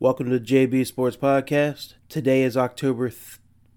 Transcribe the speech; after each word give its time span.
Welcome 0.00 0.30
to 0.30 0.38
the 0.38 0.44
JB 0.44 0.86
Sports 0.86 1.16
Podcast. 1.16 1.94
Today 2.08 2.44
is 2.44 2.56
October 2.56 3.10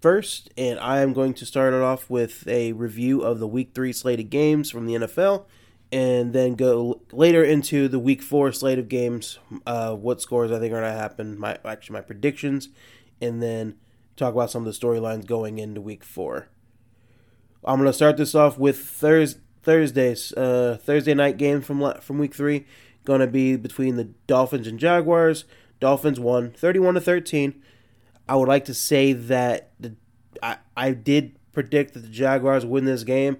1st, 0.02 0.50
and 0.56 0.78
I 0.78 1.00
am 1.00 1.14
going 1.14 1.34
to 1.34 1.44
start 1.44 1.74
it 1.74 1.80
off 1.80 2.08
with 2.08 2.46
a 2.46 2.70
review 2.74 3.22
of 3.22 3.40
the 3.40 3.48
Week 3.48 3.72
3 3.74 3.92
slated 3.92 4.30
games 4.30 4.70
from 4.70 4.86
the 4.86 4.94
NFL, 4.94 5.46
and 5.90 6.32
then 6.32 6.54
go 6.54 7.02
later 7.10 7.42
into 7.42 7.88
the 7.88 7.98
Week 7.98 8.22
4 8.22 8.52
slate 8.52 8.78
of 8.78 8.88
games, 8.88 9.40
uh, 9.66 9.96
what 9.96 10.20
scores 10.22 10.52
I 10.52 10.60
think 10.60 10.72
are 10.72 10.80
going 10.80 10.92
to 10.92 10.96
happen, 10.96 11.36
my 11.36 11.58
actually 11.64 11.94
my 11.94 12.02
predictions, 12.02 12.68
and 13.20 13.42
then 13.42 13.74
talk 14.16 14.32
about 14.32 14.52
some 14.52 14.64
of 14.64 14.72
the 14.72 14.78
storylines 14.78 15.26
going 15.26 15.58
into 15.58 15.80
Week 15.80 16.04
4. 16.04 16.46
I'm 17.64 17.80
going 17.80 17.88
to 17.88 17.92
start 17.92 18.16
this 18.16 18.36
off 18.36 18.56
with 18.58 18.78
Thursday. 18.78 19.40
Thursdays, 19.64 20.32
uh, 20.32 20.76
Thursday 20.82 21.14
night 21.14 21.36
game 21.36 21.60
from 21.60 21.94
from 22.00 22.18
week 22.18 22.34
three, 22.34 22.66
going 23.04 23.20
to 23.20 23.28
be 23.28 23.54
between 23.54 23.94
the 23.94 24.10
Dolphins 24.26 24.66
and 24.66 24.76
Jaguars. 24.76 25.44
Dolphins 25.82 26.20
won 26.20 26.52
31 26.52 26.94
to 26.94 27.00
13. 27.00 27.60
I 28.28 28.36
would 28.36 28.48
like 28.48 28.64
to 28.66 28.74
say 28.74 29.12
that 29.12 29.72
the 29.80 29.96
I, 30.40 30.58
I 30.76 30.92
did 30.92 31.36
predict 31.52 31.94
that 31.94 32.00
the 32.00 32.08
Jaguars 32.08 32.64
win 32.64 32.84
this 32.84 33.02
game, 33.02 33.38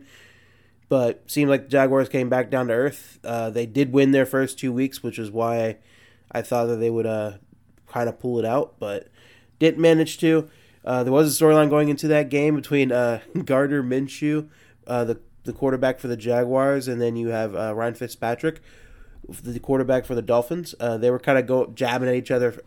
but 0.89 1.23
seemed 1.31 1.49
like 1.49 1.63
the 1.65 1.69
Jaguars 1.71 2.09
came 2.09 2.29
back 2.29 2.51
down 2.51 2.67
to 2.67 2.75
earth. 2.75 3.21
Uh, 3.25 3.49
they 3.49 3.65
did 3.65 3.93
win 3.93 4.11
their 4.11 4.27
first 4.27 4.59
two 4.59 4.73
weeks, 4.73 5.05
which 5.05 5.21
is 5.21 5.31
why 5.31 5.65
I, 5.65 5.77
I 6.33 6.43
thought 6.43 6.67
that 6.67 6.77
they 6.77 6.91
would 6.91 7.07
uh, 7.07 7.35
kind 7.87 8.09
of 8.09 8.19
pull 8.19 8.41
it 8.41 8.45
out, 8.45 8.75
but 8.81 9.07
didn't 9.61 9.81
manage 9.81 10.19
to. 10.19 10.51
Uh, 10.85 11.05
there 11.05 11.13
was 11.13 11.41
a 11.41 11.45
storyline 11.45 11.71
going 11.71 11.89
into 11.89 12.09
that 12.09 12.29
game 12.29 12.57
between 12.57 12.91
uh, 12.91 13.21
Gardner 13.45 13.85
Minshew, 13.85 14.49
uh, 14.89 15.05
the 15.05 15.21
the 15.45 15.53
quarterback 15.53 16.01
for 16.01 16.09
the 16.09 16.17
Jaguars, 16.17 16.89
and 16.89 17.01
then 17.01 17.15
you 17.15 17.29
have 17.29 17.55
uh, 17.55 17.73
Ryan 17.75 17.95
Fitzpatrick, 17.95 18.61
the 19.29 19.61
quarterback 19.61 20.05
for 20.05 20.15
the 20.15 20.23
Dolphins. 20.23 20.75
Uh, 20.79 20.97
they 20.97 21.11
were 21.11 21.19
kind 21.19 21.39
of 21.39 21.47
go 21.47 21.67
jabbing 21.67 22.09
at 22.09 22.15
each 22.15 22.31
other. 22.31 22.63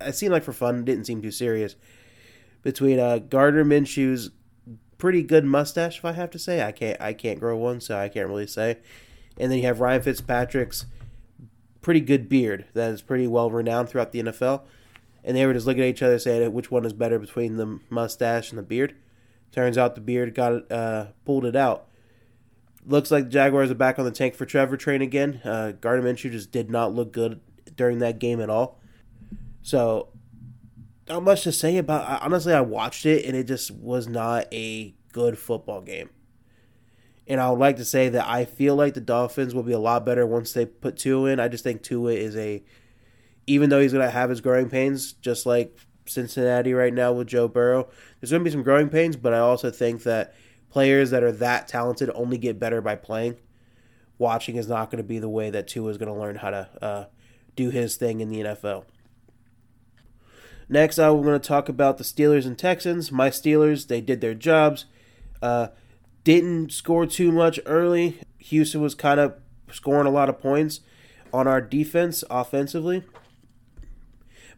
It 0.00 0.14
seemed 0.14 0.32
like 0.32 0.44
for 0.44 0.52
fun. 0.52 0.84
Didn't 0.84 1.06
seem 1.06 1.22
too 1.22 1.30
serious. 1.30 1.76
Between 2.62 2.98
uh, 2.98 3.18
Gardner 3.18 3.64
Minshew's 3.64 4.30
pretty 4.98 5.22
good 5.22 5.44
mustache, 5.44 5.98
if 5.98 6.04
I 6.04 6.12
have 6.12 6.30
to 6.30 6.38
say, 6.38 6.62
I 6.62 6.72
can't 6.72 7.00
I 7.00 7.12
can't 7.12 7.40
grow 7.40 7.56
one, 7.56 7.80
so 7.80 7.96
I 7.96 8.08
can't 8.08 8.28
really 8.28 8.46
say. 8.46 8.78
And 9.38 9.50
then 9.50 9.58
you 9.58 9.64
have 9.64 9.80
Ryan 9.80 10.02
Fitzpatrick's 10.02 10.86
pretty 11.82 12.00
good 12.00 12.28
beard 12.28 12.64
that 12.74 12.90
is 12.90 13.02
pretty 13.02 13.26
well 13.26 13.50
renowned 13.50 13.88
throughout 13.88 14.12
the 14.12 14.22
NFL. 14.22 14.62
And 15.22 15.36
they 15.36 15.44
were 15.44 15.52
just 15.52 15.66
looking 15.66 15.82
at 15.82 15.88
each 15.88 16.02
other 16.02 16.18
saying 16.18 16.52
which 16.52 16.70
one 16.70 16.84
is 16.84 16.92
better 16.92 17.18
between 17.18 17.56
the 17.56 17.80
mustache 17.90 18.50
and 18.50 18.58
the 18.58 18.62
beard. 18.62 18.94
Turns 19.52 19.76
out 19.76 19.94
the 19.94 20.00
beard 20.00 20.34
got 20.34 20.70
uh, 20.70 21.06
pulled 21.24 21.44
it 21.44 21.56
out 21.56 21.88
looks 22.86 23.10
like 23.10 23.24
the 23.24 23.30
Jaguars 23.30 23.70
are 23.70 23.74
back 23.74 23.98
on 23.98 24.04
the 24.04 24.10
tank 24.10 24.34
for 24.34 24.46
Trevor 24.46 24.76
train 24.76 25.02
again. 25.02 25.40
Uh, 25.44 25.72
Gardner 25.72 26.12
Minshew 26.12 26.30
just 26.30 26.52
did 26.52 26.70
not 26.70 26.94
look 26.94 27.12
good 27.12 27.40
during 27.74 27.98
that 27.98 28.18
game 28.18 28.40
at 28.40 28.48
all. 28.48 28.80
So, 29.62 30.08
not 31.08 31.22
much 31.22 31.42
to 31.42 31.52
say 31.52 31.76
about. 31.78 32.22
Honestly, 32.22 32.54
I 32.54 32.60
watched 32.60 33.06
it 33.06 33.24
and 33.24 33.36
it 33.36 33.44
just 33.44 33.70
was 33.70 34.08
not 34.08 34.46
a 34.52 34.94
good 35.12 35.38
football 35.38 35.80
game. 35.80 36.10
And 37.28 37.40
I 37.40 37.50
would 37.50 37.58
like 37.58 37.76
to 37.76 37.84
say 37.84 38.08
that 38.10 38.28
I 38.28 38.44
feel 38.44 38.76
like 38.76 38.94
the 38.94 39.00
Dolphins 39.00 39.54
will 39.54 39.64
be 39.64 39.72
a 39.72 39.78
lot 39.78 40.06
better 40.06 40.24
once 40.26 40.52
they 40.52 40.64
put 40.64 40.96
Tua 40.96 41.30
in. 41.30 41.40
I 41.40 41.48
just 41.48 41.64
think 41.64 41.82
Tua 41.82 42.12
is 42.12 42.36
a, 42.36 42.62
even 43.48 43.68
though 43.68 43.80
he's 43.80 43.92
going 43.92 44.04
to 44.04 44.10
have 44.10 44.30
his 44.30 44.40
growing 44.40 44.68
pains, 44.68 45.12
just 45.12 45.44
like 45.44 45.76
Cincinnati 46.06 46.72
right 46.72 46.94
now 46.94 47.12
with 47.12 47.26
Joe 47.26 47.48
Burrow, 47.48 47.88
there's 48.20 48.30
going 48.30 48.42
to 48.42 48.44
be 48.44 48.52
some 48.52 48.62
growing 48.62 48.88
pains. 48.88 49.16
But 49.16 49.34
I 49.34 49.38
also 49.38 49.72
think 49.72 50.04
that 50.04 50.34
players 50.76 51.08
that 51.08 51.22
are 51.22 51.32
that 51.32 51.66
talented 51.66 52.10
only 52.14 52.36
get 52.36 52.58
better 52.58 52.82
by 52.82 52.94
playing. 52.94 53.34
Watching 54.18 54.56
is 54.56 54.68
not 54.68 54.90
going 54.90 54.98
to 54.98 55.08
be 55.08 55.18
the 55.18 55.26
way 55.26 55.48
that 55.48 55.66
Tua 55.66 55.88
is 55.88 55.96
going 55.96 56.12
to 56.12 56.20
learn 56.20 56.36
how 56.36 56.50
to 56.50 56.68
uh, 56.82 57.04
do 57.54 57.70
his 57.70 57.96
thing 57.96 58.20
in 58.20 58.28
the 58.28 58.40
NFL. 58.40 58.84
Next, 60.68 60.98
I'm 60.98 61.22
going 61.22 61.40
to 61.40 61.48
talk 61.48 61.70
about 61.70 61.96
the 61.96 62.04
Steelers 62.04 62.44
and 62.44 62.58
Texans. 62.58 63.10
My 63.10 63.30
Steelers, 63.30 63.86
they 63.86 64.02
did 64.02 64.20
their 64.20 64.34
jobs. 64.34 64.84
Uh, 65.40 65.68
didn't 66.24 66.72
score 66.72 67.06
too 67.06 67.32
much 67.32 67.58
early. 67.64 68.20
Houston 68.36 68.82
was 68.82 68.94
kind 68.94 69.18
of 69.18 69.32
scoring 69.72 70.06
a 70.06 70.10
lot 70.10 70.28
of 70.28 70.38
points 70.38 70.80
on 71.32 71.48
our 71.48 71.62
defense 71.62 72.22
offensively. 72.28 73.02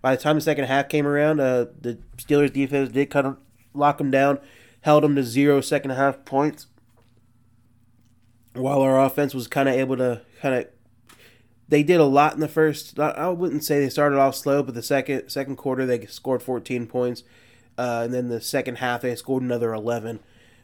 By 0.02 0.16
the 0.16 0.20
time 0.20 0.34
the 0.34 0.40
second 0.40 0.64
half 0.64 0.88
came 0.88 1.06
around, 1.06 1.38
uh, 1.38 1.66
the 1.80 2.00
Steelers 2.16 2.52
defense 2.52 2.90
did 2.90 3.08
kind 3.08 3.28
of 3.28 3.36
lock 3.72 3.98
them 3.98 4.10
down 4.10 4.40
held 4.88 5.04
them 5.04 5.14
to 5.14 5.22
zero 5.22 5.60
second 5.60 5.90
half 5.90 6.24
points, 6.24 6.66
while 8.54 8.80
our 8.80 9.04
offense 9.04 9.34
was 9.34 9.46
kind 9.46 9.68
of 9.68 9.74
able 9.74 9.98
to 9.98 10.22
kind 10.40 10.54
of. 10.54 10.66
They 11.68 11.82
did 11.82 12.00
a 12.00 12.04
lot 12.04 12.32
in 12.32 12.40
the 12.40 12.48
first. 12.48 12.98
I 12.98 13.28
wouldn't 13.28 13.62
say 13.62 13.78
they 13.78 13.90
started 13.90 14.18
off 14.18 14.34
slow, 14.34 14.62
but 14.62 14.74
the 14.74 14.82
second 14.82 15.28
second 15.28 15.56
quarter 15.56 15.84
they 15.84 16.06
scored 16.06 16.42
14 16.42 16.86
points, 16.86 17.22
uh, 17.76 18.00
and 18.04 18.14
then 18.14 18.28
the 18.28 18.40
second 18.40 18.76
half 18.76 19.02
they 19.02 19.14
scored 19.14 19.42
another 19.42 19.74
11. 19.74 20.20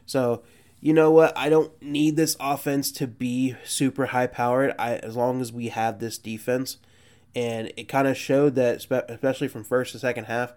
So 0.07 0.41
you 0.79 0.91
know 0.91 1.11
what? 1.11 1.37
I 1.37 1.49
don't 1.49 1.79
need 1.79 2.15
this 2.15 2.35
offense 2.39 2.91
to 2.93 3.05
be 3.05 3.55
super 3.63 4.07
high 4.07 4.25
powered. 4.25 4.73
I 4.79 4.95
as 4.95 5.15
long 5.15 5.39
as 5.39 5.53
we 5.53 5.67
have 5.67 5.99
this 5.99 6.17
defense, 6.17 6.77
and 7.35 7.71
it 7.77 7.87
kind 7.87 8.07
of 8.07 8.17
showed 8.17 8.55
that, 8.55 8.87
especially 9.07 9.49
from 9.49 9.63
first 9.63 9.91
to 9.91 9.99
second 9.99 10.25
half, 10.25 10.53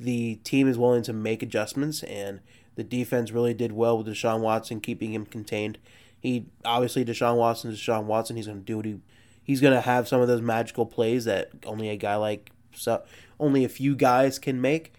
the 0.00 0.36
team 0.36 0.66
is 0.66 0.78
willing 0.78 1.02
to 1.02 1.12
make 1.12 1.42
adjustments 1.42 2.02
and 2.04 2.40
the 2.76 2.84
defense 2.84 3.30
really 3.30 3.54
did 3.54 3.72
well 3.72 3.98
with 3.98 4.06
Deshaun 4.06 4.40
Watson, 4.40 4.80
keeping 4.80 5.12
him 5.12 5.26
contained. 5.26 5.78
He 6.20 6.46
obviously 6.64 7.04
Deshaun 7.04 7.36
Watson 7.36 7.72
Deshaun 7.72 8.04
Watson. 8.04 8.36
He's 8.36 8.46
going 8.46 8.60
to 8.60 8.64
do 8.64 8.76
what 8.76 8.86
he 8.86 9.00
he's 9.42 9.60
going 9.60 9.74
to 9.74 9.80
have 9.80 10.08
some 10.08 10.20
of 10.20 10.28
those 10.28 10.40
magical 10.40 10.86
plays 10.86 11.24
that 11.26 11.50
only 11.66 11.88
a 11.90 11.96
guy 11.96 12.16
like 12.16 12.50
so 12.72 13.02
only 13.38 13.64
a 13.64 13.68
few 13.68 13.94
guys 13.94 14.38
can 14.38 14.60
make. 14.60 14.94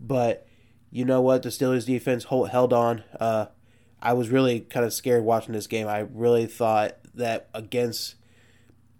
But 0.00 0.46
you 0.90 1.04
know 1.04 1.20
what? 1.20 1.42
The 1.42 1.50
Steelers 1.50 1.86
defense 1.86 2.24
hold, 2.24 2.50
held 2.50 2.72
on. 2.72 3.02
Uh, 3.18 3.46
I 4.00 4.12
was 4.12 4.30
really 4.30 4.60
kind 4.60 4.86
of 4.86 4.92
scared 4.92 5.24
watching 5.24 5.52
this 5.52 5.66
game. 5.66 5.88
I 5.88 6.00
really 6.00 6.46
thought 6.46 6.96
that 7.14 7.48
against 7.52 8.14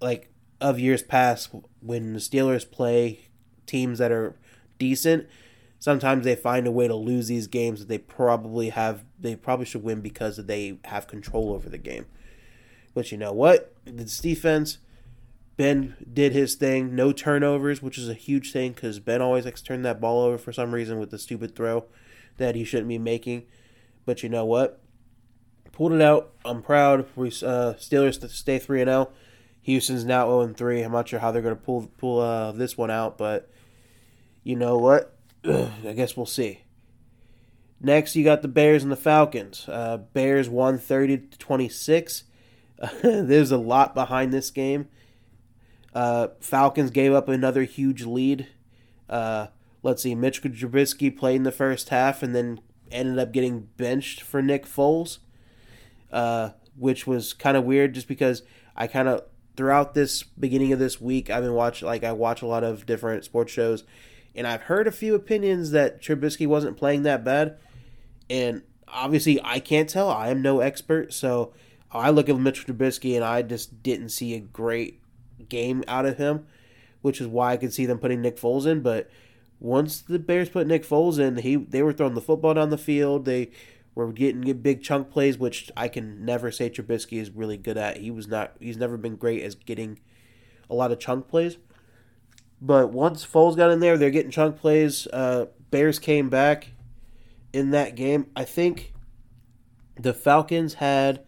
like 0.01 0.29
of 0.61 0.79
years 0.79 1.03
past 1.03 1.51
when 1.81 2.15
the 2.15 2.19
Steelers 2.19 2.69
play 2.69 3.29
teams 3.67 3.99
that 3.99 4.11
are 4.11 4.35
decent, 4.79 5.29
sometimes 5.79 6.25
they 6.25 6.37
find 6.37 6.67
a 6.67 6.73
way 6.73 6.89
to 6.89 6.95
lose 6.95 7.29
these 7.29 7.47
games 7.47 7.81
that 7.81 7.89
they 7.89 7.99
probably 7.99 8.71
have 8.71 9.05
they 9.19 9.37
probably 9.37 9.67
should 9.67 9.83
win 9.83 10.01
because 10.01 10.37
they 10.37 10.79
have 10.85 11.07
control 11.07 11.53
over 11.53 11.69
the 11.69 11.79
game. 11.79 12.07
But 12.95 13.13
you 13.13 13.19
know 13.19 13.33
what? 13.33 13.75
This 13.85 14.19
defense, 14.19 14.79
Ben 15.57 15.97
did 16.13 16.33
his 16.33 16.55
thing. 16.55 16.95
No 16.95 17.13
turnovers, 17.13 17.83
which 17.83 17.99
is 17.99 18.09
a 18.09 18.15
huge 18.15 18.53
thing 18.53 18.73
because 18.73 18.99
Ben 18.99 19.23
always 19.23 19.45
likes 19.45 19.61
to 19.61 19.67
turn 19.67 19.83
that 19.83 20.01
ball 20.01 20.23
over 20.23 20.39
for 20.39 20.53
some 20.53 20.73
reason 20.73 20.99
with 20.99 21.11
the 21.11 21.19
stupid 21.19 21.55
throw 21.55 21.85
that 22.39 22.55
he 22.55 22.65
shouldn't 22.65 22.89
be 22.89 22.99
making. 22.99 23.45
But 24.05 24.23
you 24.23 24.29
know 24.29 24.45
what? 24.45 24.81
Pulled 25.73 25.93
it 25.93 26.01
out. 26.01 26.33
I'm 26.45 26.63
proud. 26.63 27.07
We 27.15 27.29
uh, 27.29 27.75
Steelers 27.75 28.29
stay 28.31 28.59
three 28.59 28.81
and 28.81 28.89
zero. 28.89 29.11
Oh. 29.11 29.15
Houston's 29.63 30.05
now 30.05 30.25
zero 30.25 30.39
oh 30.39 30.43
and 30.43 30.57
three. 30.57 30.83
I'm 30.83 30.93
not 30.93 31.09
sure 31.09 31.21
how 31.21 31.31
they're 31.31 31.43
going 31.43 31.57
to 31.57 31.63
pull 31.63 31.91
pull 31.99 32.21
uh, 32.21 32.53
this 32.53 32.77
one 32.77 32.91
out, 32.91 33.19
but 33.19 33.51
you 34.43 34.57
know 34.57 34.79
what? 34.79 35.18
I 35.45 35.93
guess 35.95 36.17
we'll 36.17 36.27
see. 36.27 36.63
Next, 37.81 38.17
you 38.17 38.25
got 38.25 38.43
the 38.43 38.49
Bears 38.49 38.83
and 38.83 38.91
the 38.91 38.97
Falcons. 38.97 39.69
Uh, 39.69 39.99
Bears 39.99 40.49
won 40.49 40.79
30 40.79 41.19
to 41.19 41.39
26. 41.39 42.25
Uh, 42.81 42.89
there's 43.03 43.53
a 43.53 43.57
lot 43.57 43.95
behind 43.95 44.33
this 44.33 44.51
game. 44.51 44.89
Uh, 45.95 46.29
Falcons 46.41 46.91
gave 46.91 47.13
up 47.13 47.29
another 47.29 47.63
huge 47.63 48.05
lead. 48.05 48.49
Uh, 49.09 49.49
let's 49.83 50.03
see, 50.03 50.15
Mitch 50.15 50.43
Trubisky 50.43 51.17
played 51.17 51.37
in 51.37 51.43
the 51.45 51.53
first 51.53 51.89
half 51.91 52.23
and 52.23 52.35
then 52.35 52.61
ended 52.91 53.19
up 53.19 53.33
getting 53.33 53.69
benched 53.77 54.23
for 54.23 54.43
Nick 54.43 54.67
Foles, 54.67 55.19
uh, 56.13 56.51
which 56.77 57.07
was 57.07 57.33
kind 57.33 57.57
of 57.57 57.65
weird 57.65 57.95
just 57.95 58.09
because 58.09 58.43
I 58.77 58.87
kind 58.87 59.09
of 59.09 59.23
throughout 59.57 59.95
this 59.95 60.23
beginning 60.23 60.73
of 60.73 60.79
this 60.79 61.01
week 61.01 61.31
I've 61.31 61.43
been 61.43 61.55
watching 61.55 61.87
like 61.87 62.05
I 62.05 62.13
watch 62.13 62.43
a 62.43 62.47
lot 62.47 62.63
of 62.63 62.87
different 62.87 63.25
sports 63.25 63.53
shows 63.53 63.83
and 64.39 64.47
I've 64.47 64.63
heard 64.63 64.87
a 64.87 64.93
few 64.93 65.17
opinions 65.17 65.73
that 65.73 66.01
Trubisky 66.01 66.47
wasn't 66.47 66.77
playing 66.77 67.03
that 67.03 67.25
bad. 67.25 67.59
And 68.31 68.63
obviously, 68.87 69.41
I 69.43 69.59
can't 69.59 69.89
tell. 69.89 70.09
I 70.09 70.29
am 70.29 70.43
no 70.43 70.61
expert. 70.61 71.13
So 71.13 71.53
I 71.91 72.11
look 72.11 72.29
at 72.29 72.39
Mitchell 72.39 72.73
Trubisky 72.73 73.17
and 73.17 73.25
I 73.25 73.43
just 73.43 73.83
didn't 73.83 74.11
see 74.11 74.35
a 74.35 74.41
great 74.41 75.03
game 75.49 75.83
out 75.89 76.07
of 76.07 76.19
him, 76.19 76.47
which 77.03 77.21
is 77.21 77.27
why 77.27 77.53
I 77.53 77.57
could 77.57 77.75
see 77.75 77.85
them 77.85 77.99
putting 77.99 78.23
Nick 78.23 78.37
Foles 78.37 78.65
in. 78.65 78.81
But 78.81 79.11
once 79.59 80.01
the 80.01 80.21
Bears 80.21 80.51
put 80.51 80.69
Nick 80.69 80.87
Foles 80.87 81.19
in, 81.19 81.39
he 81.39 81.57
they 81.57 81.83
were 81.83 81.93
throwing 81.93 82.15
the 82.15 82.21
football 82.21 82.55
down 82.55 82.71
the 82.71 82.79
field. 82.79 83.25
They 83.25 83.51
were 83.97 84.13
getting 84.13 84.41
big 84.61 84.85
chunk 84.85 85.11
plays, 85.11 85.37
which 85.37 85.69
I 85.77 85.89
can 85.89 86.25
never 86.25 86.53
say 86.53 86.71
Trubisky 86.71 87.21
is 87.21 87.31
really 87.31 87.57
good 87.57 87.77
at. 87.77 87.97
He 87.97 88.13
was 88.13 88.29
not. 88.29 88.53
He's 88.61 88.77
never 88.77 88.97
been 88.97 89.17
great 89.17 89.43
as 89.43 89.57
getting 89.57 89.99
a 90.71 90.77
lot 90.77 90.93
of 90.93 91.01
chunk 91.01 91.27
plays. 91.27 91.57
But 92.61 92.93
once 92.93 93.25
Foles 93.25 93.57
got 93.57 93.71
in 93.71 93.81
there, 93.81 93.97
they're 93.97 94.11
getting 94.11 94.31
chunk 94.31 94.59
plays. 94.59 95.07
Uh, 95.13 95.47
Bears 95.71 95.99
came 95.99 96.29
back 96.29 96.73
in 97.53 97.71
that 97.71 97.95
game. 97.95 98.31
I 98.35 98.45
think 98.45 98.93
the 99.97 100.15
Falcons 100.15 100.75
had 100.75 101.25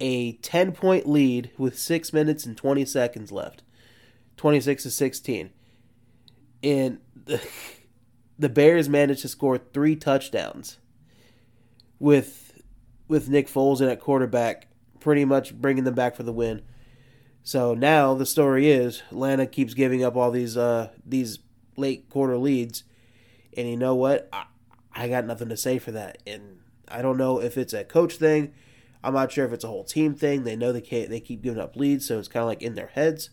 a 0.00 0.32
10 0.32 0.72
point 0.72 1.08
lead 1.08 1.50
with 1.58 1.78
6 1.78 2.12
minutes 2.12 2.46
and 2.46 2.56
20 2.56 2.84
seconds 2.84 3.32
left 3.32 3.62
26 4.36 4.84
to 4.84 4.90
16. 4.90 5.50
and 6.62 6.98
the, 7.26 7.44
the 8.38 8.48
Bears 8.48 8.88
managed 8.88 9.22
to 9.22 9.28
score 9.28 9.58
three 9.58 9.96
touchdowns 9.96 10.78
with 11.98 12.44
with 13.08 13.28
Nick 13.28 13.48
Foles 13.48 13.80
in 13.80 13.88
at 13.88 14.00
quarterback, 14.00 14.68
pretty 15.00 15.24
much 15.24 15.54
bringing 15.54 15.84
them 15.84 15.94
back 15.94 16.14
for 16.14 16.22
the 16.22 16.32
win. 16.32 16.62
So 17.42 17.74
now 17.74 18.14
the 18.14 18.26
story 18.26 18.70
is 18.70 19.02
Atlanta 19.10 19.46
keeps 19.46 19.74
giving 19.74 20.04
up 20.04 20.16
all 20.16 20.30
these 20.30 20.56
uh, 20.56 20.90
these 21.04 21.38
late 21.76 22.08
quarter 22.10 22.36
leads, 22.36 22.84
and 23.56 23.68
you 23.68 23.76
know 23.76 23.94
what? 23.94 24.28
I, 24.32 24.44
I 24.92 25.08
got 25.08 25.24
nothing 25.24 25.48
to 25.48 25.56
say 25.56 25.78
for 25.78 25.92
that, 25.92 26.18
and 26.26 26.58
I 26.88 27.02
don't 27.02 27.16
know 27.16 27.40
if 27.40 27.56
it's 27.56 27.72
a 27.72 27.84
coach 27.84 28.16
thing. 28.16 28.52
I'm 29.02 29.14
not 29.14 29.32
sure 29.32 29.46
if 29.46 29.52
it's 29.52 29.64
a 29.64 29.68
whole 29.68 29.84
team 29.84 30.14
thing. 30.14 30.44
They 30.44 30.56
know 30.56 30.72
they 30.72 30.80
can't. 30.80 31.08
They 31.08 31.20
keep 31.20 31.42
giving 31.42 31.60
up 31.60 31.76
leads, 31.76 32.06
so 32.06 32.18
it's 32.18 32.28
kind 32.28 32.42
of 32.42 32.48
like 32.48 32.62
in 32.62 32.74
their 32.74 32.88
heads. 32.88 33.30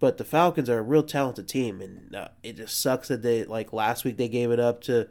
But 0.00 0.16
the 0.18 0.24
Falcons 0.24 0.68
are 0.68 0.78
a 0.78 0.82
real 0.82 1.04
talented 1.04 1.46
team, 1.46 1.80
and 1.80 2.16
uh, 2.16 2.28
it 2.42 2.56
just 2.56 2.80
sucks 2.80 3.08
that 3.08 3.22
they 3.22 3.44
like 3.44 3.72
last 3.72 4.04
week 4.04 4.16
they 4.16 4.28
gave 4.28 4.50
it 4.50 4.58
up 4.58 4.80
to 4.82 5.08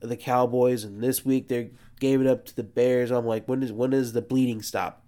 the 0.00 0.16
Cowboys, 0.16 0.84
and 0.84 1.02
this 1.02 1.24
week 1.24 1.48
they 1.48 1.70
gave 1.98 2.20
it 2.20 2.26
up 2.26 2.44
to 2.46 2.54
the 2.54 2.62
Bears. 2.62 3.10
I'm 3.10 3.26
like, 3.26 3.48
when 3.48 3.62
is 3.62 3.72
when 3.72 3.92
is 3.92 4.12
the 4.12 4.22
bleeding 4.22 4.62
stop? 4.62 5.04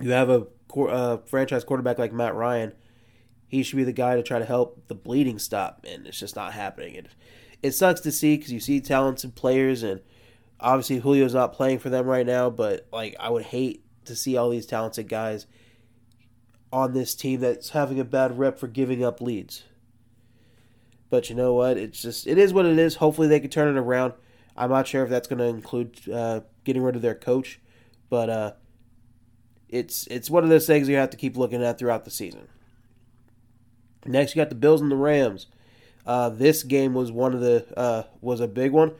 You 0.00 0.10
have 0.10 0.28
a 0.28 0.46
uh, 0.74 1.18
franchise 1.18 1.64
quarterback 1.64 1.98
like 1.98 2.12
Matt 2.12 2.34
Ryan. 2.34 2.72
He 3.48 3.62
should 3.62 3.76
be 3.76 3.84
the 3.84 3.92
guy 3.92 4.16
to 4.16 4.22
try 4.22 4.38
to 4.38 4.44
help 4.44 4.88
the 4.88 4.94
bleeding 4.94 5.38
stop, 5.38 5.84
and 5.88 6.06
it's 6.06 6.18
just 6.18 6.36
not 6.36 6.52
happening. 6.52 6.94
It 6.94 7.06
it 7.62 7.72
sucks 7.72 8.00
to 8.00 8.12
see 8.12 8.36
because 8.36 8.52
you 8.52 8.60
see 8.60 8.80
talented 8.80 9.34
players, 9.34 9.82
and 9.82 10.00
obviously 10.60 11.00
Julio's 11.00 11.34
not 11.34 11.52
playing 11.52 11.78
for 11.78 11.90
them 11.90 12.06
right 12.06 12.26
now. 12.26 12.50
But 12.50 12.86
like, 12.92 13.16
I 13.20 13.30
would 13.30 13.44
hate 13.44 13.84
to 14.04 14.16
see 14.16 14.36
all 14.36 14.50
these 14.50 14.66
talented 14.66 15.08
guys 15.08 15.46
on 16.72 16.92
this 16.92 17.14
team 17.14 17.40
that's 17.40 17.70
having 17.70 18.00
a 18.00 18.04
bad 18.04 18.38
rep 18.38 18.58
for 18.58 18.66
giving 18.66 19.04
up 19.04 19.20
leads. 19.20 19.64
But 21.08 21.30
you 21.30 21.36
know 21.36 21.54
what? 21.54 21.76
It's 21.76 22.02
just 22.02 22.26
it 22.26 22.38
is 22.38 22.52
what 22.52 22.66
it 22.66 22.78
is. 22.78 22.96
Hopefully 22.96 23.28
they 23.28 23.40
can 23.40 23.50
turn 23.50 23.74
it 23.74 23.78
around. 23.78 24.14
I'm 24.56 24.70
not 24.70 24.86
sure 24.86 25.04
if 25.04 25.10
that's 25.10 25.28
going 25.28 25.38
to 25.38 25.44
include 25.44 26.08
uh, 26.10 26.40
getting 26.64 26.82
rid 26.82 26.96
of 26.96 27.02
their 27.02 27.14
coach, 27.14 27.60
but 28.08 28.30
uh, 28.30 28.52
it's 29.78 30.06
it's 30.08 30.30
one 30.30 30.44
of 30.44 30.50
those 30.50 30.66
things 30.66 30.88
you 30.88 30.96
have 30.96 31.10
to 31.10 31.16
keep 31.16 31.36
looking 31.36 31.62
at 31.62 31.78
throughout 31.78 32.04
the 32.04 32.10
season. 32.10 32.48
Next, 34.04 34.34
you 34.34 34.40
got 34.40 34.48
the 34.48 34.54
Bills 34.54 34.80
and 34.80 34.90
the 34.90 34.96
Rams. 34.96 35.46
Uh, 36.06 36.28
this 36.28 36.62
game 36.62 36.94
was 36.94 37.10
one 37.10 37.34
of 37.34 37.40
the 37.40 37.66
uh, 37.76 38.04
was 38.20 38.40
a 38.40 38.48
big 38.48 38.72
one. 38.72 38.92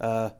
Uh, 0.00 0.30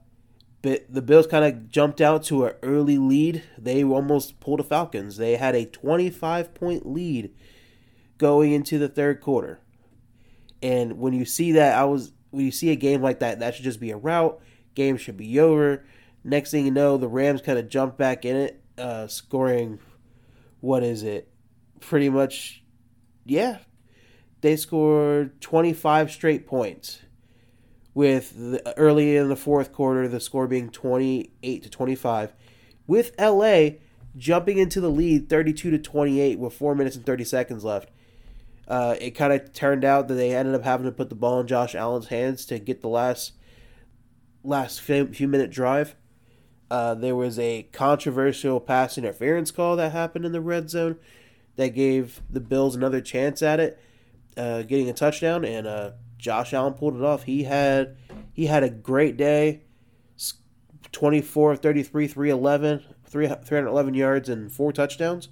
the 0.62 1.02
Bills 1.02 1.26
kind 1.26 1.44
of 1.44 1.70
jumped 1.70 2.00
out 2.00 2.22
to 2.24 2.46
an 2.46 2.54
early 2.62 2.96
lead. 2.96 3.42
They 3.58 3.82
almost 3.82 4.38
pulled 4.38 4.60
the 4.60 4.64
Falcons. 4.64 5.16
They 5.16 5.36
had 5.36 5.56
a 5.56 5.66
25 5.66 6.54
point 6.54 6.86
lead 6.86 7.34
going 8.18 8.52
into 8.52 8.78
the 8.78 8.88
third 8.88 9.20
quarter. 9.20 9.58
And 10.62 10.98
when 10.98 11.12
you 11.12 11.24
see 11.24 11.52
that, 11.52 11.76
I 11.76 11.84
was 11.84 12.12
when 12.30 12.44
you 12.44 12.52
see 12.52 12.70
a 12.70 12.76
game 12.76 13.02
like 13.02 13.18
that, 13.18 13.40
that 13.40 13.54
should 13.54 13.64
just 13.64 13.80
be 13.80 13.90
a 13.90 13.96
rout. 13.96 14.40
Game 14.74 14.96
should 14.96 15.16
be 15.16 15.40
over. 15.40 15.84
Next 16.22 16.52
thing 16.52 16.64
you 16.64 16.70
know, 16.70 16.96
the 16.96 17.08
Rams 17.08 17.42
kind 17.42 17.58
of 17.58 17.68
jump 17.68 17.96
back 17.96 18.24
in 18.24 18.36
it, 18.36 18.61
uh, 18.78 19.06
scoring. 19.06 19.78
What 20.60 20.82
is 20.82 21.02
it? 21.02 21.28
Pretty 21.80 22.08
much, 22.08 22.62
yeah. 23.24 23.58
They 24.40 24.56
scored 24.56 25.40
25 25.40 26.10
straight 26.10 26.46
points 26.46 27.00
with 27.94 28.34
the, 28.36 28.76
early 28.78 29.16
in 29.16 29.28
the 29.28 29.36
fourth 29.36 29.72
quarter, 29.72 30.08
the 30.08 30.20
score 30.20 30.46
being 30.46 30.70
28 30.70 31.62
to 31.62 31.70
25, 31.70 32.32
with 32.86 33.12
LA 33.20 33.70
jumping 34.16 34.58
into 34.58 34.80
the 34.80 34.90
lead 34.90 35.28
32 35.28 35.70
to 35.70 35.78
28 35.78 36.38
with 36.38 36.52
4 36.52 36.74
minutes 36.74 36.96
and 36.96 37.06
30 37.06 37.24
seconds 37.24 37.64
left. 37.64 37.90
Uh, 38.68 38.94
it 39.00 39.12
kind 39.12 39.32
of 39.32 39.52
turned 39.52 39.84
out 39.84 40.08
that 40.08 40.14
they 40.14 40.34
ended 40.34 40.54
up 40.54 40.62
having 40.62 40.86
to 40.86 40.92
put 40.92 41.08
the 41.08 41.14
ball 41.14 41.40
in 41.40 41.46
Josh 41.46 41.74
Allen's 41.74 42.08
hands 42.08 42.46
to 42.46 42.58
get 42.58 42.80
the 42.80 42.88
last 42.88 43.32
last 44.44 44.80
few 44.80 45.28
minute 45.28 45.50
drive. 45.50 45.94
Uh, 46.72 46.94
there 46.94 47.14
was 47.14 47.38
a 47.38 47.64
controversial 47.70 48.58
pass 48.58 48.96
interference 48.96 49.50
call 49.50 49.76
that 49.76 49.92
happened 49.92 50.24
in 50.24 50.32
the 50.32 50.40
red 50.40 50.70
zone 50.70 50.96
that 51.56 51.74
gave 51.74 52.22
the 52.30 52.40
Bills 52.40 52.74
another 52.74 53.02
chance 53.02 53.42
at 53.42 53.60
it, 53.60 53.78
uh, 54.38 54.62
getting 54.62 54.88
a 54.88 54.94
touchdown, 54.94 55.44
and 55.44 55.66
uh, 55.66 55.90
Josh 56.16 56.54
Allen 56.54 56.72
pulled 56.72 56.96
it 56.96 57.02
off. 57.02 57.24
He 57.24 57.42
had 57.42 57.98
he 58.32 58.46
had 58.46 58.62
a 58.62 58.70
great 58.70 59.18
day. 59.18 59.64
24 60.92 61.56
33 61.56 62.06
311 62.06 62.84
311 63.04 63.94
yards 63.94 64.30
and 64.30 64.50
four 64.50 64.72
touchdowns. 64.72 65.28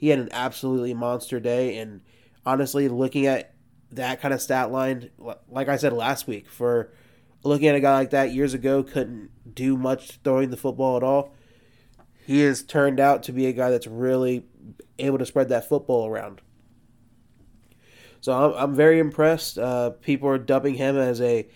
He 0.00 0.08
had 0.08 0.18
an 0.18 0.30
absolutely 0.32 0.94
monster 0.94 1.38
day 1.38 1.78
and 1.78 2.00
honestly 2.44 2.88
looking 2.88 3.24
at 3.24 3.54
that 3.92 4.20
kind 4.20 4.34
of 4.34 4.42
stat 4.42 4.72
line 4.72 5.10
like 5.48 5.68
I 5.68 5.76
said 5.76 5.92
last 5.92 6.26
week 6.26 6.48
for 6.48 6.92
looking 7.42 7.68
at 7.68 7.74
a 7.74 7.80
guy 7.80 7.94
like 7.94 8.10
that 8.10 8.32
years 8.32 8.54
ago 8.54 8.82
couldn't 8.82 9.30
do 9.54 9.76
much 9.76 10.20
throwing 10.22 10.50
the 10.50 10.56
football 10.56 10.96
at 10.96 11.02
all. 11.02 11.34
He 12.26 12.40
has 12.40 12.62
turned 12.62 13.00
out 13.00 13.22
to 13.24 13.32
be 13.32 13.46
a 13.46 13.52
guy 13.52 13.70
that's 13.70 13.86
really 13.86 14.44
able 14.98 15.18
to 15.18 15.26
spread 15.26 15.48
that 15.48 15.68
football 15.68 16.06
around. 16.06 16.40
So 18.20 18.32
I'm, 18.32 18.52
I'm 18.62 18.74
very 18.74 18.98
impressed. 18.98 19.58
Uh, 19.58 19.90
people 19.90 20.28
are 20.28 20.38
dubbing 20.38 20.74
him 20.74 20.96
as 20.96 21.20
a 21.20 21.48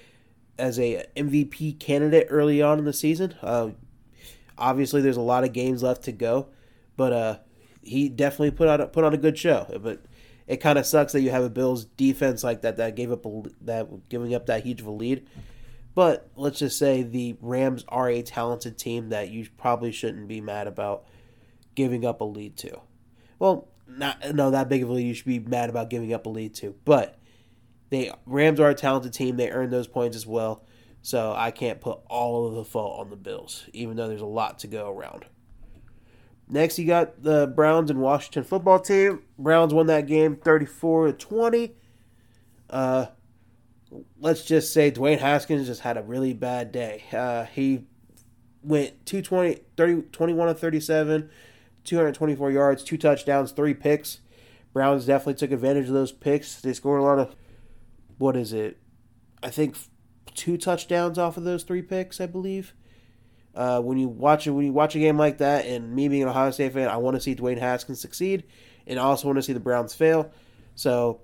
as 0.59 0.79
a 0.79 1.05
MVP 1.17 1.79
candidate 1.81 2.29
early 2.31 2.63
on 2.63 2.79
in 2.79 2.85
the 2.85 2.93
season. 2.93 3.35
Uh, 3.43 3.71
obviously, 4.57 5.01
there's 5.01 5.17
a 5.17 5.23
lot 5.23 5.45
of 5.45 5.53
games 5.53 5.83
left 5.83 6.05
to 6.05 6.13
go, 6.13 6.49
but 6.97 7.13
uh, 7.13 7.39
he 7.83 8.09
definitely 8.09 8.53
put 8.53 8.69
on 8.69 8.87
put 8.89 9.05
on 9.05 9.13
a 9.13 9.19
good 9.19 9.39
show. 9.39 9.67
But 9.83 10.05
it 10.47 10.59
kind 10.59 10.79
of 10.79 10.87
sucks 10.87 11.13
that 11.13 11.21
you 11.21 11.31
have 11.31 11.45
a 11.45 11.51
Bills 11.51 11.85
defense 11.85 12.43
like 12.43 12.63
that 12.63 12.77
that 12.79 12.97
gave 12.97 13.13
up 13.13 13.27
a, 13.27 13.43
that 13.63 14.09
giving 14.09 14.35
up 14.35 14.47
that 14.47 14.65
huge 14.65 14.81
of 14.81 14.87
a 14.87 14.91
lead. 14.91 15.27
But 15.95 16.29
let's 16.35 16.59
just 16.59 16.79
say 16.79 17.03
the 17.03 17.37
Rams 17.41 17.85
are 17.89 18.09
a 18.09 18.23
talented 18.23 18.77
team 18.79 19.11
that 19.11 19.31
you 19.31 19.47
probably 19.57 19.93
shouldn't 19.93 20.27
be 20.27 20.41
mad 20.41 20.67
about 20.67 21.05
giving 21.75 22.05
up 22.05 22.21
a 22.21 22.25
lead 22.25 22.57
to. 22.59 22.81
Well, 23.39 23.69
not 23.87 24.35
no 24.35 24.51
that 24.51 24.69
big 24.69 24.83
of 24.83 24.89
a 24.89 24.93
lead 24.93 25.07
you 25.07 25.15
should 25.15 25.27
be 25.27 25.39
mad 25.39 25.71
about 25.71 25.91
giving 25.91 26.13
up 26.13 26.27
a 26.27 26.31
lead 26.31 26.55
to. 26.57 26.75
But 26.85 27.19
they 27.91 28.13
Rams 28.27 28.59
are 28.61 28.71
a 28.71 28.75
talented 28.75 29.13
team. 29.13 29.37
They 29.37 29.51
earned 29.51 29.73
those 29.73 29.87
points 29.87 30.17
as 30.17 30.27
well. 30.27 30.65
So 31.03 31.35
I 31.37 31.51
can't 31.51 31.81
put 31.81 32.01
all 32.09 32.47
of 32.47 32.55
the 32.55 32.65
fault 32.65 32.99
on 32.99 33.11
the 33.11 33.17
Bills, 33.17 33.67
even 33.73 33.97
though 33.97 34.09
there's 34.09 34.23
a 34.23 34.27
lot 34.27 34.61
to 34.61 34.67
go 34.67 34.91
around. 34.91 35.27
Next, 36.49 36.79
you 36.79 36.87
got 36.87 37.23
the 37.23 37.47
Browns 37.47 37.91
and 37.91 38.01
Washington 38.01 38.43
football 38.43 38.79
team. 38.79 39.23
Browns 39.39 39.75
won 39.75 39.87
that 39.87 40.07
game 40.07 40.37
34 40.37 41.09
to 41.09 41.13
20. 41.13 41.75
Uh, 42.71 43.07
let's 44.21 44.45
just 44.45 44.73
say 44.73 44.91
Dwayne 44.91 45.19
Haskins 45.19 45.67
just 45.67 45.83
had 45.83 45.97
a 45.97 46.03
really 46.03 46.33
bad 46.33 46.73
day. 46.73 47.05
Uh, 47.13 47.45
he 47.45 47.85
went 48.63 49.07
220, 49.07 49.61
30, 49.77 50.03
21 50.11 50.49
to 50.49 50.55
37, 50.55 51.31
224 51.85 52.51
yards, 52.51 52.83
two 52.83 52.97
touchdowns, 52.97 53.53
three 53.53 53.75
picks. 53.75 54.21
Browns 54.73 55.07
definitely 55.07 55.35
took 55.35 55.53
advantage 55.53 55.87
of 55.87 55.95
those 55.95 56.13
picks. 56.13 56.61
They 56.61 56.73
scored 56.73 57.01
a 57.01 57.05
lot 57.05 57.19
of, 57.19 57.35
what 58.19 58.37
is 58.37 58.53
it? 58.53 58.79
I 59.43 59.51
think 59.51 59.77
two 60.35 60.57
touchdowns 60.57 61.19
off 61.19 61.37
of 61.37 61.45
those 61.45 61.63
three 61.63 61.83
picks, 61.83 62.21
I 62.21 62.27
believe. 62.27 62.75
Uh, 63.55 63.81
when 63.81 63.99
you 63.99 64.09
watch 64.09 64.49
it, 64.49 64.51
when 64.51 64.67
you 64.67 64.73
watch 64.73 64.97
a 64.97 64.99
game 64.99 65.17
like 65.17 65.39
that, 65.39 65.67
and 65.67 65.95
me 65.95 66.09
being 66.09 66.23
an 66.23 66.29
Ohio 66.29 66.51
State 66.51 66.73
fan, 66.73 66.89
I 66.89 66.97
want 66.97 67.15
to 67.15 67.21
see 67.21 67.37
Dwayne 67.37 67.59
Haskins 67.59 68.01
succeed, 68.01 68.45
and 68.87 68.99
I 68.99 69.03
also 69.03 69.29
want 69.29 69.37
to 69.37 69.43
see 69.43 69.53
the 69.53 69.61
Browns 69.61 69.95
fail. 69.95 70.33
So, 70.75 71.21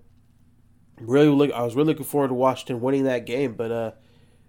really, 1.00 1.28
look, 1.28 1.52
I 1.52 1.62
was 1.62 1.74
really 1.74 1.88
looking 1.88 2.04
forward 2.04 2.28
to 2.28 2.34
Washington 2.34 2.80
winning 2.80 3.04
that 3.04 3.26
game, 3.26 3.54
but 3.54 3.70
uh, 3.70 3.90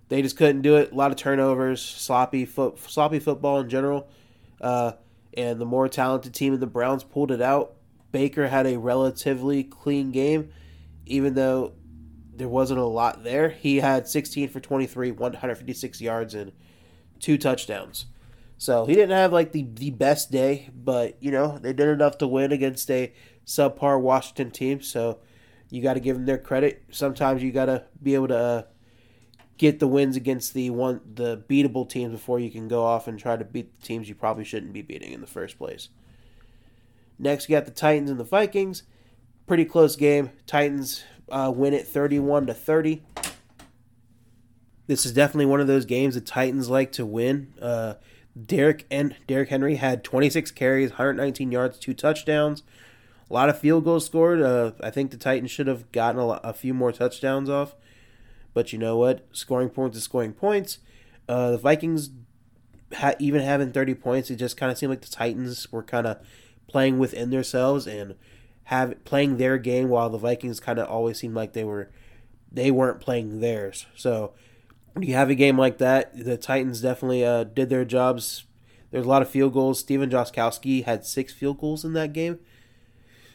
they 0.10 0.22
just 0.22 0.38
couldn't 0.38 0.62
do 0.62 0.76
it. 0.76 0.92
A 0.92 0.96
lot 0.96 1.12
of 1.12 1.18
turnovers, 1.18 1.82
sloppy 1.82 2.46
foot, 2.46 2.80
sloppy 2.80 3.20
football 3.20 3.60
in 3.60 3.70
general. 3.70 4.08
Uh, 4.60 4.94
and 5.34 5.60
the 5.60 5.66
more 5.66 5.88
talented 5.88 6.34
team 6.34 6.54
in 6.54 6.60
the 6.60 6.68
Browns 6.68 7.04
pulled 7.04 7.32
it 7.32 7.42
out. 7.42 7.76
Baker 8.12 8.48
had 8.48 8.68
a 8.68 8.78
relatively 8.78 9.64
clean 9.64 10.12
game, 10.12 10.52
even 11.06 11.34
though 11.34 11.74
there 12.36 12.50
wasn't 12.50 12.80
a 12.80 12.86
lot 12.86 13.24
there. 13.24 13.50
He 13.50 13.78
had 13.78 14.08
16 14.08 14.50
for 14.50 14.60
23, 14.60 15.12
156 15.12 16.02
yards, 16.02 16.34
and 16.36 16.52
two 17.20 17.38
touchdowns. 17.38 18.08
So 18.58 18.86
he 18.86 18.94
didn't 18.94 19.18
have 19.18 19.34
like 19.34 19.54
the, 19.54 19.66
the 19.74 19.92
best 19.92 20.32
day, 20.32 20.70
but 20.76 21.18
you 21.22 21.32
know, 21.32 21.58
they 21.58 21.74
did 21.74 21.88
enough 21.88 22.18
to 22.20 22.28
win 22.28 22.52
against 22.52 22.92
a 22.92 23.14
subpar 23.46 24.00
Washington 24.00 24.52
team. 24.52 24.82
So 24.82 25.20
you 25.72 25.82
got 25.82 25.96
to 25.96 26.00
give 26.00 26.18
them 26.18 26.26
their 26.26 26.38
credit. 26.38 26.84
Sometimes 26.92 27.42
you 27.42 27.52
got 27.52 27.66
to 27.66 27.86
be 28.04 28.14
able 28.14 28.28
to 28.28 28.38
uh, 28.38 28.64
get 29.58 29.80
the 29.80 29.88
wins 29.88 30.16
against 30.16 30.54
the 30.54 30.70
one 30.70 31.02
the 31.16 31.44
beatable 31.50 31.90
teams 31.90 32.12
before 32.12 32.40
you 32.40 32.52
can 32.52 32.68
go 32.68 32.84
off 32.84 33.08
and 33.08 33.18
try 33.18 33.38
to 33.38 33.46
beat 33.46 33.80
the 33.80 33.88
teams 33.88 34.10
you 34.10 34.14
probably 34.14 34.44
shouldn't 34.44 34.74
be 34.74 34.82
beating 34.82 35.14
in 35.14 35.22
the 35.22 35.28
first 35.28 35.58
place. 35.58 35.90
Next, 37.18 37.48
you 37.48 37.56
got 37.56 37.66
the 37.66 37.72
Titans 37.72 38.10
and 38.10 38.20
the 38.20 38.26
Vikings. 38.26 38.84
Pretty 39.48 39.66
close 39.66 39.96
game. 39.96 40.32
Titans 40.46 41.04
uh, 41.30 41.52
win 41.56 41.74
it 41.74 41.88
31 41.88 42.48
to 42.48 42.54
30. 42.54 43.02
This 44.88 45.06
is 45.06 45.14
definitely 45.14 45.46
one 45.46 45.62
of 45.62 45.68
those 45.68 45.86
games 45.86 46.16
the 46.16 46.22
Titans 46.22 46.70
like 46.70 46.92
to 46.94 47.06
win. 47.06 47.54
Uh, 47.62 47.94
Derek 48.46 48.86
and 48.92 49.16
Derrick 49.28 49.50
Henry 49.50 49.76
had 49.76 50.04
26 50.04 50.52
carries, 50.52 50.90
119 50.92 51.52
yards, 51.52 51.78
two 51.78 51.94
touchdowns. 51.94 52.64
A 53.32 53.34
lot 53.34 53.48
of 53.48 53.58
field 53.58 53.86
goals 53.86 54.06
scored. 54.06 54.42
Uh, 54.42 54.74
I 54.84 54.90
think 54.90 55.12
the 55.12 55.18
Titans 55.18 55.52
should 55.52 55.68
have 55.68 55.90
gotten 55.94 56.20
a, 56.20 56.28
a, 56.44 56.52
few 56.52 56.74
more 56.74 56.92
touchdowns 56.92 57.50
off. 57.50 57.76
But 58.54 58.74
you 58.74 58.80
know 58.80 58.98
what? 58.98 59.26
Scoring 59.32 59.70
points 59.70 59.96
is 59.96 60.04
scoring 60.04 60.34
points. 60.34 60.80
Uh, 61.30 61.52
the 61.52 61.58
Vikings, 61.58 62.10
ha- 62.94 63.16
even 63.20 63.40
having 63.40 63.72
30 63.72 63.94
points, 63.96 64.30
it 64.30 64.36
just 64.36 64.58
kind 64.58 64.70
of 64.70 64.78
seemed 64.78 64.90
like 64.90 65.00
the 65.00 65.08
Titans 65.08 65.72
were 65.72 65.82
kind 65.82 66.08
of 66.08 66.18
playing 66.68 67.00
within 67.00 67.30
themselves 67.30 67.88
and 67.88 68.16
have 68.66 69.02
playing 69.06 69.38
their 69.38 69.58
game 69.58 69.88
while 69.88 70.10
the 70.10 70.18
Vikings 70.18 70.60
kind 70.60 70.78
of 70.78 70.90
always 70.90 71.18
seemed 71.18 71.36
like 71.36 71.54
they 71.54 71.64
were 71.64 71.90
they 72.52 72.70
weren't 72.70 73.00
playing 73.00 73.40
theirs. 73.40 73.86
So 73.96 74.34
when 74.92 75.08
you 75.08 75.14
have 75.14 75.30
a 75.30 75.36
game 75.36 75.58
like 75.58 75.78
that, 75.78 76.26
the 76.26 76.36
Titans 76.36 76.82
definitely 76.82 77.24
uh, 77.24 77.46
did 77.46 77.70
their 77.70 77.86
jobs. 77.86 78.44
There's 78.92 79.06
a 79.06 79.10
lot 79.10 79.22
of 79.22 79.30
field 79.30 79.54
goals. 79.54 79.80
Stephen 79.80 80.10
Gostkowski 80.10 80.84
had 80.84 81.06
six 81.06 81.32
field 81.32 81.62
goals 81.62 81.86
in 81.86 81.94
that 81.94 82.12
game. 82.12 82.40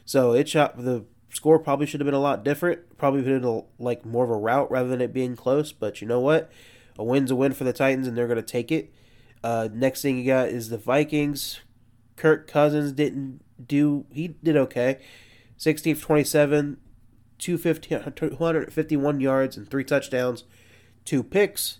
So 0.07 0.33
it 0.33 0.49
shot 0.49 0.83
the 0.83 1.05
score 1.31 1.59
probably 1.59 1.85
should 1.85 2.01
have 2.01 2.07
been 2.07 2.15
a 2.15 2.21
lot 2.21 2.43
different. 2.45 2.97
Probably 2.97 3.21
been 3.21 3.45
a, 3.45 3.61
like 3.79 4.07
more 4.07 4.25
of 4.25 4.31
a 4.31 4.37
route 4.37 4.71
rather 4.71 4.89
than 4.89 5.03
it 5.03 5.13
being 5.13 5.37
close. 5.37 5.73
But 5.73 6.01
you 6.01 6.09
know 6.09 6.21
what? 6.21 6.51
A 6.99 7.05
win's 7.05 7.31
a 7.31 7.37
win 7.37 7.53
for 7.53 7.65
the 7.65 7.75
Titans, 7.75 8.09
and 8.09 8.17
they're 8.17 8.27
going 8.27 8.37
to 8.37 8.43
take 8.43 8.73
it. 8.73 8.91
Uh, 9.45 9.69
next 9.71 10.01
thing 10.01 10.17
you 10.19 10.25
got 10.27 10.49
is 10.49 10.71
the 10.71 10.79
Vikings. 10.79 11.61
Kirk 12.17 12.49
Cousins 12.49 12.93
didn't 12.93 13.43
do. 13.67 14.07
He 14.11 14.29
did 14.29 14.57
okay. 14.57 14.99
16 15.59 15.97
for 15.97 16.07
27, 16.07 16.79
251 17.39 19.21
yards 19.21 19.57
and 19.57 19.71
three 19.71 19.85
touchdowns 19.85 20.45
two 21.07 21.23
picks. 21.23 21.79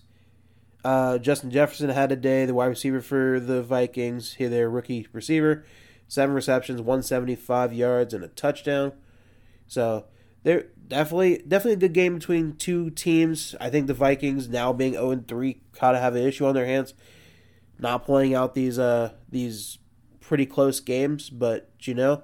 Uh, 0.83 1.19
Justin 1.19 1.51
Jefferson 1.51 1.89
had 1.89 2.11
a 2.11 2.15
day, 2.15 2.45
the 2.45 2.53
wide 2.53 2.67
receiver 2.67 3.01
for 3.01 3.39
the 3.39 3.61
Vikings, 3.61 4.35
their 4.39 4.69
rookie 4.69 5.07
receiver, 5.11 5.65
seven 6.07 6.35
receptions, 6.35 6.81
175 6.81 7.73
yards, 7.73 8.13
and 8.13 8.23
a 8.23 8.27
touchdown. 8.29 8.93
So 9.67 10.05
they're 10.43 10.67
definitely 10.87 11.43
definitely 11.47 11.73
a 11.73 11.89
good 11.89 11.93
game 11.93 12.15
between 12.15 12.55
two 12.55 12.89
teams. 12.91 13.55
I 13.59 13.69
think 13.69 13.87
the 13.87 13.93
Vikings 13.93 14.47
now 14.47 14.73
being 14.73 14.93
0 14.93 15.23
3 15.27 15.61
kind 15.73 15.95
of 15.95 16.01
have 16.01 16.15
an 16.15 16.25
issue 16.25 16.45
on 16.45 16.55
their 16.55 16.65
hands, 16.65 16.93
not 17.79 18.05
playing 18.05 18.33
out 18.33 18.55
these 18.55 18.79
uh 18.79 19.13
these 19.29 19.79
pretty 20.19 20.45
close 20.45 20.79
games. 20.79 21.29
But 21.29 21.69
you 21.81 21.93
know, 21.93 22.23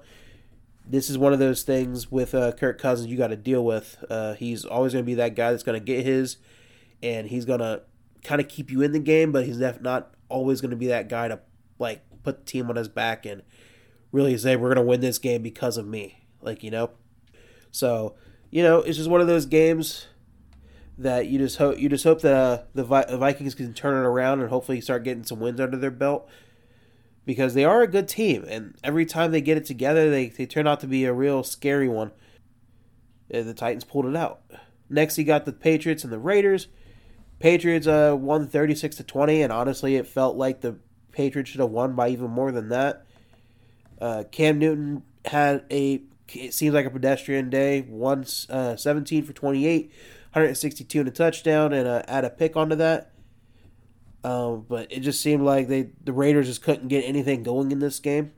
this 0.86 1.10
is 1.10 1.18
one 1.18 1.32
of 1.32 1.38
those 1.38 1.62
things 1.62 2.10
with 2.10 2.34
uh, 2.34 2.52
Kirk 2.52 2.80
Cousins 2.80 3.08
you 3.10 3.18
got 3.18 3.28
to 3.28 3.36
deal 3.36 3.64
with. 3.64 4.02
Uh, 4.08 4.34
he's 4.34 4.64
always 4.64 4.92
going 4.92 5.04
to 5.04 5.06
be 5.06 5.14
that 5.14 5.34
guy 5.34 5.50
that's 5.50 5.62
going 5.62 5.78
to 5.78 5.84
get 5.84 6.04
his 6.04 6.38
and 7.04 7.28
he's 7.28 7.44
gonna 7.44 7.82
kind 8.24 8.40
of 8.40 8.48
keep 8.48 8.70
you 8.70 8.82
in 8.82 8.92
the 8.92 8.98
game, 8.98 9.30
but 9.30 9.44
he's 9.44 9.58
not 9.58 10.14
always 10.28 10.60
gonna 10.60 10.74
be 10.74 10.86
that 10.86 11.08
guy 11.08 11.28
to 11.28 11.38
like 11.78 12.02
put 12.22 12.38
the 12.38 12.44
team 12.50 12.70
on 12.70 12.76
his 12.76 12.88
back 12.88 13.26
and 13.26 13.42
really 14.14 14.36
say 14.38 14.56
we're 14.56 14.74
gonna 14.74 14.86
win 14.86 15.00
this 15.00 15.18
game 15.18 15.42
because 15.42 15.76
of 15.76 15.86
me, 15.86 16.26
like 16.40 16.62
you 16.62 16.70
know. 16.70 16.90
So 17.70 18.14
you 18.50 18.62
know, 18.62 18.78
it's 18.78 18.96
just 18.96 19.10
one 19.10 19.20
of 19.20 19.26
those 19.26 19.46
games 19.46 20.06
that 20.96 21.26
you 21.26 21.38
just 21.38 21.58
hope 21.58 21.78
you 21.78 21.88
just 21.88 22.04
hope 22.04 22.20
that 22.22 22.34
uh, 22.34 22.62
the, 22.74 22.84
Vi- 22.84 23.06
the 23.06 23.18
Vikings 23.18 23.54
can 23.54 23.74
turn 23.74 23.94
it 23.94 24.06
around 24.06 24.40
and 24.40 24.48
hopefully 24.48 24.80
start 24.80 25.04
getting 25.04 25.24
some 25.24 25.40
wins 25.40 25.60
under 25.60 25.76
their 25.76 25.90
belt 25.90 26.28
because 27.26 27.54
they 27.54 27.64
are 27.64 27.82
a 27.82 27.88
good 27.88 28.06
team 28.06 28.44
and 28.46 28.76
every 28.84 29.04
time 29.04 29.32
they 29.32 29.40
get 29.40 29.56
it 29.56 29.64
together 29.64 30.08
they, 30.08 30.28
they 30.28 30.46
turn 30.46 30.68
out 30.68 30.78
to 30.78 30.86
be 30.86 31.04
a 31.04 31.12
real 31.12 31.42
scary 31.42 31.88
one 31.88 32.12
and 33.28 33.48
the 33.48 33.54
titans 33.54 33.82
pulled 33.82 34.06
it 34.06 34.14
out 34.14 34.42
next 34.88 35.18
you 35.18 35.24
got 35.24 35.46
the 35.46 35.52
patriots 35.52 36.04
and 36.04 36.12
the 36.12 36.18
raiders 36.18 36.68
Patriots 37.38 37.86
uh, 37.86 38.16
won 38.18 38.48
36 38.48 38.96
to 38.96 39.04
20, 39.04 39.42
and 39.42 39.52
honestly, 39.52 39.96
it 39.96 40.06
felt 40.06 40.36
like 40.36 40.60
the 40.60 40.76
Patriots 41.12 41.50
should 41.50 41.60
have 41.60 41.70
won 41.70 41.94
by 41.94 42.08
even 42.08 42.30
more 42.30 42.50
than 42.50 42.70
that. 42.70 43.03
Uh, 44.00 44.24
Cam 44.30 44.58
Newton 44.58 45.02
had 45.24 45.64
a 45.70 46.02
it 46.28 46.54
seems 46.54 46.74
like 46.74 46.86
a 46.86 46.90
pedestrian 46.90 47.50
day. 47.50 47.82
Once 47.82 48.48
uh, 48.50 48.76
17 48.76 49.24
for 49.24 49.32
28, 49.32 49.86
162 50.32 51.00
and 51.00 51.08
a 51.08 51.12
touchdown, 51.12 51.72
and 51.72 51.86
uh, 51.86 52.02
add 52.08 52.24
a 52.24 52.30
pick 52.30 52.56
onto 52.56 52.76
that. 52.76 53.12
Um, 54.24 54.64
but 54.68 54.90
it 54.90 55.00
just 55.00 55.20
seemed 55.20 55.42
like 55.42 55.68
they 55.68 55.90
the 56.02 56.12
Raiders 56.12 56.46
just 56.46 56.62
couldn't 56.62 56.88
get 56.88 57.02
anything 57.02 57.42
going 57.42 57.72
in 57.72 57.78
this 57.78 58.00
game. 58.00 58.32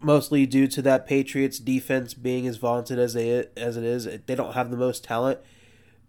Mostly 0.00 0.46
due 0.46 0.66
to 0.68 0.82
that 0.82 1.06
Patriots 1.06 1.58
defense 1.58 2.14
being 2.14 2.46
as 2.46 2.56
vaunted 2.56 2.98
as 2.98 3.14
they 3.14 3.46
as 3.56 3.76
it 3.76 3.84
is, 3.84 4.04
they 4.26 4.34
don't 4.34 4.54
have 4.54 4.70
the 4.70 4.76
most 4.76 5.04
talent 5.04 5.40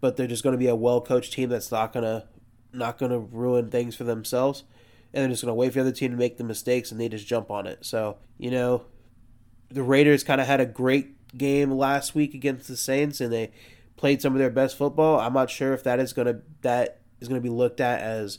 but 0.00 0.16
they're 0.16 0.26
just 0.26 0.42
going 0.42 0.52
to 0.52 0.58
be 0.58 0.68
a 0.68 0.74
well 0.74 1.00
coached 1.00 1.32
team 1.32 1.48
that's 1.48 1.70
not 1.70 1.92
to 1.92 2.24
not 2.72 2.98
to 2.98 3.18
ruin 3.18 3.70
things 3.70 3.96
for 3.96 4.04
themselves, 4.04 4.64
and 5.12 5.22
they're 5.22 5.30
just 5.30 5.42
going 5.42 5.50
to 5.50 5.54
wait 5.54 5.72
for 5.72 5.74
the 5.74 5.80
other 5.82 5.92
team 5.92 6.10
to 6.10 6.16
make 6.16 6.36
the 6.36 6.44
mistakes, 6.44 6.90
and 6.90 7.00
they 7.00 7.08
just 7.08 7.26
jump 7.26 7.50
on 7.50 7.66
it. 7.66 7.84
So 7.84 8.18
you 8.38 8.50
know, 8.50 8.84
the 9.70 9.82
Raiders 9.82 10.24
kind 10.24 10.40
of 10.40 10.46
had 10.46 10.60
a 10.60 10.66
great 10.66 11.36
game 11.36 11.72
last 11.72 12.14
week 12.14 12.34
against 12.34 12.68
the 12.68 12.76
Saints, 12.76 13.20
and 13.20 13.32
they 13.32 13.52
played 13.96 14.22
some 14.22 14.32
of 14.32 14.38
their 14.38 14.50
best 14.50 14.76
football. 14.76 15.20
I'm 15.20 15.34
not 15.34 15.50
sure 15.50 15.74
if 15.74 15.82
that 15.84 16.00
is 16.00 16.12
going 16.12 16.26
to 16.26 16.40
that 16.62 17.00
is 17.20 17.28
going 17.28 17.40
to 17.40 17.46
be 17.46 17.54
looked 17.54 17.80
at 17.80 18.00
as 18.00 18.38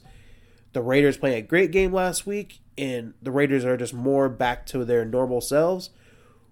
the 0.73 0.81
Raiders 0.81 1.17
playing 1.17 1.37
a 1.37 1.41
great 1.41 1.71
game 1.71 1.93
last 1.93 2.25
week, 2.25 2.59
and 2.77 3.13
the 3.21 3.31
Raiders 3.31 3.65
are 3.65 3.77
just 3.77 3.93
more 3.93 4.29
back 4.29 4.65
to 4.67 4.85
their 4.85 5.05
normal 5.05 5.41
selves, 5.41 5.89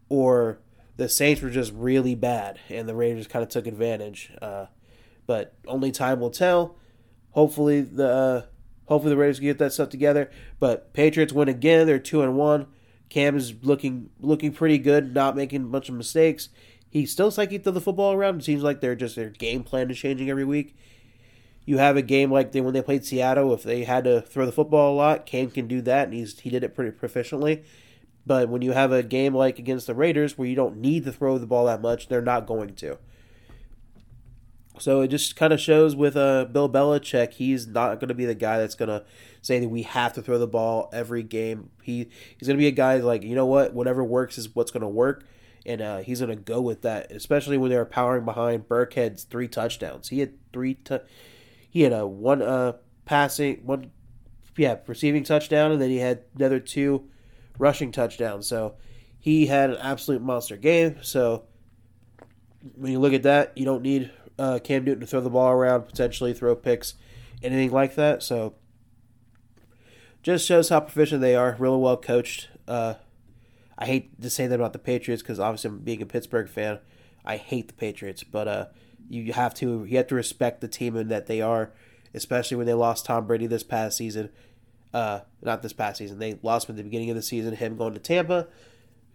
or 0.10 0.60
the 0.98 1.08
Saints 1.08 1.42
were 1.42 1.50
just 1.50 1.72
really 1.74 2.16
bad, 2.16 2.60
and 2.70 2.90
the 2.90 2.96
Raiders 2.96 3.28
kind 3.28 3.44
of 3.44 3.50
took 3.50 3.68
advantage. 3.68 4.32
Uh, 4.42 4.66
but 5.26 5.54
only 5.68 5.92
time 5.92 6.20
will 6.20 6.32
tell. 6.32 6.76
Hopefully 7.32 7.82
the 7.82 8.10
uh, 8.10 8.42
hopefully 8.88 9.14
the 9.14 9.18
Raiders 9.18 9.40
can 9.40 9.48
get 9.48 9.60
that 9.60 9.74
stuff 9.74 9.90
together. 9.90 10.30
But 10.60 10.94
Patriots 10.94 11.34
win 11.34 11.48
again. 11.48 11.88
They're 11.88 12.00
two 12.00 12.22
and 12.22 12.36
one. 12.36 12.68
Cam 13.10 13.38
is 13.38 13.54
looking 13.62 14.10
looking 14.20 14.52
pretty 14.52 14.78
good, 14.78 15.14
not 15.14 15.36
making 15.36 15.64
a 15.64 15.68
bunch 15.68 15.90
of 15.90 15.96
mistakes. 15.96 16.50
He 16.90 17.06
still 17.06 17.32
like 17.38 17.52
he 17.52 17.58
throw 17.58 17.72
the 17.72 17.82
football 17.82 18.14
around. 18.14 18.42
It 18.42 18.46
seems 18.46 18.64
like 18.64 18.82
they're 18.82 18.96
just 18.96 19.16
their 19.16 19.30
game 19.30 19.64
plan 19.64 19.90
is 19.92 19.98
changing 19.98 20.30
every 20.30 20.46
week. 20.46 20.76
You 21.66 21.78
have 21.78 21.98
a 21.98 22.02
game 22.02 22.32
like 22.32 22.54
they 22.54 22.62
when 22.62 22.74
they 22.74 22.82
played 22.82 23.06
Seattle, 23.06 23.54
if 23.54 23.64
they 23.64 23.84
had 23.84 24.06
to 24.06 24.22
throw 24.22 24.46
the 24.46 24.52
football 24.52 24.94
a 24.94 24.96
lot, 24.96 25.26
Cam 25.26 25.52
can 25.52 25.68
do 25.68 25.82
that, 25.82 26.06
and 26.06 26.14
he's 26.14 26.40
he 26.40 26.50
did 26.50 26.64
it 26.64 26.76
pretty 26.76 26.92
proficiently. 26.92 27.64
But 28.26 28.50
when 28.50 28.62
you 28.62 28.74
have 28.74 28.92
a 28.92 29.04
game 29.04 29.34
like 29.34 29.60
against 29.60 29.88
the 29.88 29.96
Raiders 29.96 30.38
where 30.38 30.48
you 30.48 30.56
don't 30.56 30.78
need 30.78 31.06
to 31.06 31.14
throw 31.14 31.38
the 31.38 31.48
ball 31.48 31.66
that 31.66 31.82
much, 31.82 32.08
they're 32.08 32.22
not 32.22 32.46
going 32.46 32.76
to. 32.76 32.98
So 34.80 35.02
it 35.02 35.08
just 35.10 35.36
kind 35.36 35.54
of 35.54 35.60
shows 35.60 35.96
with 35.96 36.16
uh, 36.16 36.46
Bill 36.46 36.70
Belichick, 36.70 37.34
he's 37.34 37.68
not 37.68 38.00
going 38.00 38.10
to 38.10 38.14
be 38.14 38.26
the 38.26 38.36
guy 38.36 38.60
that's 38.60 38.76
going 38.76 38.90
to 38.90 39.06
say 39.42 39.60
that 39.60 39.70
we 39.70 39.84
have 39.84 40.14
to 40.14 40.22
throw 40.22 40.38
the 40.38 40.48
ball 40.48 40.90
every 40.94 41.24
game. 41.24 41.70
He 41.82 42.10
he's 42.38 42.48
going 42.48 42.58
to 42.58 42.62
be 42.62 42.68
a 42.68 42.72
guy 42.72 42.98
like 42.98 43.24
you 43.24 43.36
know 43.36 43.46
what, 43.46 43.74
whatever 43.74 44.04
works 44.04 44.38
is 44.38 44.54
what's 44.56 44.72
going 44.72 44.82
to 44.82 44.88
work, 44.88 45.26
and 45.66 45.82
uh, 45.82 45.98
he's 46.00 46.20
going 46.20 46.36
to 46.36 46.42
go 46.42 46.62
with 46.62 46.82
that. 46.82 47.12
Especially 47.12 47.58
when 47.58 47.70
they 47.70 47.78
were 47.78 47.86
powering 47.86 48.26
behind 48.26 48.68
Burkhead's 48.68 49.24
three 49.24 49.48
touchdowns. 49.48 50.10
He 50.10 50.20
had 50.20 50.34
three. 50.52 50.78
He 51.70 51.82
had 51.82 51.94
a 51.94 52.08
one 52.08 52.42
uh 52.42 52.74
passing 53.06 53.66
one, 53.66 53.92
yeah, 54.58 54.78
receiving 54.86 55.24
touchdown, 55.24 55.72
and 55.72 55.82
then 55.82 55.90
he 55.90 55.98
had 55.98 56.24
another 56.36 56.60
two 56.60 57.08
rushing 57.58 57.92
touchdowns. 57.92 58.48
So 58.48 58.76
he 59.20 59.48
had 59.48 59.70
an 59.72 59.78
absolute 59.78 60.22
monster 60.22 60.58
game. 60.58 60.98
So 61.02 61.46
when 62.76 62.92
you 62.92 63.00
look 63.00 63.14
at 63.14 63.24
that, 63.24 63.58
you 63.58 63.66
don't 63.66 63.82
need 63.82 64.12
uh, 64.40 64.60
Cam 64.64 64.84
Newton 64.84 65.02
to 65.02 65.08
throw 65.08 65.22
the 65.22 65.30
ball 65.30 65.52
around, 65.52 65.84
potentially 65.84 66.34
throw 66.34 66.56
picks, 66.56 66.96
anything 67.42 67.72
like 67.72 67.96
that. 67.96 68.24
So 68.24 68.56
just 70.24 70.46
shows 70.46 70.70
how 70.70 70.82
proficient 70.82 71.22
they 71.22 71.36
are. 71.36 71.56
Really 71.60 71.78
well 71.78 71.98
coached. 71.98 72.50
Uh, 72.68 72.96
I 73.78 73.86
hate 73.86 74.22
to 74.22 74.30
say 74.30 74.48
that 74.48 74.56
about 74.56 74.74
the 74.74 74.80
Patriots 74.80 75.22
because 75.22 75.40
obviously, 75.40 75.72
being 75.72 76.02
a 76.02 76.06
Pittsburgh 76.06 76.50
fan, 76.50 76.80
I 77.24 77.38
hate 77.38 77.68
the 77.68 77.74
Patriots. 77.74 78.24
But 78.24 78.48
uh, 78.48 78.66
you 79.10 79.34
have 79.34 79.54
to 79.56 79.86
you 79.86 79.98
have 79.98 80.08
to 80.08 80.16
respect 80.16 80.62
the 80.62 80.68
team 80.68 80.96
and 80.96 81.10
that 81.12 81.28
they 81.28 81.42
are, 81.42 81.72
especially 82.14 82.58
when 82.58 82.68
they 82.68 82.74
lost 82.74 83.06
Tom 83.06 83.28
Brady 83.28 83.48
this 83.48 83.64
past 83.64 83.98
season. 83.98 84.30
Uh, 84.94 85.22
not 85.42 85.62
this 85.62 85.74
past 85.74 85.98
season. 85.98 86.18
They 86.20 86.40
lost 86.42 86.68
him 86.68 86.74
at 86.74 86.78
the 86.78 86.84
beginning 86.84 87.10
of 87.10 87.16
the 87.16 87.22
season. 87.22 87.56
Him 87.56 87.78
going 87.78 87.94
to 87.94 88.00
Tampa, 88.00 88.48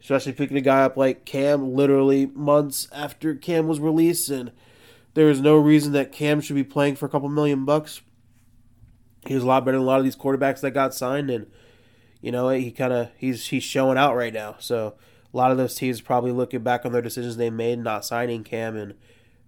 especially 0.00 0.32
picking 0.32 0.56
a 0.56 0.60
guy 0.62 0.82
up 0.82 0.96
like 0.96 1.24
Cam, 1.24 1.74
literally 1.74 2.26
months 2.26 2.88
after 2.92 3.34
Cam 3.34 3.66
was 3.66 3.80
released 3.80 4.30
and 4.30 4.52
there 5.14 5.28
is 5.28 5.40
no 5.40 5.56
reason 5.56 5.92
that 5.92 6.12
Cam 6.12 6.40
should 6.40 6.56
be 6.56 6.64
playing 6.64 6.96
for 6.96 7.06
a 7.06 7.08
couple 7.08 7.28
million 7.28 7.64
bucks. 7.64 8.00
He 9.26 9.34
was 9.34 9.44
a 9.44 9.46
lot 9.46 9.64
better 9.64 9.76
than 9.76 9.84
a 9.84 9.88
lot 9.88 9.98
of 9.98 10.04
these 10.04 10.16
quarterbacks 10.16 10.60
that 10.60 10.72
got 10.72 10.94
signed, 10.94 11.30
and 11.30 11.46
you 12.20 12.32
know 12.32 12.48
he 12.48 12.70
kind 12.72 12.92
of 12.92 13.10
he's 13.16 13.46
he's 13.46 13.62
showing 13.62 13.98
out 13.98 14.16
right 14.16 14.32
now. 14.32 14.56
So 14.58 14.94
a 15.32 15.36
lot 15.36 15.50
of 15.50 15.56
those 15.56 15.74
teams 15.74 16.00
probably 16.00 16.32
looking 16.32 16.62
back 16.62 16.84
on 16.84 16.92
their 16.92 17.02
decisions 17.02 17.36
they 17.36 17.50
made 17.50 17.78
not 17.78 18.04
signing 18.04 18.42
Cam, 18.42 18.76
and 18.76 18.94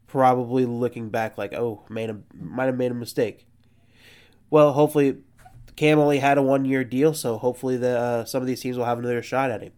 probably 0.06 0.64
looking 0.64 1.08
back 1.08 1.36
like, 1.36 1.52
oh, 1.54 1.82
made 1.88 2.10
a 2.10 2.18
might 2.34 2.66
have 2.66 2.76
made 2.76 2.92
a 2.92 2.94
mistake. 2.94 3.46
Well, 4.50 4.72
hopefully, 4.72 5.16
Cam 5.74 5.98
only 5.98 6.18
had 6.18 6.38
a 6.38 6.42
one 6.42 6.64
year 6.64 6.84
deal, 6.84 7.14
so 7.14 7.38
hopefully 7.38 7.76
the 7.76 7.98
uh, 7.98 8.24
some 8.24 8.42
of 8.42 8.46
these 8.46 8.60
teams 8.60 8.76
will 8.76 8.84
have 8.84 8.98
another 8.98 9.22
shot 9.22 9.50
at 9.50 9.62
him. 9.62 9.72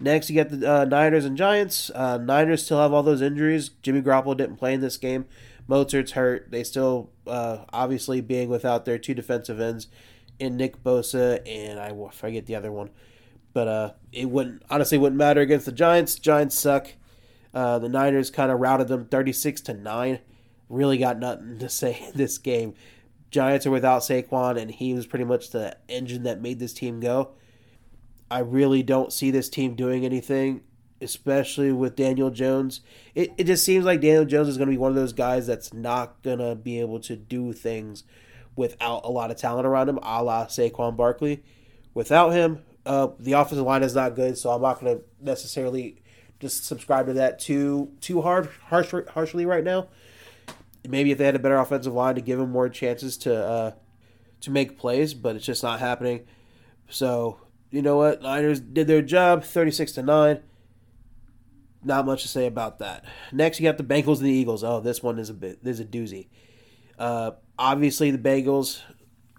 Next, 0.00 0.28
you 0.28 0.34
get 0.34 0.50
the 0.50 0.70
uh, 0.70 0.84
Niners 0.84 1.24
and 1.24 1.36
Giants. 1.36 1.90
Uh, 1.90 2.18
Niners 2.18 2.64
still 2.64 2.80
have 2.80 2.92
all 2.92 3.02
those 3.02 3.22
injuries. 3.22 3.70
Jimmy 3.82 4.02
Garoppolo 4.02 4.36
didn't 4.36 4.56
play 4.56 4.74
in 4.74 4.80
this 4.80 4.96
game. 4.96 5.26
Mostert's 5.68 6.12
hurt. 6.12 6.50
They 6.50 6.64
still, 6.64 7.10
uh, 7.26 7.64
obviously, 7.72 8.20
being 8.20 8.48
without 8.48 8.84
their 8.84 8.98
two 8.98 9.14
defensive 9.14 9.60
ends 9.60 9.88
in 10.38 10.56
Nick 10.56 10.82
Bosa 10.82 11.40
and 11.46 11.78
I 11.78 11.92
forget 12.10 12.46
the 12.46 12.56
other 12.56 12.72
one. 12.72 12.90
But 13.52 13.68
uh, 13.68 13.92
it 14.12 14.28
wouldn't 14.30 14.62
honestly 14.68 14.98
wouldn't 14.98 15.18
matter 15.18 15.40
against 15.40 15.66
the 15.66 15.72
Giants. 15.72 16.16
Giants 16.16 16.58
suck. 16.58 16.88
Uh, 17.52 17.78
the 17.78 17.88
Niners 17.88 18.30
kind 18.30 18.50
of 18.50 18.58
routed 18.58 18.88
them 18.88 19.06
36 19.06 19.60
to 19.62 19.74
9. 19.74 20.18
Really 20.68 20.98
got 20.98 21.18
nothing 21.18 21.58
to 21.60 21.68
say 21.68 22.04
in 22.08 22.16
this 22.18 22.38
game. 22.38 22.74
Giants 23.30 23.66
are 23.66 23.70
without 23.70 24.02
Saquon, 24.02 24.60
and 24.60 24.70
he 24.70 24.94
was 24.94 25.06
pretty 25.06 25.24
much 25.24 25.50
the 25.50 25.76
engine 25.88 26.24
that 26.24 26.40
made 26.40 26.58
this 26.58 26.72
team 26.72 27.00
go. 27.00 27.30
I 28.34 28.40
really 28.40 28.82
don't 28.82 29.12
see 29.12 29.30
this 29.30 29.48
team 29.48 29.76
doing 29.76 30.04
anything, 30.04 30.62
especially 31.00 31.70
with 31.70 31.94
Daniel 31.94 32.30
Jones. 32.30 32.80
It, 33.14 33.32
it 33.38 33.44
just 33.44 33.64
seems 33.64 33.84
like 33.84 34.00
Daniel 34.00 34.24
Jones 34.24 34.48
is 34.48 34.56
going 34.56 34.66
to 34.66 34.72
be 34.72 34.76
one 34.76 34.90
of 34.90 34.96
those 34.96 35.12
guys 35.12 35.46
that's 35.46 35.72
not 35.72 36.20
going 36.24 36.40
to 36.40 36.56
be 36.56 36.80
able 36.80 36.98
to 37.02 37.14
do 37.14 37.52
things 37.52 38.02
without 38.56 39.04
a 39.04 39.08
lot 39.08 39.30
of 39.30 39.36
talent 39.36 39.68
around 39.68 39.88
him, 39.88 40.00
a 40.02 40.20
la 40.20 40.46
Saquon 40.46 40.96
Barkley. 40.96 41.44
Without 41.94 42.30
him, 42.30 42.64
uh, 42.84 43.10
the 43.20 43.34
offensive 43.34 43.64
line 43.64 43.84
is 43.84 43.94
not 43.94 44.16
good, 44.16 44.36
so 44.36 44.50
I'm 44.50 44.62
not 44.62 44.80
going 44.80 44.98
to 44.98 45.04
necessarily 45.20 46.02
just 46.40 46.64
subscribe 46.64 47.06
to 47.06 47.12
that 47.12 47.38
too 47.38 47.92
too 48.00 48.20
hard 48.20 48.50
harsh, 48.64 48.92
harshly 49.10 49.46
right 49.46 49.62
now. 49.62 49.86
Maybe 50.88 51.12
if 51.12 51.18
they 51.18 51.24
had 51.26 51.36
a 51.36 51.38
better 51.38 51.56
offensive 51.56 51.94
line 51.94 52.16
to 52.16 52.20
give 52.20 52.40
him 52.40 52.50
more 52.50 52.68
chances 52.68 53.16
to 53.18 53.32
uh, 53.32 53.72
to 54.40 54.50
make 54.50 54.76
plays, 54.76 55.14
but 55.14 55.36
it's 55.36 55.46
just 55.46 55.62
not 55.62 55.78
happening. 55.78 56.26
So 56.88 57.38
you 57.74 57.82
know 57.82 57.96
what, 57.96 58.22
Niners 58.22 58.60
did 58.60 58.86
their 58.86 59.02
job, 59.02 59.44
thirty 59.44 59.70
six 59.70 59.92
to 59.92 60.02
nine. 60.02 60.40
Not 61.82 62.06
much 62.06 62.22
to 62.22 62.28
say 62.28 62.46
about 62.46 62.78
that. 62.78 63.04
Next, 63.32 63.60
you 63.60 63.68
got 63.68 63.76
the 63.76 63.84
Bengals 63.84 64.18
and 64.18 64.26
the 64.26 64.32
Eagles. 64.32 64.64
Oh, 64.64 64.80
this 64.80 65.02
one 65.02 65.18
is 65.18 65.28
a 65.28 65.34
bit. 65.34 65.62
This 65.62 65.74
is 65.74 65.80
a 65.80 65.84
doozy. 65.84 66.28
Uh, 66.98 67.32
obviously, 67.58 68.10
the 68.10 68.18
Bengals 68.18 68.80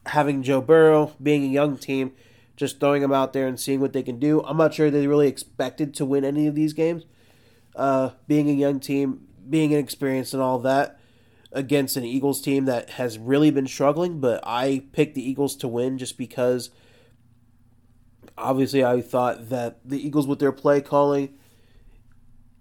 having 0.05 0.43
Joe 0.43 0.61
Burrow, 0.61 1.13
being 1.21 1.43
a 1.43 1.47
young 1.47 1.77
team, 1.77 2.11
just 2.55 2.79
throwing 2.79 3.01
them 3.01 3.11
out 3.11 3.33
there 3.33 3.47
and 3.47 3.59
seeing 3.59 3.79
what 3.79 3.93
they 3.93 4.03
can 4.03 4.19
do. 4.19 4.41
I'm 4.41 4.57
not 4.57 4.73
sure 4.73 4.91
they 4.91 5.07
really 5.07 5.27
expected 5.27 5.93
to 5.95 6.05
win 6.05 6.23
any 6.23 6.45
of 6.45 6.53
these 6.53 6.73
games. 6.73 7.05
Uh, 7.75 8.11
being 8.27 8.49
a 8.49 8.53
young 8.53 8.79
team, 8.79 9.27
being 9.49 9.71
inexperienced, 9.71 10.33
and 10.33 10.43
all 10.43 10.59
that 10.59 10.99
against 11.51 11.95
an 11.95 12.03
Eagles 12.03 12.41
team 12.41 12.65
that 12.65 12.91
has 12.91 13.17
really 13.17 13.49
been 13.49 13.65
struggling, 13.65 14.19
but 14.19 14.41
I 14.45 14.83
picked 14.91 15.15
the 15.15 15.27
Eagles 15.27 15.55
to 15.57 15.67
win 15.67 15.97
just 15.97 16.17
because 16.17 16.69
obviously 18.37 18.83
I 18.83 19.01
thought 19.01 19.49
that 19.49 19.79
the 19.85 20.05
Eagles 20.05 20.27
with 20.27 20.39
their 20.39 20.51
play 20.51 20.81
calling 20.81 21.33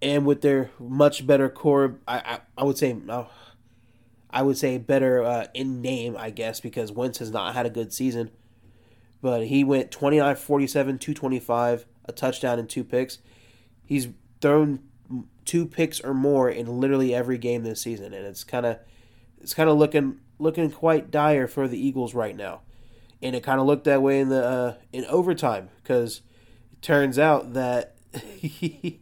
and 0.00 0.26
with 0.26 0.40
their 0.40 0.70
much 0.78 1.26
better 1.26 1.48
core, 1.48 1.98
I 2.06 2.18
I, 2.18 2.40
I 2.58 2.64
would 2.64 2.78
say 2.78 2.96
I 4.30 4.42
would 4.42 4.58
say 4.58 4.78
better 4.78 5.22
uh, 5.22 5.46
in 5.54 5.80
name, 5.80 6.16
I 6.18 6.30
guess, 6.30 6.60
because 6.60 6.90
Wentz 6.90 7.18
has 7.18 7.30
not 7.30 7.54
had 7.54 7.66
a 7.66 7.70
good 7.70 7.92
season 7.92 8.30
but 9.24 9.46
he 9.46 9.64
went 9.64 9.90
29 9.90 10.36
47, 10.36 10.98
225, 10.98 11.86
a 12.04 12.12
touchdown 12.12 12.58
and 12.58 12.68
two 12.68 12.84
picks. 12.84 13.20
He's 13.82 14.08
thrown 14.42 14.80
two 15.46 15.64
picks 15.64 15.98
or 15.98 16.12
more 16.12 16.50
in 16.50 16.78
literally 16.78 17.14
every 17.14 17.38
game 17.38 17.64
this 17.64 17.80
season, 17.80 18.12
and 18.12 18.26
it's 18.26 18.44
kind 18.44 18.66
of 18.66 18.80
it's 19.40 19.54
kind 19.54 19.70
of 19.70 19.78
looking 19.78 20.20
looking 20.38 20.70
quite 20.70 21.10
dire 21.10 21.46
for 21.46 21.66
the 21.66 21.78
Eagles 21.78 22.12
right 22.12 22.36
now. 22.36 22.60
And 23.24 23.34
it 23.34 23.42
kind 23.42 23.58
of 23.58 23.66
looked 23.66 23.84
that 23.84 24.02
way 24.02 24.20
in 24.20 24.28
the 24.28 24.44
uh, 24.44 24.74
in 24.92 25.04
overtime 25.06 25.70
because 25.82 26.20
it 26.72 26.82
turns 26.82 27.18
out 27.18 27.54
that 27.54 27.96
the 28.12 29.00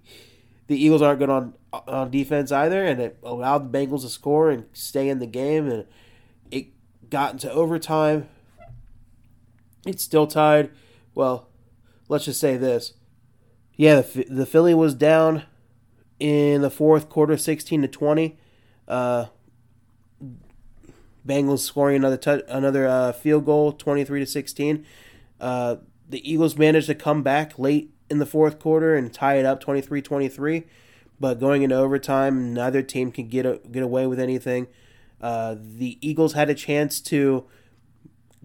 Eagles 0.69 1.03
aren't 1.03 1.19
good 1.19 1.29
on 1.29 1.55
on 1.73 2.11
defense 2.11 2.53
either, 2.53 2.85
and 2.85 3.01
it 3.01 3.19
allowed 3.23 3.73
the 3.73 3.79
Bengals 3.79 4.03
to 4.03 4.09
score 4.09 4.51
and 4.51 4.67
stay 4.73 5.09
in 5.09 5.19
the 5.19 5.27
game, 5.27 5.69
and 5.71 5.87
it 6.51 6.69
got 7.11 7.33
into 7.33 7.51
overtime. 7.51 8.29
It's 9.87 10.03
still 10.03 10.27
tied. 10.27 10.71
Well, 11.15 11.49
let's 12.09 12.27
just 12.27 12.41
say 12.41 12.57
this. 12.57 12.95
Yeah, 13.75 14.03
the, 14.03 14.25
the 14.29 14.47
Philly 14.47 14.75
was 14.75 14.95
down 14.95 15.43
in 16.21 16.63
the 16.63 16.71
fourth 16.71 17.09
quarter, 17.09 17.37
sixteen 17.37 17.83
to 17.83 17.89
twenty. 17.89 18.39
Uh, 18.87 19.27
Bengals 21.27 21.61
scoring 21.61 21.97
another 21.97 22.43
another 22.49 22.87
uh, 22.87 23.13
field 23.13 23.45
goal, 23.45 23.73
twenty 23.73 24.05
three 24.05 24.21
to 24.21 24.27
sixteen. 24.27 24.85
Uh, 25.41 25.77
the 26.09 26.31
Eagles 26.31 26.57
managed 26.57 26.87
to 26.87 26.95
come 26.95 27.23
back 27.23 27.59
late 27.59 27.93
in 28.13 28.19
the 28.19 28.27
fourth 28.27 28.59
quarter 28.59 28.95
and 28.95 29.13
tie 29.13 29.37
it 29.37 29.47
up 29.47 29.65
23-23. 29.65 30.65
But 31.19 31.41
going 31.41 31.63
into 31.63 31.75
overtime, 31.75 32.53
neither 32.53 32.83
team 32.83 33.11
could 33.11 33.31
get 33.31 33.47
a, 33.47 33.61
get 33.71 33.83
away 33.83 34.07
with 34.07 34.21
anything. 34.21 34.67
Uh, 35.21 35.57
the 35.59 35.99
Eagles 36.07 36.35
had 36.35 36.51
a 36.51 36.55
chance 36.55 37.01
to 37.01 37.47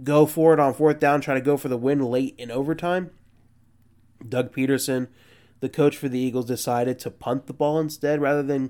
go 0.04 0.26
for 0.26 0.54
it 0.54 0.60
on 0.60 0.74
fourth 0.74 1.00
down, 1.00 1.22
try 1.22 1.34
to 1.34 1.42
go 1.42 1.58
for 1.58 1.68
the 1.68 1.78
win 1.78 2.00
late 2.00 2.36
in 2.38 2.50
overtime. 2.50 3.12
Doug 4.28 4.54
Pederson, 4.54 5.08
the 5.60 5.70
coach 5.70 5.98
for 5.98 6.08
the 6.08 6.20
Eagles, 6.20 6.46
decided 6.46 6.98
to 7.00 7.12
punt 7.12 7.48
the 7.48 7.54
ball 7.54 7.80
instead 7.80 8.22
rather 8.22 8.44
than 8.44 8.70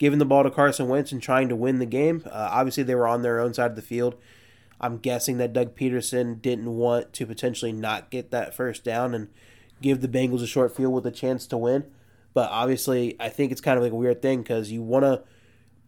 giving 0.00 0.18
the 0.18 0.24
ball 0.24 0.42
to 0.42 0.50
Carson 0.50 0.88
Wentz 0.88 1.12
and 1.12 1.22
trying 1.22 1.48
to 1.50 1.54
win 1.54 1.78
the 1.78 1.86
game. 1.86 2.24
Uh, 2.26 2.48
obviously, 2.50 2.82
they 2.82 2.94
were 2.94 3.06
on 3.06 3.22
their 3.22 3.38
own 3.38 3.54
side 3.54 3.70
of 3.70 3.76
the 3.76 3.82
field. 3.82 4.16
I'm 4.80 4.96
guessing 4.96 5.36
that 5.36 5.52
Doug 5.52 5.76
Pederson 5.76 6.40
didn't 6.40 6.74
want 6.74 7.12
to 7.12 7.26
potentially 7.26 7.70
not 7.70 8.10
get 8.10 8.30
that 8.30 8.54
first 8.54 8.82
down 8.82 9.14
and 9.14 9.28
give 9.82 10.00
the 10.00 10.08
Bengals 10.08 10.42
a 10.42 10.46
short 10.46 10.74
field 10.74 10.94
with 10.94 11.06
a 11.06 11.10
chance 11.10 11.46
to 11.48 11.58
win. 11.58 11.84
But 12.32 12.50
obviously, 12.50 13.14
I 13.20 13.28
think 13.28 13.52
it's 13.52 13.60
kind 13.60 13.76
of 13.76 13.82
like 13.82 13.92
a 13.92 13.96
weird 13.96 14.22
thing 14.22 14.42
because 14.42 14.72
you 14.72 14.82
want 14.82 15.04
to 15.04 15.22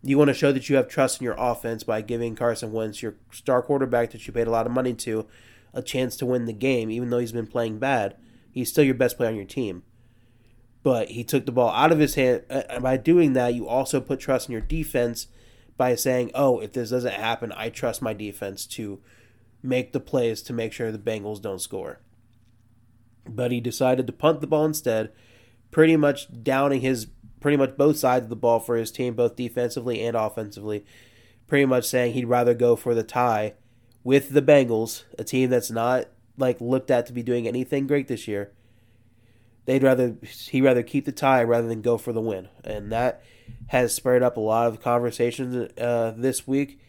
you 0.03 0.19
want 0.19 0.29
to 0.29 0.35
show 0.35 0.53
that 0.53 0.69
you 0.69 0.77
have 0.77 0.89
trust 0.89 1.21
in 1.21 1.25
your 1.25 1.37
offense 1.39 1.83
by 1.85 2.03
giving 2.03 2.35
Carson 2.35 2.73
Wentz, 2.73 3.03
your 3.03 3.15
star 3.31 3.63
quarterback 3.63 4.11
that 4.11 4.27
you 4.27 4.33
paid 4.33 4.49
a 4.49 4.51
lot 4.51 4.67
of 4.67 4.73
money 4.73 4.95
to, 4.95 5.27
a 5.73 5.81
chance 5.81 6.17
to 6.17 6.27
win 6.27 6.45
the 6.45 6.53
game, 6.53 6.91
even 6.91 7.09
though 7.09 7.19
he's 7.19 7.33
been 7.33 7.47
playing 7.47 7.79
bad. 7.79 8.17
He's 8.51 8.69
still 8.69 8.85
your 8.85 8.95
best 8.95 9.17
player 9.17 9.31
on 9.31 9.37
your 9.37 9.45
team. 9.45 9.85
But 10.83 11.11
he 11.11 11.23
took 11.23 11.47
the 11.47 11.53
ball 11.53 11.71
out 11.71 11.93
of 11.93 11.99
his 11.99 12.17
hand. 12.17 12.43
And 12.51 12.83
by 12.83 12.97
doing 12.97 13.35
that, 13.35 13.55
you 13.55 13.69
also 13.69 14.01
put 14.01 14.21
trust 14.21 14.49
in 14.49 14.53
your 14.53 14.61
defense 14.61 15.29
by 15.77 15.95
saying, 15.95 16.31
oh, 16.35 16.59
if 16.59 16.73
this 16.73 16.91
doesn't 16.91 17.15
happen, 17.15 17.53
I 17.57 17.69
trust 17.69 18.03
my 18.03 18.13
defense 18.13 18.67
to 18.67 19.01
make 19.63 19.93
the 19.93 20.01
plays 20.01 20.43
to 20.43 20.53
make 20.53 20.73
sure 20.73 20.91
the 20.91 20.99
Bengals 20.99 21.41
don't 21.41 21.61
score. 21.61 22.01
But 23.29 23.53
he 23.53 23.61
decided 23.61 24.07
to 24.07 24.13
punt 24.13 24.41
the 24.41 24.47
ball 24.49 24.65
instead, 24.65 25.13
pretty 25.71 25.97
much 25.97 26.43
downing 26.43 26.81
his 26.81 27.07
pretty 27.41 27.57
much 27.57 27.77
both 27.77 27.97
sides 27.97 28.25
of 28.25 28.31
the 28.31 28.37
ball 28.37 28.61
for 28.61 28.77
his 28.77 28.93
team, 28.93 29.15
both 29.15 29.37
defensively 29.37 30.03
and 30.05 30.17
offensively. 30.17 30.85
Pretty 31.47 31.67
much 31.67 31.85
saying 31.85 32.15
he'd 32.15 32.27
rather 32.27 32.55
go 32.55 32.77
for 32.77 32.95
the 32.95 33.03
tie 33.03 33.55
with 34.05 34.31
the 34.31 34.43
Bengals, 34.43 35.05
a 35.19 35.25
team 35.25 35.51
that's 35.51 35.71
not 35.71 36.07
like 36.37 36.61
looked 36.61 36.91
at 36.91 37.07
to 37.07 37.13
be 37.13 37.23
doing 37.23 37.47
anything 37.47 37.87
great 37.87 38.09
this 38.09 38.27
year. 38.27 38.53
They'd 39.65 39.83
rather 39.83 40.17
he 40.23 40.61
rather 40.61 40.83
keep 40.83 41.05
the 41.05 41.13
tie 41.13 41.43
rather 41.45 41.69
than 41.69 41.83
go 41.83 41.97
for 41.97 42.13
the 42.13 42.21
win, 42.21 42.49
and 42.65 42.91
that 42.91 43.23
has 43.69 43.95
spurred 43.95 44.23
up 44.23 44.37
a 44.37 44.41
lot 44.41 44.67
of 44.67 44.81
conversations 44.81 45.73
uh, 45.79 46.15
this 46.17 46.47
week. 46.47 46.81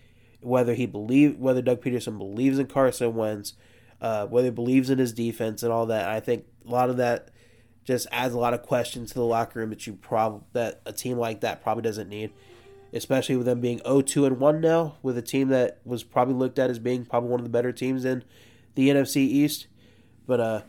Whether 0.41 0.73
he 0.73 0.85
believe 0.85 1.37
whether 1.37 1.61
Doug 1.61 1.81
Pederson 1.81 2.17
believes 2.17 2.59
in 2.59 2.67
Carson 2.67 3.15
Wentz, 3.15 3.53
uh, 4.01 4.27
whether 4.27 4.47
he 4.47 4.51
believes 4.51 4.89
in 4.89 4.99
his 4.99 5.13
defense 5.13 5.63
and 5.63 5.71
all 5.71 5.85
that. 5.85 6.09
I 6.09 6.19
think 6.19 6.45
a 6.67 6.69
lot 6.69 6.89
of 6.89 6.97
that 6.97 7.29
just 7.85 8.07
adds 8.11 8.33
a 8.33 8.39
lot 8.39 8.53
of 8.53 8.61
questions 8.61 9.09
to 9.09 9.15
the 9.15 9.25
locker 9.25 9.59
room 9.59 9.69
that 9.69 9.87
you 9.87 9.93
prob 9.93 10.43
that 10.53 10.81
a 10.85 10.91
team 10.93 11.17
like 11.17 11.41
that 11.41 11.61
probably 11.61 11.83
doesn't 11.83 12.09
need, 12.09 12.31
especially 12.91 13.35
with 13.35 13.45
them 13.45 13.61
being 13.61 13.79
0-2 13.79 14.27
and 14.27 14.39
1 14.39 14.61
now 14.61 14.95
with 15.01 15.17
a 15.17 15.21
team 15.21 15.49
that 15.49 15.79
was 15.85 16.03
probably 16.03 16.33
looked 16.33 16.59
at 16.59 16.69
as 16.69 16.79
being 16.79 17.05
probably 17.05 17.29
one 17.29 17.39
of 17.39 17.45
the 17.45 17.49
better 17.49 17.71
teams 17.71 18.03
in 18.03 18.23
the 18.75 18.89
NFC 18.89 19.17
East. 19.17 19.67
But 20.25 20.39
uh 20.39 20.61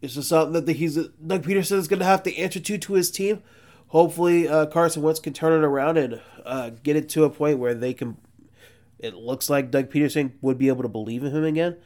it's 0.00 0.14
just 0.14 0.28
something 0.28 0.64
that 0.64 0.76
he's 0.76 0.96
Doug 0.96 1.42
Pederson 1.42 1.76
is 1.78 1.88
going 1.88 2.00
to 2.00 2.04
have 2.04 2.22
to 2.24 2.36
answer 2.36 2.60
to 2.60 2.78
to 2.78 2.92
his 2.94 3.10
team. 3.10 3.42
Hopefully, 3.88 4.48
uh, 4.48 4.66
Carson 4.66 5.02
Wentz 5.02 5.20
can 5.20 5.32
turn 5.32 5.52
it 5.52 5.64
around 5.64 5.96
and 5.96 6.20
uh, 6.44 6.70
get 6.82 6.96
it 6.96 7.08
to 7.10 7.24
a 7.24 7.30
point 7.30 7.58
where 7.58 7.74
they 7.74 7.94
can. 7.94 8.16
It 8.98 9.14
looks 9.14 9.50
like 9.50 9.70
Doug 9.70 9.90
Pederson 9.90 10.32
would 10.40 10.58
be 10.58 10.68
able 10.68 10.82
to 10.82 10.88
believe 10.88 11.22
in 11.22 11.34
him 11.34 11.44
again 11.44 11.76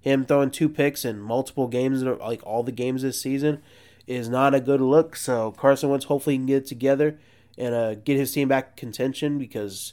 him 0.00 0.24
throwing 0.24 0.50
two 0.50 0.68
picks 0.68 1.04
in 1.04 1.20
multiple 1.20 1.68
games, 1.68 2.02
like 2.02 2.42
all 2.44 2.62
the 2.62 2.72
games 2.72 3.02
this 3.02 3.20
season, 3.20 3.62
is 4.06 4.28
not 4.28 4.54
a 4.54 4.60
good 4.60 4.80
look. 4.80 5.14
So 5.14 5.52
Carson 5.52 5.90
Wentz 5.90 6.06
hopefully 6.06 6.36
can 6.36 6.46
get 6.46 6.62
it 6.62 6.66
together 6.66 7.18
and 7.58 7.74
uh, 7.74 7.94
get 7.96 8.16
his 8.16 8.32
team 8.32 8.48
back 8.48 8.76
contention 8.76 9.38
because 9.38 9.92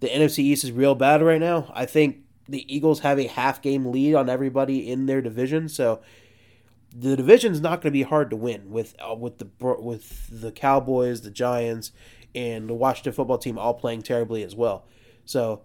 the 0.00 0.08
NFC 0.08 0.40
East 0.40 0.64
is 0.64 0.72
real 0.72 0.94
bad 0.94 1.22
right 1.22 1.40
now. 1.40 1.72
I 1.74 1.86
think 1.86 2.18
the 2.46 2.72
Eagles 2.72 3.00
have 3.00 3.18
a 3.18 3.26
half 3.26 3.62
game 3.62 3.86
lead 3.86 4.14
on 4.14 4.28
everybody 4.28 4.90
in 4.90 5.06
their 5.06 5.22
division, 5.22 5.68
so 5.68 6.00
the 6.96 7.16
division's 7.16 7.60
not 7.60 7.82
going 7.82 7.90
to 7.92 7.98
be 7.98 8.02
hard 8.02 8.30
to 8.30 8.36
win 8.36 8.70
with 8.70 8.94
uh, 8.98 9.14
with 9.14 9.38
the 9.38 9.48
with 9.60 10.28
the 10.30 10.52
Cowboys, 10.52 11.22
the 11.22 11.30
Giants, 11.30 11.92
and 12.34 12.68
the 12.68 12.74
Washington 12.74 13.12
football 13.12 13.38
team 13.38 13.58
all 13.58 13.74
playing 13.74 14.02
terribly 14.02 14.42
as 14.42 14.54
well. 14.54 14.86
So 15.24 15.62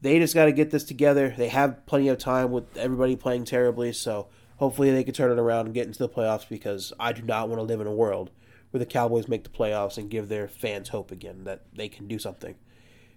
they 0.00 0.18
just 0.18 0.34
got 0.34 0.46
to 0.46 0.52
get 0.52 0.70
this 0.70 0.84
together. 0.84 1.34
They 1.36 1.48
have 1.48 1.86
plenty 1.86 2.08
of 2.08 2.18
time 2.18 2.50
with 2.50 2.76
everybody 2.76 3.16
playing 3.16 3.44
terribly, 3.44 3.92
so 3.92 4.28
hopefully 4.56 4.90
they 4.90 5.04
can 5.04 5.14
turn 5.14 5.30
it 5.30 5.38
around 5.38 5.66
and 5.66 5.74
get 5.74 5.86
into 5.86 6.00
the 6.00 6.08
playoffs 6.08 6.48
because 6.48 6.92
I 7.00 7.12
do 7.12 7.22
not 7.22 7.48
want 7.48 7.60
to 7.60 7.64
live 7.64 7.80
in 7.80 7.86
a 7.86 7.92
world 7.94 8.30
where 8.70 8.78
the 8.78 8.86
Cowboys 8.86 9.28
make 9.28 9.44
the 9.44 9.50
playoffs 9.50 9.98
and 9.98 10.10
give 10.10 10.28
their 10.28 10.48
fans 10.48 10.88
hope 10.88 11.10
again 11.10 11.44
that 11.44 11.62
they 11.74 11.88
can 11.88 12.08
do 12.08 12.18
something. 12.18 12.56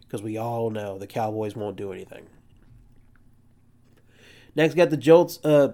Because 0.01 0.21
we 0.21 0.37
all 0.37 0.69
know 0.69 0.99
the 0.99 1.07
Cowboys 1.07 1.55
won't 1.55 1.75
do 1.75 1.91
anything. 1.91 2.27
Next, 4.55 4.75
got 4.75 4.89
the 4.89 4.97
Jolts. 4.97 5.39
Uh, 5.43 5.73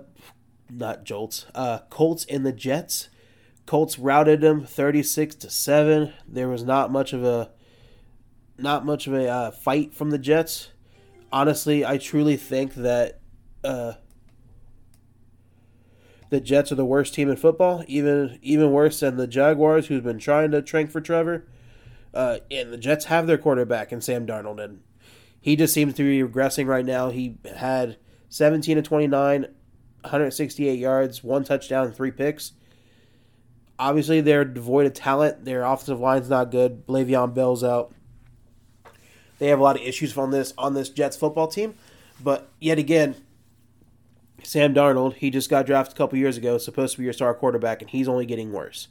not 0.71 1.03
Jolts. 1.03 1.45
Uh, 1.53 1.79
Colts 1.89 2.25
and 2.29 2.45
the 2.45 2.53
Jets. 2.53 3.09
Colts 3.65 3.99
routed 3.99 4.41
them 4.41 4.65
36 4.65 5.35
to 5.35 5.49
7. 5.49 6.13
There 6.27 6.49
was 6.49 6.63
not 6.63 6.91
much 6.91 7.13
of 7.13 7.23
a 7.23 7.51
not 8.57 8.85
much 8.85 9.07
of 9.07 9.13
a 9.13 9.27
uh, 9.27 9.51
fight 9.51 9.93
from 9.93 10.11
the 10.11 10.19
Jets. 10.19 10.69
Honestly, 11.31 11.85
I 11.85 11.97
truly 11.97 12.37
think 12.37 12.75
that 12.75 13.19
uh, 13.63 13.93
the 16.29 16.39
Jets 16.39 16.71
are 16.71 16.75
the 16.75 16.85
worst 16.85 17.13
team 17.13 17.29
in 17.29 17.37
football, 17.37 17.83
even 17.87 18.39
even 18.41 18.71
worse 18.71 18.99
than 18.99 19.17
the 19.17 19.27
Jaguars, 19.27 19.87
who's 19.87 20.01
been 20.01 20.19
trying 20.19 20.51
to 20.51 20.61
trank 20.61 20.91
for 20.91 21.01
Trevor. 21.01 21.45
Uh, 22.13 22.39
and 22.49 22.73
the 22.73 22.77
Jets 22.77 23.05
have 23.05 23.25
their 23.25 23.37
quarterback 23.37 23.91
in 23.91 24.01
Sam 24.01 24.27
Darnold, 24.27 24.61
and 24.61 24.81
he 25.39 25.55
just 25.55 25.73
seems 25.73 25.93
to 25.95 26.03
be 26.03 26.27
regressing 26.27 26.67
right 26.67 26.85
now. 26.85 27.09
He 27.09 27.37
had 27.55 27.97
17 28.29 28.75
to 28.77 28.81
29, 28.81 29.47
168 30.01 30.77
yards, 30.79 31.23
one 31.23 31.43
touchdown, 31.43 31.91
three 31.91 32.11
picks. 32.11 32.53
Obviously, 33.79 34.21
they're 34.21 34.45
devoid 34.45 34.85
of 34.85 34.93
talent. 34.93 35.45
Their 35.45 35.63
offensive 35.63 35.99
line's 35.99 36.29
not 36.29 36.51
good. 36.51 36.85
Le'Veon 36.87 37.33
Bell's 37.33 37.63
out. 37.63 37.93
They 39.39 39.47
have 39.47 39.59
a 39.59 39.63
lot 39.63 39.75
of 39.75 39.81
issues 39.81 40.15
on 40.17 40.29
this 40.29 40.53
on 40.57 40.75
this 40.75 40.89
Jets 40.89 41.17
football 41.17 41.47
team, 41.47 41.73
but 42.23 42.49
yet 42.59 42.77
again, 42.77 43.15
Sam 44.43 44.73
Darnold, 44.73 45.15
he 45.15 45.31
just 45.31 45.49
got 45.49 45.65
drafted 45.65 45.95
a 45.95 45.97
couple 45.97 46.19
years 46.19 46.37
ago, 46.37 46.57
supposed 46.59 46.93
to 46.93 46.99
be 46.99 47.05
your 47.05 47.13
star 47.13 47.33
quarterback, 47.33 47.81
and 47.81 47.89
he's 47.89 48.07
only 48.07 48.27
getting 48.27 48.51
worse. 48.51 48.87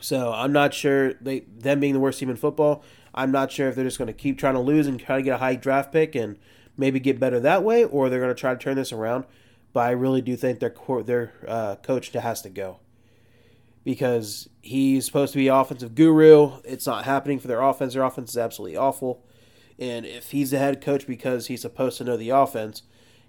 So 0.00 0.32
I'm 0.32 0.52
not 0.52 0.74
sure 0.74 1.14
they 1.14 1.40
them 1.40 1.80
being 1.80 1.94
the 1.94 2.00
worst 2.00 2.18
team 2.18 2.30
in 2.30 2.36
football. 2.36 2.82
I'm 3.14 3.30
not 3.30 3.52
sure 3.52 3.68
if 3.68 3.74
they're 3.74 3.84
just 3.84 3.98
going 3.98 4.06
to 4.06 4.12
keep 4.12 4.38
trying 4.38 4.54
to 4.54 4.60
lose 4.60 4.86
and 4.86 4.98
try 4.98 5.16
to 5.16 5.22
get 5.22 5.34
a 5.34 5.38
high 5.38 5.56
draft 5.56 5.92
pick 5.92 6.14
and 6.14 6.38
maybe 6.80 6.98
get 6.98 7.20
better 7.20 7.38
that 7.38 7.62
way, 7.62 7.84
or 7.84 8.08
they're 8.08 8.20
going 8.20 8.34
to 8.34 8.40
try 8.40 8.52
to 8.52 8.58
turn 8.58 8.74
this 8.74 8.92
around. 8.92 9.24
But 9.72 9.80
I 9.80 9.90
really 9.90 10.22
do 10.22 10.34
think 10.34 10.58
their 10.58 10.74
their 11.04 11.32
uh, 11.46 11.76
coach 11.76 12.08
has 12.08 12.42
to 12.42 12.50
go 12.50 12.80
because 13.84 14.48
he's 14.62 15.06
supposed 15.06 15.32
to 15.32 15.38
be 15.38 15.46
offensive 15.46 15.94
guru. 15.94 16.60
It's 16.64 16.86
not 16.86 17.04
happening 17.04 17.38
for 17.38 17.46
their 17.46 17.62
offense. 17.62 17.94
Their 17.94 18.02
offense 18.02 18.30
is 18.30 18.38
absolutely 18.38 18.76
awful. 18.76 19.24
And 19.78 20.04
if 20.04 20.32
he's 20.32 20.50
the 20.50 20.58
head 20.58 20.80
coach 20.80 21.06
because 21.06 21.46
he's 21.46 21.62
supposed 21.62 21.98
to 21.98 22.04
know 22.04 22.16
the 22.16 22.30
offense, 22.30 22.82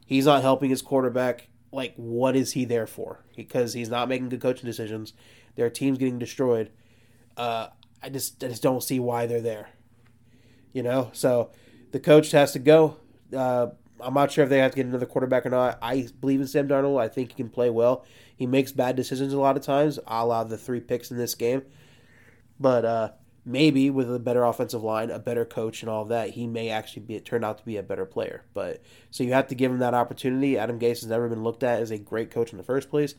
he's 0.06 0.26
not 0.26 0.42
helping 0.42 0.70
his 0.70 0.82
quarterback. 0.82 1.48
Like, 1.72 1.94
what 1.96 2.36
is 2.36 2.54
he 2.54 2.66
there 2.66 2.88
for? 2.88 3.24
Because 3.36 3.74
he's 3.74 3.90
not 3.90 4.10
making 4.10 4.30
good 4.30 4.42
coaching 4.42 4.66
decisions. 4.66 5.14
Their 5.56 5.70
team's 5.70 6.00
getting 6.00 6.20
destroyed. 6.20 6.72
Uh, 7.38 7.68
I 8.04 8.10
just 8.10 8.44
I 8.44 8.48
just 8.48 8.64
don't 8.64 8.84
see 8.84 9.00
why 9.00 9.28
they're 9.28 9.42
there. 9.42 9.70
You 10.74 10.84
know, 10.84 11.12
so 11.14 11.52
the 11.92 12.00
coach 12.00 12.32
has 12.32 12.52
to 12.54 12.60
go. 12.60 12.98
Uh, 13.36 13.68
I'm 14.00 14.14
not 14.14 14.32
sure 14.32 14.44
if 14.44 14.50
they 14.50 14.60
have 14.60 14.72
to 14.72 14.76
get 14.76 14.86
another 14.86 15.06
quarterback 15.06 15.46
or 15.46 15.50
not. 15.50 15.78
I 15.82 16.08
believe 16.20 16.42
in 16.42 16.48
Sam 16.48 16.68
Darnold. 16.68 17.00
I 17.00 17.08
think 17.08 17.30
he 17.30 17.36
can 17.36 17.50
play 17.50 17.70
well. 17.70 18.06
He 18.36 18.48
makes 18.48 18.72
bad 18.72 18.96
decisions 18.96 19.34
a 19.34 19.40
lot 19.40 19.58
of 19.58 19.64
times, 19.64 20.00
a 20.08 20.26
la 20.26 20.44
the 20.44 20.58
three 20.58 20.80
picks 20.80 21.12
in 21.12 21.18
this 21.18 21.36
game. 21.36 21.62
But 22.60 22.86
uh, 22.86 23.12
maybe 23.46 23.90
with 23.90 24.14
a 24.14 24.20
better 24.20 24.44
offensive 24.44 24.84
line, 24.84 25.10
a 25.12 25.20
better 25.20 25.46
coach, 25.46 25.82
and 25.82 25.90
all 25.90 26.06
that, 26.06 26.32
he 26.32 26.48
may 26.48 26.70
actually 26.70 27.04
be 27.04 27.20
turn 27.20 27.44
out 27.44 27.58
to 27.60 27.66
be 27.66 27.78
a 27.78 27.84
better 27.84 28.06
player. 28.06 28.44
But 28.54 28.82
so 29.10 29.24
you 29.24 29.34
have 29.34 29.48
to 29.48 29.56
give 29.56 29.72
him 29.72 29.80
that 29.80 29.94
opportunity. 29.94 30.58
Adam 30.58 30.80
Gase 30.80 31.02
has 31.02 31.08
never 31.08 31.30
been 31.30 31.44
looked 31.44 31.64
at 31.64 31.82
as 31.82 31.92
a 31.92 31.98
great 31.98 32.32
coach 32.32 32.52
in 32.52 32.58
the 32.58 32.64
first 32.64 32.90
place. 32.90 33.16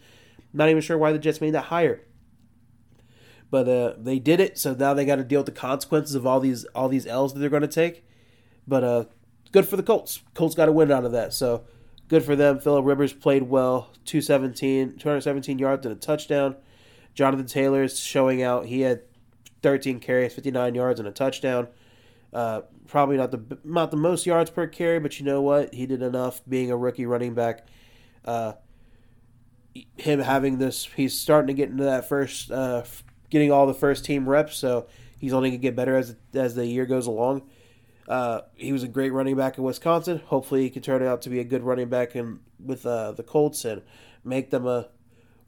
not 0.53 0.69
even 0.69 0.83
sure 0.83 0.99
why 0.99 1.13
the 1.13 1.19
Jets 1.19 1.41
made 1.41 1.55
that 1.55 1.67
hire. 1.67 2.03
But 3.51 3.69
uh, 3.69 3.95
they 3.99 4.19
did 4.19 4.41
it, 4.41 4.59
so 4.59 4.75
now 4.75 4.95
they 4.95 5.05
got 5.05 5.17
to 5.17 5.25
deal 5.25 5.41
with 5.41 5.47
the 5.47 5.53
consequences 5.53 6.15
of 6.15 6.27
all 6.27 6.41
these 6.41 6.65
all 6.75 6.89
these 6.89 7.07
L's 7.07 7.35
that 7.35 7.41
they're 7.41 7.51
going 7.51 7.63
to 7.63 7.69
take. 7.69 8.05
But 8.67 8.83
uh, 8.83 9.05
good 9.53 9.69
for 9.69 9.77
the 9.77 9.83
Colts. 9.83 10.21
Colts 10.35 10.55
got 10.55 10.69
a 10.69 10.73
win 10.73 10.91
out 10.91 11.05
of 11.05 11.13
that, 11.13 11.33
so 11.33 11.65
good 12.09 12.25
for 12.25 12.35
them. 12.35 12.59
Philip 12.59 12.85
Rivers 12.85 13.13
played 13.13 13.45
well, 13.45 13.91
217, 14.05 14.97
217 14.99 15.59
yards 15.59 15.87
and 15.87 15.95
a 15.95 15.99
touchdown. 15.99 16.57
Jonathan 17.15 17.47
Taylor 17.47 17.83
is 17.83 17.99
showing 17.99 18.43
out. 18.43 18.67
He 18.67 18.81
had 18.81 19.03
13 19.63 20.01
carries, 20.01 20.35
59 20.35 20.75
yards 20.75 20.99
and 20.99 21.09
a 21.09 21.13
touchdown. 21.13 21.69
Uh, 22.33 22.63
probably 22.87 23.17
not 23.17 23.31
the 23.31 23.59
not 23.63 23.91
the 23.91 23.97
most 23.97 24.25
yards 24.25 24.51
per 24.51 24.67
carry, 24.67 24.99
but 24.99 25.19
you 25.19 25.27
know 25.27 25.43
what? 25.43 25.75
He 25.75 25.87
did 25.87 26.03
enough 26.03 26.41
being 26.49 26.71
a 26.71 26.77
rookie 26.77 27.05
running 27.05 27.35
back. 27.35 27.67
Uh, 28.25 28.55
him 29.97 30.19
having 30.19 30.59
this, 30.59 30.87
he's 30.97 31.19
starting 31.19 31.49
to 31.49 31.55
get 31.55 31.69
into 31.69 31.85
that 31.85 32.09
first 32.09 32.51
uh, 32.51 32.85
getting 33.31 33.53
all 33.53 33.67
the 33.67 33.75
first 33.75 34.05
team 34.05 34.29
reps, 34.29 34.57
so 34.57 34.87
he's 35.19 35.33
only 35.33 35.51
gonna 35.51 35.59
get 35.59 35.77
better 35.77 35.97
as 35.97 36.17
as 36.33 36.55
the 36.55 36.67
year 36.67 36.87
goes 36.87 37.07
along. 37.07 37.43
Uh, 38.09 38.43
he 38.55 38.73
was 38.73 38.83
a 38.83 38.89
great 38.89 39.13
running 39.13 39.37
back 39.37 39.59
in 39.59 39.65
Wisconsin. 39.65 40.21
Hopefully, 40.27 40.63
he 40.63 40.71
can 40.71 40.83
turn 40.83 41.03
out 41.03 41.23
to 41.23 41.31
be 41.31 41.39
a 41.39 41.45
good 41.45 41.63
running 41.63 41.89
back 41.89 42.17
in 42.17 42.41
with 42.59 42.85
uh, 42.85 43.13
the 43.13 43.23
Colts 43.23 43.65
and 43.65 43.83
make 44.25 44.51
them 44.51 44.67
a 44.67 44.89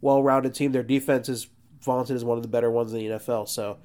well-rounded 0.01 0.55
team. 0.55 0.73
Their 0.73 0.83
defense 0.83 1.29
is 1.29 1.49
vaunted 1.81 2.17
as 2.17 2.25
one 2.25 2.39
of 2.39 2.43
the 2.43 2.49
better 2.49 2.71
ones 2.71 2.93
in 2.93 2.99
the 2.99 3.07
NFL. 3.07 3.49
So, 3.49 3.79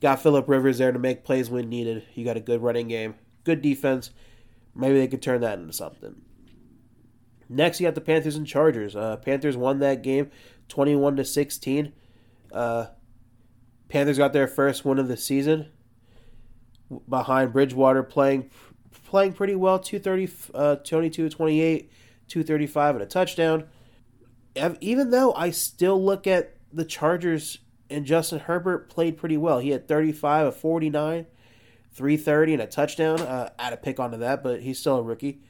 got 0.00 0.20
Philip 0.20 0.48
Rivers 0.48 0.78
there 0.78 0.92
to 0.92 0.98
make 0.98 1.24
plays 1.24 1.50
when 1.50 1.68
needed. 1.68 2.04
You 2.14 2.24
got 2.24 2.36
a 2.36 2.40
good 2.40 2.62
running 2.62 2.88
game, 2.88 3.14
good 3.44 3.62
defense. 3.62 4.10
Maybe 4.74 4.98
they 4.98 5.08
could 5.08 5.22
turn 5.22 5.40
that 5.42 5.58
into 5.58 5.72
something. 5.72 6.16
Next, 7.48 7.80
you 7.80 7.86
got 7.86 7.94
the 7.94 8.00
Panthers 8.00 8.36
and 8.36 8.46
Chargers. 8.46 8.96
Uh, 8.96 9.16
Panthers 9.18 9.56
won 9.56 9.78
that 9.78 10.02
game, 10.02 10.30
twenty-one 10.68 11.14
to 11.16 11.24
sixteen. 11.24 11.92
Uh, 12.52 12.86
Panthers 13.88 14.18
got 14.18 14.32
their 14.32 14.48
first 14.48 14.84
win 14.84 14.98
of 14.98 15.06
the 15.06 15.16
season 15.16 15.68
behind 17.08 17.52
Bridgewater 17.52 18.02
playing 18.02 18.50
playing 19.04 19.32
pretty 19.32 19.54
well. 19.54 19.78
230 19.78 20.52
uh 20.54 20.76
22 20.76 21.28
28 21.28 21.90
235 22.28 22.94
and 22.96 23.02
a 23.02 23.06
touchdown. 23.06 23.64
Even 24.80 25.10
though 25.10 25.32
I 25.34 25.50
still 25.50 26.02
look 26.02 26.26
at 26.26 26.56
the 26.72 26.84
Chargers 26.84 27.58
and 27.90 28.04
Justin 28.04 28.40
Herbert 28.40 28.88
played 28.90 29.16
pretty 29.16 29.36
well. 29.36 29.58
He 29.58 29.70
had 29.70 29.86
35 29.86 30.48
of 30.48 30.56
49 30.56 31.26
330 31.92 32.52
and 32.54 32.62
a 32.62 32.66
touchdown. 32.66 33.20
Uh, 33.20 33.50
add 33.58 33.72
a 33.72 33.76
pick 33.76 34.00
onto 34.00 34.18
that 34.18 34.42
but 34.42 34.60
he's 34.60 34.78
still 34.78 34.96
a 34.96 35.02
rookie. 35.02 35.40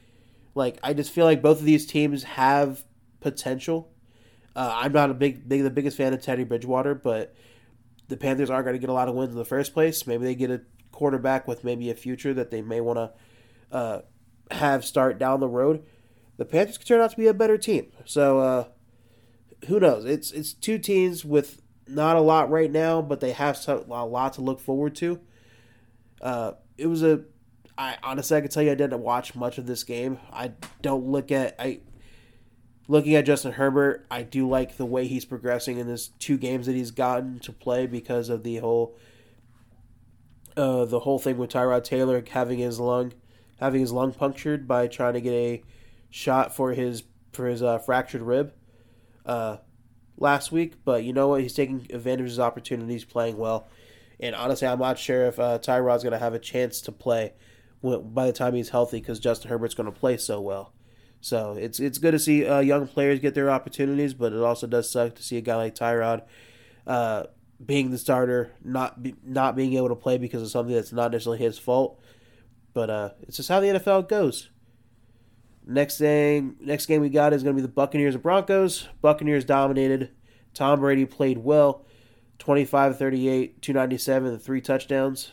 Like 0.53 0.77
I 0.83 0.93
just 0.93 1.11
feel 1.11 1.25
like 1.25 1.41
both 1.41 1.59
of 1.59 1.65
these 1.65 1.85
teams 1.85 2.23
have 2.23 2.83
potential. 3.19 3.91
Uh, 4.55 4.71
I'm 4.73 4.93
not 4.93 5.09
a 5.09 5.13
big, 5.13 5.47
big 5.49 5.63
the 5.63 5.69
biggest 5.69 5.97
fan 5.97 6.13
of 6.13 6.21
Teddy 6.21 6.43
Bridgewater 6.43 6.95
but 6.95 7.35
the 8.07 8.17
Panthers 8.17 8.49
are 8.49 8.61
going 8.61 8.75
to 8.75 8.79
get 8.79 8.89
a 8.89 8.93
lot 8.93 9.09
of 9.09 9.15
wins 9.15 9.31
in 9.31 9.37
the 9.37 9.45
first 9.45 9.73
place. 9.73 10.05
Maybe 10.05 10.25
they 10.25 10.35
get 10.35 10.51
a 10.51 10.61
quarterback 10.95 11.47
with 11.47 11.63
maybe 11.63 11.89
a 11.89 11.95
future 11.95 12.33
that 12.33 12.49
they 12.49 12.61
may 12.61 12.81
want 12.81 12.97
to 12.97 13.11
uh, 13.75 14.01
have 14.51 14.83
start 14.83 15.19
down 15.19 15.39
the 15.39 15.47
road. 15.47 15.83
The 16.37 16.45
Panthers 16.45 16.77
could 16.77 16.87
turn 16.87 17.01
out 17.01 17.11
to 17.11 17.17
be 17.17 17.27
a 17.27 17.33
better 17.33 17.57
team. 17.57 17.91
So 18.05 18.39
uh, 18.39 18.65
who 19.67 19.79
knows? 19.79 20.05
It's 20.05 20.31
it's 20.31 20.53
two 20.53 20.79
teams 20.79 21.23
with 21.23 21.61
not 21.87 22.15
a 22.15 22.21
lot 22.21 22.49
right 22.49 22.71
now, 22.71 23.01
but 23.01 23.19
they 23.19 23.31
have 23.31 23.57
some, 23.57 23.89
a 23.91 24.05
lot 24.05 24.33
to 24.33 24.41
look 24.41 24.59
forward 24.59 24.95
to. 24.95 25.19
Uh, 26.21 26.53
it 26.77 26.87
was 26.87 27.03
a. 27.03 27.23
I 27.77 27.97
honestly, 28.01 28.37
I 28.37 28.41
can 28.41 28.49
tell 28.49 28.63
you, 28.63 28.71
I 28.71 28.75
didn't 28.75 29.01
watch 29.01 29.35
much 29.35 29.57
of 29.57 29.67
this 29.67 29.83
game. 29.83 30.17
I 30.31 30.53
don't 30.81 31.05
look 31.05 31.31
at 31.31 31.55
I 31.59 31.81
looking 32.87 33.15
at 33.15 33.25
Justin 33.25 33.53
Herbert, 33.53 34.05
I 34.11 34.23
do 34.23 34.47
like 34.47 34.77
the 34.77 34.85
way 34.85 35.07
he's 35.07 35.25
progressing 35.25 35.77
in 35.77 35.87
this 35.87 36.09
two 36.19 36.37
games 36.37 36.65
that 36.67 36.75
he's 36.75 36.91
gotten 36.91 37.39
to 37.39 37.51
play 37.51 37.87
because 37.87 38.29
of 38.29 38.43
the 38.43 38.57
whole 38.57 38.95
uh, 40.57 40.85
the 40.85 41.01
whole 41.01 41.19
thing 41.19 41.37
with 41.37 41.51
Tyrod 41.51 41.83
Taylor 41.83 42.23
having 42.31 42.59
his 42.59 42.79
lung 42.79 43.13
having 43.59 43.81
his 43.81 43.91
lung 43.91 44.13
punctured 44.13 44.67
by 44.67 44.87
trying 44.87 45.13
to 45.13 45.21
get 45.21 45.33
a 45.33 45.63
shot 46.09 46.55
for 46.55 46.73
his 46.73 47.03
for 47.33 47.47
his 47.47 47.61
uh, 47.61 47.77
fractured 47.79 48.21
rib 48.21 48.53
uh, 49.25 49.57
last 50.17 50.51
week. 50.51 50.73
But 50.83 51.03
you 51.03 51.13
know 51.13 51.29
what? 51.29 51.41
He's 51.41 51.53
taking 51.53 51.87
advantage 51.91 52.21
of 52.21 52.25
his 52.27 52.39
opportunities, 52.39 53.03
playing 53.03 53.37
well. 53.37 53.67
And 54.19 54.33
honestly, 54.35 54.67
I'm 54.67 54.79
not 54.79 54.97
sure 54.97 55.25
if 55.25 55.39
uh, 55.39 55.59
Tyrod's 55.59 56.03
going 56.03 56.13
to 56.13 56.19
have 56.19 56.33
a 56.33 56.39
chance 56.39 56.79
to 56.81 56.91
play 56.91 57.33
by 57.83 58.25
the 58.25 58.33
time 58.33 58.55
he's 58.55 58.69
healthy 58.69 58.99
because 58.99 59.19
Justin 59.19 59.49
Herbert's 59.49 59.75
going 59.75 59.91
to 59.91 59.99
play 59.99 60.17
so 60.17 60.41
well. 60.41 60.73
So 61.21 61.55
it's 61.59 61.79
it's 61.79 61.97
good 61.97 62.11
to 62.11 62.19
see 62.19 62.45
uh, 62.45 62.59
young 62.59 62.87
players 62.87 63.19
get 63.19 63.33
their 63.35 63.49
opportunities, 63.49 64.13
but 64.13 64.31
it 64.31 64.39
also 64.39 64.67
does 64.67 64.89
suck 64.89 65.15
to 65.15 65.23
see 65.23 65.37
a 65.37 65.41
guy 65.41 65.55
like 65.55 65.75
Tyrod 65.75 66.21
uh, 66.87 67.23
being 67.63 67.91
the 67.91 67.97
starter, 67.97 68.51
not 68.63 69.01
be, 69.01 69.15
not 69.23 69.55
being 69.55 69.73
able 69.73 69.89
to 69.89 69.95
play 69.95 70.17
because 70.17 70.41
of 70.41 70.49
something 70.49 70.75
that's 70.75 70.91
not 70.91 71.11
necessarily 71.11 71.39
his 71.39 71.57
fault. 71.57 71.99
But 72.73 72.89
uh, 72.89 73.09
it's 73.21 73.37
just 73.37 73.49
how 73.49 73.59
the 73.59 73.67
NFL 73.67 74.09
goes. 74.09 74.49
Next 75.65 75.97
thing, 75.97 76.57
next 76.59 76.85
game 76.85 77.01
we 77.01 77.09
got 77.09 77.33
is 77.33 77.41
going 77.41 77.55
to 77.55 77.61
be 77.61 77.65
the 77.65 77.73
Buccaneers 77.73 78.15
and 78.15 78.23
Broncos. 78.23 78.87
Buccaneers 79.01 79.45
dominated. 79.45 80.11
Tom 80.53 80.79
Brady 80.79 81.05
played 81.05 81.39
well, 81.39 81.85
25 82.39 82.97
38, 82.97 83.61
297, 83.61 84.39
three 84.39 84.61
touchdowns. 84.61 85.31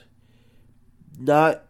Not 1.19 1.65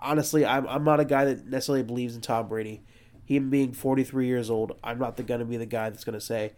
honestly, 0.00 0.46
I'm 0.46 0.66
I'm 0.68 0.84
not 0.84 1.00
a 1.00 1.04
guy 1.04 1.24
that 1.24 1.46
necessarily 1.46 1.82
believes 1.82 2.14
in 2.14 2.20
Tom 2.20 2.48
Brady. 2.48 2.82
Him 3.24 3.50
being 3.50 3.72
43 3.72 4.26
years 4.26 4.48
old, 4.48 4.78
I'm 4.82 4.98
not 4.98 5.16
the 5.16 5.22
going 5.22 5.40
to 5.40 5.46
be 5.46 5.58
the 5.58 5.66
guy 5.66 5.90
that's 5.90 6.04
going 6.04 6.18
to 6.18 6.24
say 6.24 6.52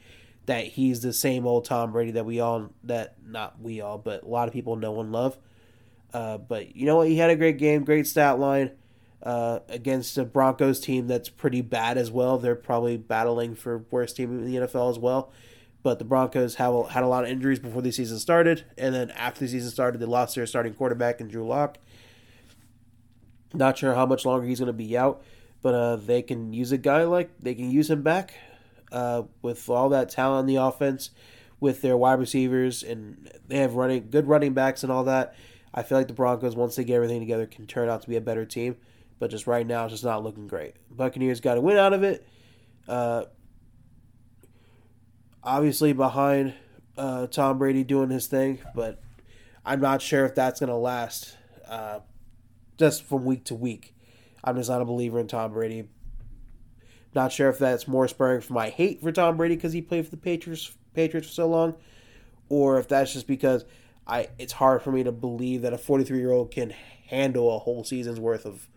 that 0.46 0.64
he's 0.66 1.00
the 1.02 1.12
same 1.12 1.46
old 1.46 1.64
Tom 1.64 1.92
Brady 1.92 2.12
that 2.12 2.24
we 2.26 2.40
all 2.40 2.70
that 2.84 3.14
not 3.26 3.60
we 3.60 3.80
all, 3.80 3.98
but 3.98 4.22
a 4.24 4.28
lot 4.28 4.48
of 4.48 4.54
people 4.54 4.76
know 4.76 5.00
and 5.00 5.12
love. 5.12 5.38
Uh, 6.12 6.38
but 6.38 6.74
you 6.74 6.86
know 6.86 6.96
what? 6.96 7.08
He 7.08 7.16
had 7.16 7.30
a 7.30 7.36
great 7.36 7.58
game, 7.58 7.84
great 7.84 8.06
stat 8.06 8.38
line. 8.38 8.72
uh, 9.22 9.60
against 9.68 10.16
a 10.18 10.24
Broncos 10.24 10.80
team 10.80 11.06
that's 11.06 11.28
pretty 11.28 11.60
bad 11.60 11.98
as 11.98 12.10
well. 12.10 12.38
They're 12.38 12.54
probably 12.54 12.96
battling 12.96 13.54
for 13.54 13.84
worst 13.90 14.16
team 14.16 14.30
in 14.30 14.44
the 14.46 14.66
NFL 14.66 14.90
as 14.90 14.98
well. 14.98 15.30
But 15.82 15.98
the 15.98 16.04
Broncos 16.04 16.56
have 16.56 16.88
had 16.90 17.02
a 17.02 17.06
lot 17.06 17.24
of 17.24 17.30
injuries 17.30 17.58
before 17.58 17.82
the 17.82 17.90
season 17.90 18.18
started, 18.18 18.64
and 18.76 18.94
then 18.94 19.10
after 19.12 19.40
the 19.40 19.48
season 19.48 19.70
started, 19.70 19.98
they 19.98 20.06
lost 20.06 20.34
their 20.34 20.46
starting 20.46 20.74
quarterback 20.74 21.20
in 21.20 21.28
Drew 21.28 21.46
Lock. 21.46 21.78
Not 23.54 23.78
sure 23.78 23.94
how 23.94 24.06
much 24.06 24.24
longer 24.24 24.46
he's 24.46 24.60
going 24.60 24.66
to 24.68 24.72
be 24.72 24.96
out, 24.96 25.22
but 25.62 25.74
uh, 25.74 25.96
they 25.96 26.22
can 26.22 26.52
use 26.52 26.70
a 26.72 26.78
guy 26.78 27.04
like 27.04 27.30
they 27.40 27.54
can 27.54 27.70
use 27.70 27.90
him 27.90 28.02
back 28.02 28.34
uh, 28.92 29.22
with 29.42 29.68
all 29.68 29.88
that 29.90 30.10
talent 30.10 30.40
on 30.40 30.46
the 30.46 30.56
offense, 30.56 31.10
with 31.58 31.82
their 31.82 31.96
wide 31.96 32.18
receivers, 32.18 32.82
and 32.82 33.30
they 33.46 33.58
have 33.58 33.74
running 33.74 34.08
good 34.10 34.26
running 34.26 34.54
backs 34.54 34.82
and 34.82 34.90
all 34.90 35.04
that. 35.04 35.34
I 35.72 35.82
feel 35.82 35.98
like 35.98 36.08
the 36.08 36.14
Broncos, 36.14 36.56
once 36.56 36.76
they 36.76 36.84
get 36.84 36.96
everything 36.96 37.20
together, 37.20 37.46
can 37.46 37.66
turn 37.66 37.88
out 37.88 38.02
to 38.02 38.08
be 38.08 38.16
a 38.16 38.20
better 38.20 38.44
team. 38.44 38.76
But 39.18 39.30
just 39.30 39.46
right 39.46 39.66
now, 39.66 39.84
it's 39.84 39.92
just 39.92 40.04
not 40.04 40.24
looking 40.24 40.48
great. 40.48 40.74
Buccaneers 40.90 41.40
got 41.40 41.58
a 41.58 41.60
win 41.60 41.76
out 41.76 41.92
of 41.92 42.02
it. 42.02 42.26
Uh, 42.88 43.24
obviously 45.42 45.92
behind 45.92 46.54
uh, 46.96 47.26
Tom 47.26 47.58
Brady 47.58 47.84
doing 47.84 48.10
his 48.10 48.26
thing, 48.26 48.58
but 48.74 49.00
I'm 49.64 49.80
not 49.80 50.02
sure 50.02 50.24
if 50.24 50.34
that's 50.34 50.60
going 50.60 50.70
to 50.70 50.76
last 50.76 51.36
uh, 51.68 52.00
just 52.78 53.04
from 53.04 53.24
week 53.24 53.44
to 53.44 53.54
week. 53.54 53.94
I'm 54.42 54.56
just 54.56 54.70
not 54.70 54.80
a 54.80 54.84
believer 54.84 55.20
in 55.20 55.28
Tom 55.28 55.52
Brady. 55.52 55.88
Not 57.14 57.32
sure 57.32 57.48
if 57.48 57.58
that's 57.58 57.88
more 57.88 58.06
spurring 58.06 58.40
from 58.40 58.54
my 58.54 58.68
hate 58.68 59.00
for 59.00 59.10
Tom 59.10 59.36
Brady 59.36 59.56
because 59.56 59.72
he 59.72 59.82
played 59.82 60.04
for 60.04 60.10
the 60.10 60.16
Patriots 60.16 60.72
Patriots 60.94 61.28
for 61.28 61.34
so 61.34 61.48
long, 61.48 61.74
or 62.48 62.78
if 62.78 62.88
that's 62.88 63.12
just 63.12 63.26
because 63.26 63.64
I 64.06 64.28
it's 64.38 64.52
hard 64.52 64.82
for 64.82 64.92
me 64.92 65.02
to 65.04 65.12
believe 65.12 65.62
that 65.62 65.72
a 65.72 65.78
43 65.78 66.18
year 66.18 66.30
old 66.30 66.50
can 66.50 66.70
handle 67.08 67.54
a 67.54 67.58
whole 67.58 67.82
season's 67.84 68.20
worth 68.20 68.46
of 68.46 68.68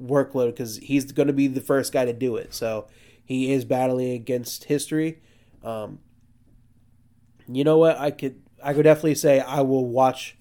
workload 0.00 0.46
because 0.48 0.78
he's 0.78 1.10
going 1.12 1.26
to 1.26 1.32
be 1.32 1.46
the 1.46 1.60
first 1.60 1.92
guy 1.92 2.04
to 2.04 2.12
do 2.12 2.36
it. 2.36 2.54
So 2.54 2.86
he 3.24 3.52
is 3.52 3.64
battling 3.64 4.12
against 4.12 4.64
history. 4.64 5.20
Um, 5.62 5.98
you 7.46 7.64
know 7.64 7.78
what? 7.78 7.98
I 7.98 8.10
could 8.10 8.42
I 8.62 8.72
could 8.74 8.84
definitely 8.84 9.14
say 9.14 9.40
I 9.40 9.60
will 9.60 9.86
watch. 9.86 10.36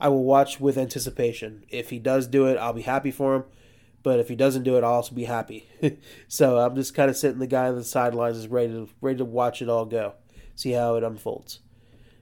I 0.00 0.08
will 0.08 0.24
watch 0.24 0.58
with 0.58 0.76
anticipation. 0.76 1.64
If 1.68 1.90
he 1.90 1.98
does 1.98 2.26
do 2.26 2.46
it, 2.46 2.56
I'll 2.56 2.72
be 2.72 2.82
happy 2.82 3.10
for 3.10 3.36
him. 3.36 3.44
But 4.02 4.18
if 4.18 4.28
he 4.28 4.34
doesn't 4.34 4.64
do 4.64 4.76
it, 4.76 4.84
I'll 4.84 4.94
also 4.94 5.14
be 5.14 5.24
happy. 5.24 5.68
so 6.28 6.58
I'm 6.58 6.74
just 6.74 6.94
kind 6.94 7.08
of 7.08 7.16
sitting 7.16 7.38
the 7.38 7.46
guy 7.46 7.68
on 7.68 7.76
the 7.76 7.84
sidelines 7.84 8.36
is 8.36 8.48
ready 8.48 8.72
to 8.72 8.88
ready 9.00 9.18
to 9.18 9.24
watch 9.24 9.62
it 9.62 9.68
all 9.68 9.84
go, 9.84 10.14
see 10.56 10.72
how 10.72 10.96
it 10.96 11.04
unfolds. 11.04 11.60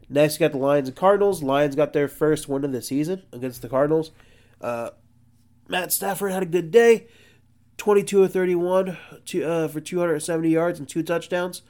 Next, 0.09 0.35
you 0.35 0.41
got 0.41 0.53
the 0.53 0.59
Lions 0.59 0.89
and 0.89 0.97
Cardinals. 0.97 1.43
Lions 1.43 1.77
got 1.77 1.93
their 1.93 2.09
first 2.09 2.49
win 2.49 2.65
of 2.65 2.73
the 2.73 2.83
season 2.83 3.23
against 3.33 3.63
the 3.63 3.69
Cardinals. 3.69 4.11
Uh, 4.61 4.91
Matt 5.69 5.93
Stafford 5.93 6.33
had 6.33 6.43
a 6.43 6.47
good 6.47 6.73
day, 6.73 7.07
22 7.77 8.25
of 8.25 8.33
31 8.33 8.99
to, 9.27 9.45
uh, 9.45 9.69
for 9.69 9.81
270 9.81 10.51
yards 10.51 10.81
and 10.81 10.89
two 10.89 11.05
touchdowns. 11.05 11.63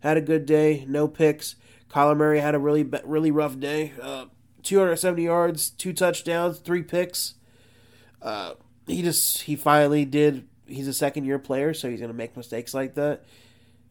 Had 0.00 0.18
a 0.18 0.20
good 0.20 0.44
day, 0.44 0.84
no 0.86 1.08
picks. 1.08 1.56
Kyler 1.88 2.16
Murray 2.16 2.40
had 2.40 2.54
a 2.54 2.58
really 2.58 2.82
really 3.04 3.30
rough 3.30 3.58
day. 3.58 3.94
Uh, 4.00 4.26
270 4.62 5.24
yards, 5.24 5.70
two 5.70 5.94
touchdowns, 5.94 6.58
three 6.58 6.82
picks. 6.82 7.34
He 8.88 9.02
just 9.02 9.42
he 9.42 9.56
finally 9.56 10.04
did. 10.04 10.48
He's 10.66 10.88
a 10.88 10.92
second 10.92 11.24
year 11.24 11.38
player, 11.38 11.74
so 11.74 11.88
he's 11.90 12.00
gonna 12.00 12.12
make 12.12 12.36
mistakes 12.36 12.74
like 12.74 12.94
that. 12.94 13.24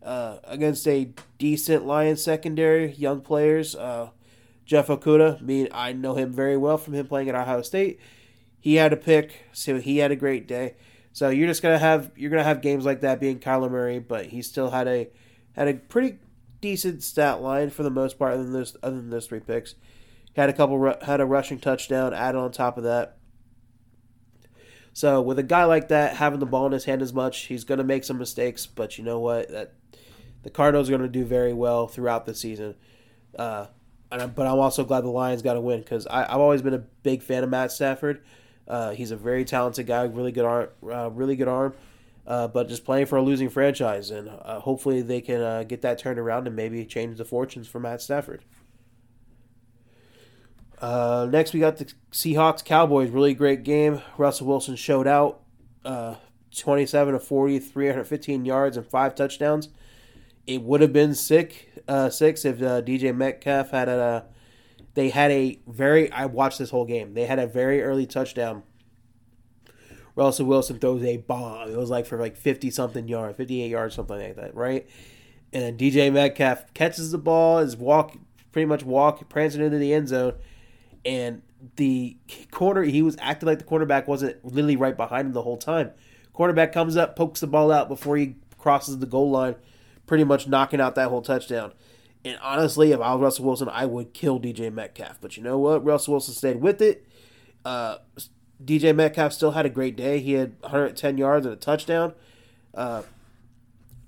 Uh, 0.03 0.37
against 0.43 0.87
a 0.87 1.11
decent 1.37 1.85
Lions 1.85 2.23
secondary, 2.23 2.93
young 2.93 3.21
players. 3.21 3.75
Uh, 3.75 4.09
Jeff 4.65 4.87
Okudah, 4.87 5.41
me, 5.41 5.69
I 5.71 5.93
know 5.93 6.15
him 6.15 6.33
very 6.33 6.57
well 6.57 6.77
from 6.77 6.93
him 6.93 7.07
playing 7.07 7.29
at 7.29 7.35
Ohio 7.35 7.61
State. 7.61 7.99
He 8.59 8.75
had 8.75 8.91
a 8.91 8.97
pick, 8.97 9.45
so 9.53 9.79
he 9.79 9.99
had 9.99 10.11
a 10.11 10.15
great 10.15 10.47
day. 10.47 10.75
So 11.13 11.29
you're 11.29 11.47
just 11.47 11.61
gonna 11.61 11.79
have 11.79 12.11
you're 12.15 12.29
gonna 12.29 12.43
have 12.43 12.61
games 12.61 12.85
like 12.85 13.01
that 13.01 13.19
being 13.19 13.39
Kyler 13.39 13.71
Murray, 13.71 13.99
but 13.99 14.27
he 14.27 14.41
still 14.41 14.69
had 14.71 14.87
a 14.87 15.09
had 15.53 15.67
a 15.67 15.73
pretty 15.73 16.19
decent 16.61 17.03
stat 17.03 17.41
line 17.41 17.69
for 17.69 17.83
the 17.83 17.89
most 17.89 18.19
part. 18.19 18.33
Other 18.33 18.43
than 18.43 18.53
those 18.53 18.77
other 18.83 18.97
than 18.97 19.09
those 19.09 19.27
three 19.27 19.39
picks, 19.39 19.75
he 20.33 20.39
had 20.39 20.49
a 20.49 20.53
couple 20.53 20.95
had 21.01 21.21
a 21.21 21.25
rushing 21.25 21.59
touchdown 21.59 22.13
added 22.13 22.37
on 22.37 22.51
top 22.51 22.77
of 22.77 22.83
that. 22.83 23.16
So 24.97 25.21
with 25.21 25.37
a 25.37 25.43
guy 25.43 25.65
like 25.65 25.89
that 25.89 26.15
having 26.15 26.39
the 26.39 26.47
ball 26.47 26.65
in 26.65 26.71
his 26.71 26.85
hand 26.85 27.03
as 27.03 27.13
much, 27.13 27.41
he's 27.41 27.63
going 27.63 27.77
to 27.77 27.83
make 27.83 28.03
some 28.03 28.17
mistakes. 28.17 28.65
But 28.65 28.97
you 28.97 29.03
know 29.03 29.19
what? 29.19 29.47
That 29.49 29.73
the 30.41 30.49
Cardinals 30.49 30.89
are 30.89 30.97
going 30.97 31.03
to 31.03 31.07
do 31.07 31.23
very 31.23 31.53
well 31.53 31.87
throughout 31.87 32.25
the 32.25 32.33
season. 32.33 32.73
Uh, 33.37 33.67
and, 34.11 34.33
but 34.33 34.47
I'm 34.47 34.57
also 34.57 34.83
glad 34.83 35.01
the 35.01 35.09
Lions 35.09 35.43
got 35.43 35.55
a 35.55 35.61
win 35.61 35.81
because 35.81 36.07
I've 36.07 36.39
always 36.39 36.63
been 36.63 36.73
a 36.73 36.79
big 36.79 37.21
fan 37.21 37.43
of 37.43 37.49
Matt 37.51 37.71
Stafford. 37.71 38.23
Uh, 38.67 38.89
he's 38.89 39.11
a 39.11 39.15
very 39.15 39.45
talented 39.45 39.85
guy, 39.85 40.01
really 40.05 40.31
good 40.31 40.45
arm, 40.45 40.69
uh, 40.91 41.11
really 41.11 41.35
good 41.35 41.47
arm. 41.47 41.75
Uh, 42.25 42.47
but 42.47 42.67
just 42.67 42.83
playing 42.83 43.05
for 43.05 43.17
a 43.17 43.21
losing 43.21 43.49
franchise, 43.49 44.09
and 44.09 44.27
uh, 44.27 44.59
hopefully 44.61 45.03
they 45.03 45.21
can 45.21 45.41
uh, 45.41 45.61
get 45.61 45.83
that 45.83 45.99
turned 45.99 46.17
around 46.17 46.47
and 46.47 46.55
maybe 46.55 46.83
change 46.85 47.19
the 47.19 47.23
fortunes 47.23 47.67
for 47.67 47.79
Matt 47.79 48.01
Stafford. 48.01 48.43
Uh, 50.79 51.27
next, 51.29 51.53
we 51.53 51.59
got 51.59 51.77
the 51.77 51.91
Seahawks 52.11 52.63
Cowboys. 52.63 53.09
Really 53.09 53.33
great 53.33 53.63
game. 53.63 54.01
Russell 54.17 54.47
Wilson 54.47 54.75
showed 54.75 55.07
out. 55.07 55.41
Uh, 55.83 56.15
27 56.55 57.13
to 57.13 57.19
40, 57.19 57.59
315 57.59 58.45
yards, 58.45 58.77
and 58.77 58.85
five 58.85 59.15
touchdowns. 59.15 59.69
It 60.45 60.61
would 60.61 60.81
have 60.81 60.93
been 60.93 61.13
sick, 61.13 61.83
uh, 61.87 62.09
six 62.09 62.45
if 62.45 62.61
uh, 62.61 62.81
DJ 62.81 63.15
Metcalf 63.15 63.71
had 63.71 63.89
a. 63.89 64.25
They 64.93 65.09
had 65.09 65.31
a 65.31 65.59
very. 65.67 66.11
I 66.11 66.25
watched 66.25 66.57
this 66.57 66.69
whole 66.69 66.85
game. 66.85 67.13
They 67.13 67.25
had 67.25 67.39
a 67.39 67.47
very 67.47 67.81
early 67.81 68.05
touchdown. 68.05 68.63
Russell 70.15 70.47
Wilson 70.47 70.79
throws 70.79 71.03
a 71.03 71.17
bomb. 71.17 71.69
It 71.69 71.77
was 71.77 71.91
like 71.91 72.07
for 72.07 72.17
like 72.19 72.35
50 72.35 72.71
something 72.71 73.07
yards, 73.07 73.37
58 73.37 73.69
yards, 73.69 73.93
something 73.93 74.17
like 74.17 74.35
that, 74.35 74.55
right? 74.55 74.89
And 75.53 75.77
DJ 75.77 76.11
Metcalf 76.11 76.73
catches 76.73 77.11
the 77.11 77.19
ball, 77.19 77.59
is 77.59 77.77
walk 77.77 78.17
pretty 78.51 78.65
much 78.65 78.83
walk 78.83 79.29
prancing 79.29 79.61
into 79.61 79.77
the 79.77 79.93
end 79.93 80.07
zone 80.07 80.33
and 81.07 81.41
the 81.77 82.17
corner 82.51 82.83
he 82.83 83.01
was 83.01 83.15
acting 83.19 83.47
like 83.47 83.57
the 83.57 83.63
quarterback 83.63 84.07
wasn't 84.07 84.43
literally 84.43 84.75
right 84.75 84.95
behind 84.97 85.27
him 85.27 85.33
the 85.33 85.41
whole 85.41 85.57
time. 85.57 85.91
Quarterback 86.33 86.73
comes 86.73 86.97
up, 86.97 87.15
pokes 87.15 87.39
the 87.39 87.47
ball 87.47 87.71
out 87.71 87.87
before 87.87 88.17
he 88.17 88.35
crosses 88.57 88.99
the 88.99 89.05
goal 89.05 89.31
line, 89.31 89.55
pretty 90.05 90.25
much 90.25 90.47
knocking 90.47 90.81
out 90.81 90.95
that 90.95 91.07
whole 91.07 91.21
touchdown. 91.21 91.71
And 92.25 92.37
honestly, 92.41 92.91
if 92.91 92.99
I 92.99 93.13
was 93.13 93.21
Russell 93.21 93.45
Wilson, 93.45 93.69
I 93.69 93.85
would 93.85 94.13
kill 94.13 94.39
DJ 94.39 94.71
Metcalf. 94.71 95.17
But 95.21 95.37
you 95.37 95.43
know 95.43 95.57
what? 95.57 95.83
Russell 95.83 96.13
Wilson 96.13 96.33
stayed 96.33 96.61
with 96.61 96.81
it. 96.81 97.07
Uh, 97.63 97.99
DJ 98.63 98.93
Metcalf 98.93 99.31
still 99.31 99.51
had 99.51 99.65
a 99.65 99.69
great 99.69 99.95
day. 99.95 100.19
He 100.19 100.33
had 100.33 100.55
110 100.59 101.17
yards 101.17 101.45
and 101.45 101.53
a 101.53 101.57
touchdown. 101.57 102.13
Uh, 102.73 103.03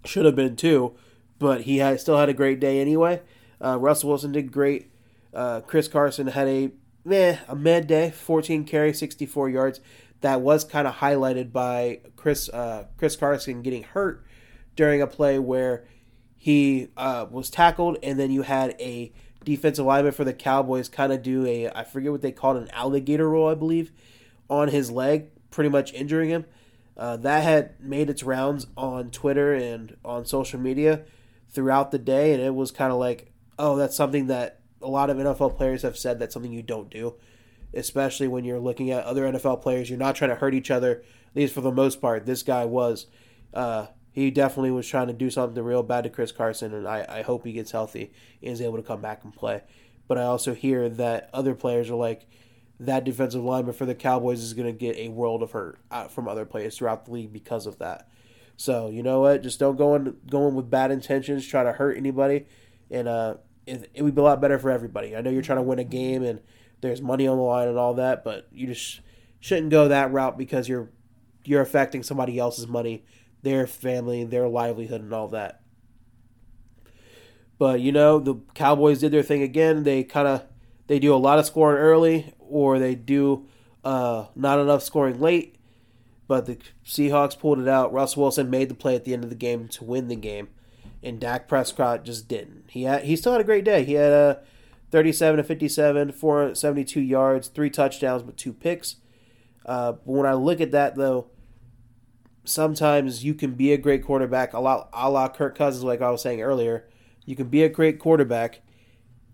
should 0.04 0.26
have 0.26 0.36
been 0.36 0.58
two, 0.58 0.96
but 1.40 1.62
he 1.62 1.78
had 1.78 2.00
still 2.02 2.18
had 2.18 2.28
a 2.30 2.34
great 2.34 2.60
day 2.60 2.82
anyway. 2.82 3.22
Uh, 3.64 3.78
Russell 3.80 4.10
Wilson 4.10 4.34
did 4.34 4.52
great. 4.52 4.92
Uh, 5.34 5.62
Chris 5.62 5.88
Carson 5.88 6.28
had 6.28 6.48
a 6.48 6.72
meh, 7.10 7.38
a 7.48 7.56
mid 7.56 7.88
day, 7.88 8.12
14 8.12 8.64
carry, 8.66 8.94
64 8.94 9.50
yards. 9.50 9.80
That 10.22 10.42
was 10.42 10.64
kind 10.64 10.88
of 10.88 10.96
highlighted 10.96 11.52
by 11.52 12.02
Chris 12.16 12.50
uh, 12.50 12.86
Chris 12.98 13.16
Carson 13.16 13.62
getting 13.62 13.84
hurt 13.84 14.26
during 14.76 15.02
a 15.02 15.08
play 15.08 15.40
where 15.40 15.86
he 16.36 16.90
uh, 16.96 17.26
was 17.30 17.50
tackled, 17.50 17.98
and 18.04 18.20
then 18.20 18.32
you 18.32 18.44
had 18.44 18.76
a 18.80 19.12
defensive 19.44 19.86
lineman 19.86 20.12
for 20.12 20.24
the 20.24 20.34
Cowboys 20.34 20.90
kind 20.90 21.12
of 21.12 21.24
do 21.24 21.46
a 21.46 21.70
I 21.70 21.84
forget 21.84 22.12
what 22.12 22.22
they 22.22 22.32
called 22.32 22.58
an 22.58 22.70
alligator 22.72 23.30
roll, 23.30 23.50
I 23.50 23.56
believe, 23.56 23.92
on 24.50 24.70
his 24.70 24.92
leg, 24.92 25.32
pretty 25.52 25.70
much 25.70 25.94
injuring 25.94 26.30
him. 26.30 26.46
Uh, 26.96 27.16
that 27.18 27.44
had 27.44 27.80
made 27.80 28.10
its 28.10 28.24
rounds 28.24 28.68
on 28.76 29.10
Twitter 29.10 29.54
and 29.54 29.96
on 30.04 30.26
social 30.26 30.60
media 30.60 31.04
throughout 31.50 31.92
the 31.92 32.00
day, 32.00 32.34
and 32.34 32.42
it 32.42 32.54
was 32.54 32.72
kind 32.72 32.92
of 32.92 33.00
like, 33.00 33.32
oh, 33.58 33.78
that's 33.78 33.96
something 33.96 34.28
that 34.28 34.59
a 34.82 34.90
lot 34.90 35.10
of 35.10 35.18
NFL 35.18 35.58
players 35.58 35.82
have 35.82 35.98
said 35.98 36.20
that's 36.20 36.34
something 36.34 36.52
you 36.52 36.64
don't 36.64 36.90
do, 36.90 37.16
especially 37.74 38.28
when 38.28 38.44
you're 38.44 38.60
looking 38.60 38.92
at 38.92 39.04
other 39.04 39.24
NFL 39.24 39.62
players. 39.62 39.90
You're 39.90 40.00
not 40.00 40.16
trying 40.16 40.32
to 40.32 40.36
hurt 40.36 40.54
each 40.54 40.72
other. 40.72 41.04
At 41.30 41.36
least 41.36 41.54
for 41.54 41.62
the 41.62 41.72
most 41.72 42.02
part, 42.02 42.26
this 42.26 42.44
guy 42.44 42.66
was. 42.66 43.08
Uh, 43.54 43.88
he 44.12 44.32
definitely 44.32 44.72
was 44.72 44.88
trying 44.88 45.08
to 45.08 45.14
do 45.14 45.30
something 45.30 45.64
real 45.64 45.84
bad 45.84 46.04
to 46.04 46.10
Chris 46.10 46.32
Carson, 46.32 46.74
and 46.74 46.88
I, 46.88 47.06
I 47.08 47.22
hope 47.22 47.46
he 47.46 47.54
gets 47.54 47.72
healthy 47.72 48.12
and 48.42 48.52
is 48.52 48.62
able 48.62 48.78
to 48.78 48.84
come 48.84 49.02
back 49.02 49.24
and 49.24 49.34
play. 49.34 49.62
But 50.08 50.18
I 50.18 50.24
also 50.24 50.54
hear 50.56 50.90
that 50.90 51.30
other 51.32 51.54
players 51.54 51.90
are 51.90 51.96
like, 51.96 52.28
that 52.80 53.04
defensive 53.04 53.44
lineman 53.44 53.74
for 53.74 53.86
the 53.86 53.96
Cowboys 53.96 54.42
is 54.42 54.54
going 54.54 54.68
to 54.68 54.78
get 54.78 54.98
a 54.98 55.10
world 55.10 55.44
of 55.44 55.52
hurt 55.52 55.80
uh, 55.92 56.08
from 56.08 56.28
other 56.28 56.46
players 56.46 56.78
throughout 56.78 57.06
the 57.06 57.12
league 57.12 57.34
because 57.34 57.66
of 57.66 57.78
that. 57.80 58.10
So 58.56 58.90
you 58.90 59.04
know 59.04 59.22
what? 59.22 59.44
Just 59.44 59.60
don't 59.60 59.78
go 59.78 59.96
in 59.96 60.18
going 60.30 60.56
with 60.56 60.70
bad 60.70 60.92
intentions, 60.92 61.46
try 61.46 61.64
to 61.64 61.74
hurt 61.74 61.98
anybody, 61.98 62.46
and 62.90 63.08
uh, 63.08 63.36
it, 63.70 63.92
it 63.94 64.02
would 64.04 64.16
be 64.16 64.22
a 64.22 64.24
lot 64.24 64.42
better 64.42 64.60
for 64.60 64.72
everybody. 64.72 65.16
I 65.16 65.22
know 65.22 65.30
you're 65.30 65.42
trying 65.42 65.60
to 65.60 65.64
win 65.64 65.80
a 65.80 65.84
game 65.84 66.24
and 66.24 66.42
there's 66.82 67.02
money 67.02 67.28
on 67.28 67.38
the 67.38 67.44
line 67.44 67.68
and 67.68 67.78
all 67.78 67.94
that, 67.96 68.24
but 68.24 68.48
you 68.52 68.68
just 68.68 69.02
shouldn't 69.40 69.70
go 69.70 69.88
that 69.88 70.12
route 70.12 70.38
because 70.38 70.68
you're 70.70 70.90
you're 71.46 71.62
affecting 71.62 72.04
somebody 72.04 72.38
else's 72.40 72.68
money, 72.68 73.04
their 73.42 73.66
family, 73.68 74.24
their 74.24 74.48
livelihood, 74.48 75.02
and 75.02 75.14
all 75.14 75.28
that. 75.30 75.62
But 77.58 77.82
you 77.82 77.92
know, 77.92 78.20
the 78.20 78.36
Cowboys 78.54 79.00
did 79.00 79.12
their 79.12 79.24
thing 79.24 79.42
again. 79.42 79.84
They 79.84 80.04
kind 80.04 80.28
of 80.28 80.44
they 80.88 81.00
do 81.00 81.14
a 81.14 81.18
lot 81.18 81.40
of 81.40 81.46
scoring 81.46 81.78
early, 81.80 82.34
or 82.40 82.80
they 82.80 82.96
do 82.96 83.48
uh, 83.84 84.26
not 84.36 84.60
enough 84.60 84.84
scoring 84.84 85.20
late. 85.20 85.56
but 86.28 86.46
the 86.46 86.58
Seahawks 86.86 87.38
pulled 87.38 87.60
it 87.60 87.68
out. 87.68 87.92
Russ 87.92 88.16
Wilson 88.16 88.50
made 88.52 88.70
the 88.70 88.76
play 88.76 88.96
at 88.96 89.04
the 89.04 89.14
end 89.14 89.24
of 89.24 89.32
the 89.32 89.36
game 89.36 89.68
to 89.70 89.84
win 89.84 90.08
the 90.08 90.16
game, 90.16 90.48
and 91.04 91.20
Dak 91.20 91.48
Prescott 91.48 92.04
just 92.04 92.28
didn't. 92.28 92.66
He 92.70 92.84
had 92.84 93.04
he 93.04 93.16
still 93.16 93.32
had 93.32 93.42
a 93.42 93.46
great 93.46 93.66
day. 93.66 93.84
He 93.84 93.94
had 93.94 94.12
a 94.12 94.42
37 94.92 95.38
to 95.38 95.44
57, 95.44 96.12
472 96.12 97.00
yards, 97.00 97.48
three 97.48 97.70
touchdowns, 97.70 98.24
but 98.24 98.38
two 98.38 98.54
picks. 98.54 98.96
Uh, 99.66 99.94
but 99.94 100.08
when 100.08 100.26
I 100.26 100.34
look 100.34 100.62
at 100.62 100.72
that 100.72 100.96
though, 100.96 101.28
sometimes 102.44 103.24
you 103.24 103.34
can 103.34 103.54
be 103.54 103.72
a 103.72 103.78
great 103.78 104.04
quarterback, 104.04 104.54
a 104.54 104.60
lot 104.60 104.90
a 104.94 105.10
la 105.10 105.28
Kirk 105.30 105.58
Cousins, 105.58 105.84
like 105.84 106.02
I 106.02 106.10
was 106.10 106.22
saying 106.22 106.42
earlier. 106.42 106.88
You 107.26 107.36
can 107.36 107.48
be 107.48 107.64
a 107.64 107.70
great 107.70 108.00
quarterback 108.00 108.62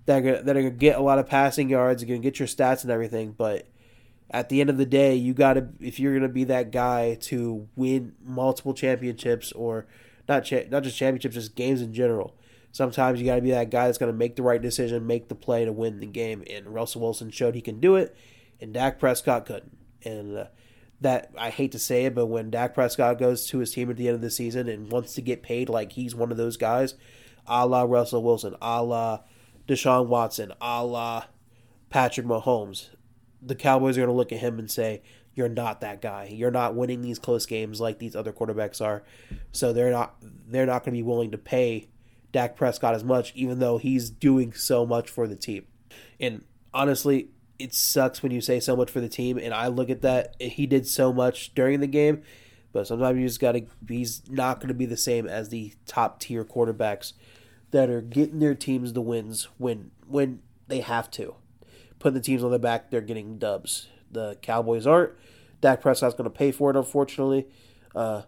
that 0.05 0.17
are, 0.17 0.21
gonna, 0.21 0.43
that 0.43 0.57
are 0.57 0.61
gonna 0.61 0.71
get 0.71 0.97
a 0.97 1.01
lot 1.01 1.19
of 1.19 1.27
passing 1.27 1.69
yards, 1.69 2.03
you're 2.03 2.15
gonna 2.15 2.23
get 2.23 2.39
your 2.39 2.47
stats 2.47 2.83
and 2.83 2.91
everything, 2.91 3.31
but 3.31 3.67
at 4.29 4.49
the 4.49 4.59
end 4.59 4.69
of 4.69 4.77
the 4.77 4.85
day, 4.85 5.15
you 5.15 5.33
gotta 5.33 5.69
if 5.79 5.99
you're 5.99 6.13
gonna 6.13 6.27
be 6.27 6.43
that 6.45 6.71
guy 6.71 7.15
to 7.21 7.67
win 7.75 8.13
multiple 8.23 8.73
championships 8.73 9.51
or 9.53 9.85
not 10.27 10.45
cha- 10.45 10.67
not 10.69 10.83
just 10.83 10.97
championships, 10.97 11.35
just 11.35 11.55
games 11.55 11.81
in 11.81 11.93
general. 11.93 12.35
Sometimes 12.71 13.19
you 13.19 13.25
gotta 13.25 13.41
be 13.41 13.51
that 13.51 13.69
guy 13.69 13.85
that's 13.85 13.97
gonna 13.97 14.13
make 14.13 14.35
the 14.35 14.43
right 14.43 14.61
decision, 14.61 15.07
make 15.07 15.29
the 15.29 15.35
play 15.35 15.65
to 15.65 15.71
win 15.71 15.99
the 15.99 16.05
game. 16.05 16.43
And 16.49 16.73
Russell 16.73 17.01
Wilson 17.01 17.31
showed 17.31 17.55
he 17.55 17.61
can 17.61 17.79
do 17.79 17.95
it, 17.95 18.15
and 18.59 18.73
Dak 18.73 18.99
Prescott 18.99 19.45
couldn't. 19.45 19.77
And 20.03 20.37
uh, 20.37 20.45
that 21.01 21.31
I 21.37 21.49
hate 21.49 21.71
to 21.73 21.79
say 21.79 22.05
it, 22.05 22.15
but 22.15 22.27
when 22.27 22.49
Dak 22.49 22.73
Prescott 22.73 23.19
goes 23.19 23.47
to 23.47 23.59
his 23.59 23.73
team 23.73 23.89
at 23.89 23.97
the 23.97 24.07
end 24.07 24.15
of 24.15 24.21
the 24.21 24.31
season 24.31 24.67
and 24.67 24.91
wants 24.91 25.13
to 25.15 25.21
get 25.21 25.43
paid 25.43 25.69
like 25.69 25.93
he's 25.93 26.15
one 26.15 26.31
of 26.31 26.37
those 26.37 26.57
guys, 26.57 26.95
a 27.47 27.65
la 27.65 27.83
Russell 27.83 28.23
Wilson, 28.23 28.55
a 28.61 28.83
la 28.83 29.21
Deshaun 29.67 30.07
Watson, 30.07 30.51
a 30.61 30.83
la 30.83 31.25
Patrick 31.89 32.25
Mahomes, 32.25 32.89
the 33.41 33.55
Cowboys 33.55 33.97
are 33.97 34.01
going 34.01 34.09
to 34.09 34.15
look 34.15 34.31
at 34.31 34.39
him 34.39 34.59
and 34.59 34.69
say, 34.69 35.01
"You're 35.35 35.49
not 35.49 35.81
that 35.81 36.01
guy. 36.01 36.29
You're 36.31 36.51
not 36.51 36.75
winning 36.75 37.01
these 37.01 37.19
close 37.19 37.45
games 37.45 37.79
like 37.79 37.99
these 37.99 38.15
other 38.15 38.33
quarterbacks 38.33 38.81
are." 38.81 39.03
So 39.51 39.73
they're 39.73 39.91
not 39.91 40.15
they're 40.47 40.65
not 40.65 40.83
going 40.83 40.93
to 40.93 40.99
be 40.99 41.03
willing 41.03 41.31
to 41.31 41.37
pay 41.37 41.89
Dak 42.31 42.55
Prescott 42.55 42.95
as 42.95 43.03
much, 43.03 43.33
even 43.35 43.59
though 43.59 43.77
he's 43.77 44.09
doing 44.09 44.53
so 44.53 44.85
much 44.85 45.09
for 45.09 45.27
the 45.27 45.35
team. 45.35 45.65
And 46.19 46.43
honestly, 46.73 47.29
it 47.59 47.73
sucks 47.73 48.23
when 48.23 48.31
you 48.31 48.41
say 48.41 48.59
so 48.59 48.75
much 48.75 48.89
for 48.89 49.01
the 49.01 49.09
team. 49.09 49.37
And 49.37 49.53
I 49.53 49.67
look 49.67 49.89
at 49.89 50.01
that; 50.01 50.35
he 50.41 50.65
did 50.65 50.87
so 50.87 51.13
much 51.13 51.53
during 51.53 51.79
the 51.79 51.87
game, 51.87 52.23
but 52.71 52.87
sometimes 52.87 53.19
you 53.19 53.27
just 53.27 53.39
got 53.39 53.53
to. 53.53 53.65
He's 53.87 54.27
not 54.29 54.59
going 54.59 54.69
to 54.69 54.73
be 54.73 54.85
the 54.85 54.97
same 54.97 55.27
as 55.27 55.49
the 55.49 55.73
top 55.85 56.19
tier 56.19 56.43
quarterbacks 56.43 57.13
that 57.71 57.89
are 57.89 58.01
getting 58.01 58.39
their 58.39 58.55
teams 58.55 58.93
the 58.93 59.01
wins 59.01 59.49
when 59.57 59.91
when 60.07 60.41
they 60.67 60.79
have 60.79 61.11
to 61.11 61.35
putting 61.99 62.13
the 62.13 62.21
teams 62.21 62.43
on 62.43 62.51
their 62.51 62.59
back, 62.59 62.91
they're 62.91 63.01
getting 63.01 63.39
dubs. 63.39 63.87
The 64.11 64.37
Cowboys 64.41 64.87
aren't. 64.87 65.13
Dak 65.61 65.81
Prescott's 65.81 66.15
going 66.15 66.29
to 66.29 66.35
pay 66.35 66.51
for 66.51 66.69
it, 66.69 66.75
unfortunately, 66.75 67.47
uh, 67.95 68.23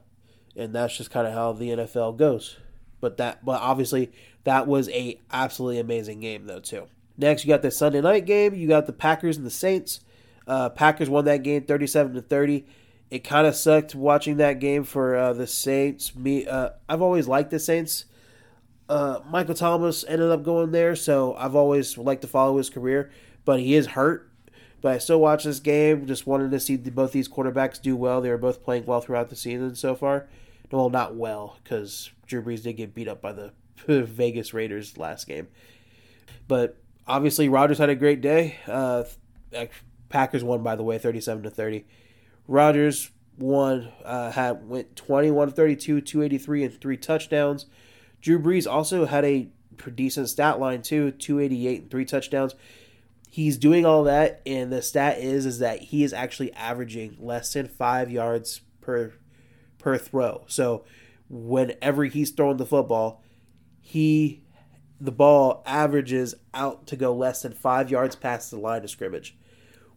and 0.55 0.73
that's 0.73 0.97
just 0.97 1.11
kind 1.11 1.27
of 1.27 1.33
how 1.33 1.51
the 1.51 1.69
NFL 1.69 2.17
goes. 2.17 2.57
But 2.99 3.17
that, 3.17 3.45
but 3.45 3.61
obviously, 3.61 4.11
that 4.43 4.65
was 4.65 4.89
a 4.89 5.19
absolutely 5.31 5.79
amazing 5.79 6.19
game 6.19 6.47
though 6.47 6.59
too. 6.59 6.87
Next, 7.17 7.43
you 7.43 7.49
got 7.49 7.61
the 7.61 7.71
Sunday 7.71 8.01
night 8.01 8.25
game. 8.25 8.55
You 8.55 8.67
got 8.67 8.87
the 8.87 8.93
Packers 8.93 9.37
and 9.37 9.45
the 9.45 9.51
Saints. 9.51 9.99
Uh, 10.47 10.69
Packers 10.69 11.09
won 11.09 11.25
that 11.25 11.43
game, 11.43 11.63
thirty-seven 11.63 12.13
to 12.15 12.21
thirty. 12.21 12.65
It 13.11 13.19
kind 13.19 13.45
of 13.45 13.55
sucked 13.55 13.93
watching 13.93 14.37
that 14.37 14.59
game 14.59 14.83
for 14.83 15.15
uh, 15.15 15.33
the 15.33 15.47
Saints. 15.47 16.15
Me, 16.15 16.47
uh, 16.47 16.71
I've 16.89 17.01
always 17.01 17.27
liked 17.27 17.51
the 17.51 17.59
Saints. 17.59 18.05
Uh, 18.89 19.19
Michael 19.29 19.53
Thomas 19.53 20.03
ended 20.07 20.31
up 20.31 20.43
going 20.43 20.71
there, 20.71 20.95
so 20.95 21.35
I've 21.35 21.55
always 21.55 21.97
liked 21.97 22.21
to 22.21 22.27
follow 22.27 22.57
his 22.57 22.69
career 22.69 23.11
but 23.47 23.61
he 23.61 23.75
is 23.75 23.87
hurt. 23.87 24.29
But 24.81 24.93
I 24.93 24.97
still 24.99 25.19
watch 25.19 25.43
this 25.43 25.59
game. 25.59 26.05
Just 26.05 26.27
wanted 26.27 26.51
to 26.51 26.59
see 26.59 26.77
both 26.77 27.11
these 27.11 27.27
quarterbacks 27.27 27.81
do 27.81 27.95
well. 27.95 28.21
They 28.21 28.29
were 28.29 28.37
both 28.37 28.63
playing 28.63 28.85
well 28.85 29.01
throughout 29.01 29.29
the 29.29 29.35
season 29.35 29.75
so 29.75 29.95
far. 29.95 30.27
Well, 30.71 30.89
not 30.89 31.15
well 31.15 31.57
because 31.63 32.11
Drew 32.27 32.43
Brees 32.43 32.63
did 32.63 32.73
get 32.73 32.93
beat 32.93 33.07
up 33.07 33.21
by 33.21 33.31
the 33.31 33.53
Vegas 33.87 34.53
Raiders 34.53 34.97
last 34.97 35.27
game. 35.27 35.47
But 36.47 36.77
obviously, 37.07 37.49
Rodgers 37.49 37.77
had 37.77 37.89
a 37.89 37.95
great 37.95 38.21
day. 38.21 38.57
Uh, 38.67 39.05
Packers 40.09 40.43
won, 40.43 40.61
by 40.61 40.75
the 40.75 40.83
way, 40.83 40.97
thirty-seven 40.97 41.43
to 41.43 41.49
thirty. 41.49 41.85
Rodgers 42.47 43.11
won, 43.37 43.89
uh, 44.05 44.31
had 44.31 44.67
went 44.67 44.95
twenty-one 44.95 45.51
32, 45.51 46.01
two 46.01 46.21
eighty-three, 46.21 46.63
and 46.63 46.79
three 46.79 46.97
touchdowns. 46.97 47.65
Drew 48.21 48.39
Brees 48.39 48.69
also 48.69 49.05
had 49.05 49.25
a 49.25 49.49
decent 49.95 50.29
stat 50.29 50.59
line 50.59 50.81
too, 50.81 51.11
two 51.11 51.39
eighty-eight 51.39 51.81
and 51.83 51.91
three 51.91 52.05
touchdowns 52.05 52.55
he's 53.37 53.55
doing 53.55 53.85
all 53.85 54.03
that 54.03 54.41
and 54.47 54.73
the 54.73 54.81
stat 54.81 55.19
is 55.19 55.45
is 55.45 55.59
that 55.59 55.79
he 55.79 56.03
is 56.03 56.11
actually 56.11 56.51
averaging 56.53 57.15
less 57.19 57.53
than 57.53 57.67
five 57.67 58.09
yards 58.09 58.61
per 58.81 59.13
per 59.77 59.95
throw. 59.95 60.43
So 60.47 60.85
whenever 61.29 62.05
he's 62.05 62.31
throwing 62.31 62.57
the 62.57 62.65
football 62.65 63.21
he 63.79 64.41
the 64.99 65.11
ball 65.11 65.61
averages 65.67 66.33
out 66.55 66.87
to 66.87 66.95
go 66.95 67.13
less 67.13 67.43
than 67.43 67.53
five 67.53 67.91
yards 67.91 68.15
past 68.15 68.49
the 68.49 68.57
line 68.57 68.83
of 68.83 68.89
scrimmage 68.89 69.37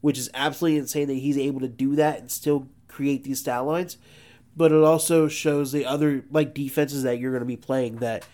which 0.03 0.19
is 0.19 0.29
absolutely 0.35 0.79
insane 0.79 1.09
that 1.09 1.15
he's 1.15 1.39
able 1.39 1.61
to 1.61 1.69
do 1.69 1.97
that 1.97 2.19
and 2.19 2.31
still 2.31 2.69
create 2.89 3.25
these 3.25 3.41
stat 3.41 3.65
lines. 3.65 3.97
But 4.55 4.71
it 4.71 4.83
also 4.85 5.29
shows 5.29 5.73
the 5.73 5.87
other 5.87 6.27
like 6.31 6.53
defenses 6.53 7.05
that 7.05 7.19
you're 7.19 7.33
going 7.33 7.41
to 7.41 7.47
be 7.47 7.57
playing 7.57 7.97
that 7.97 8.27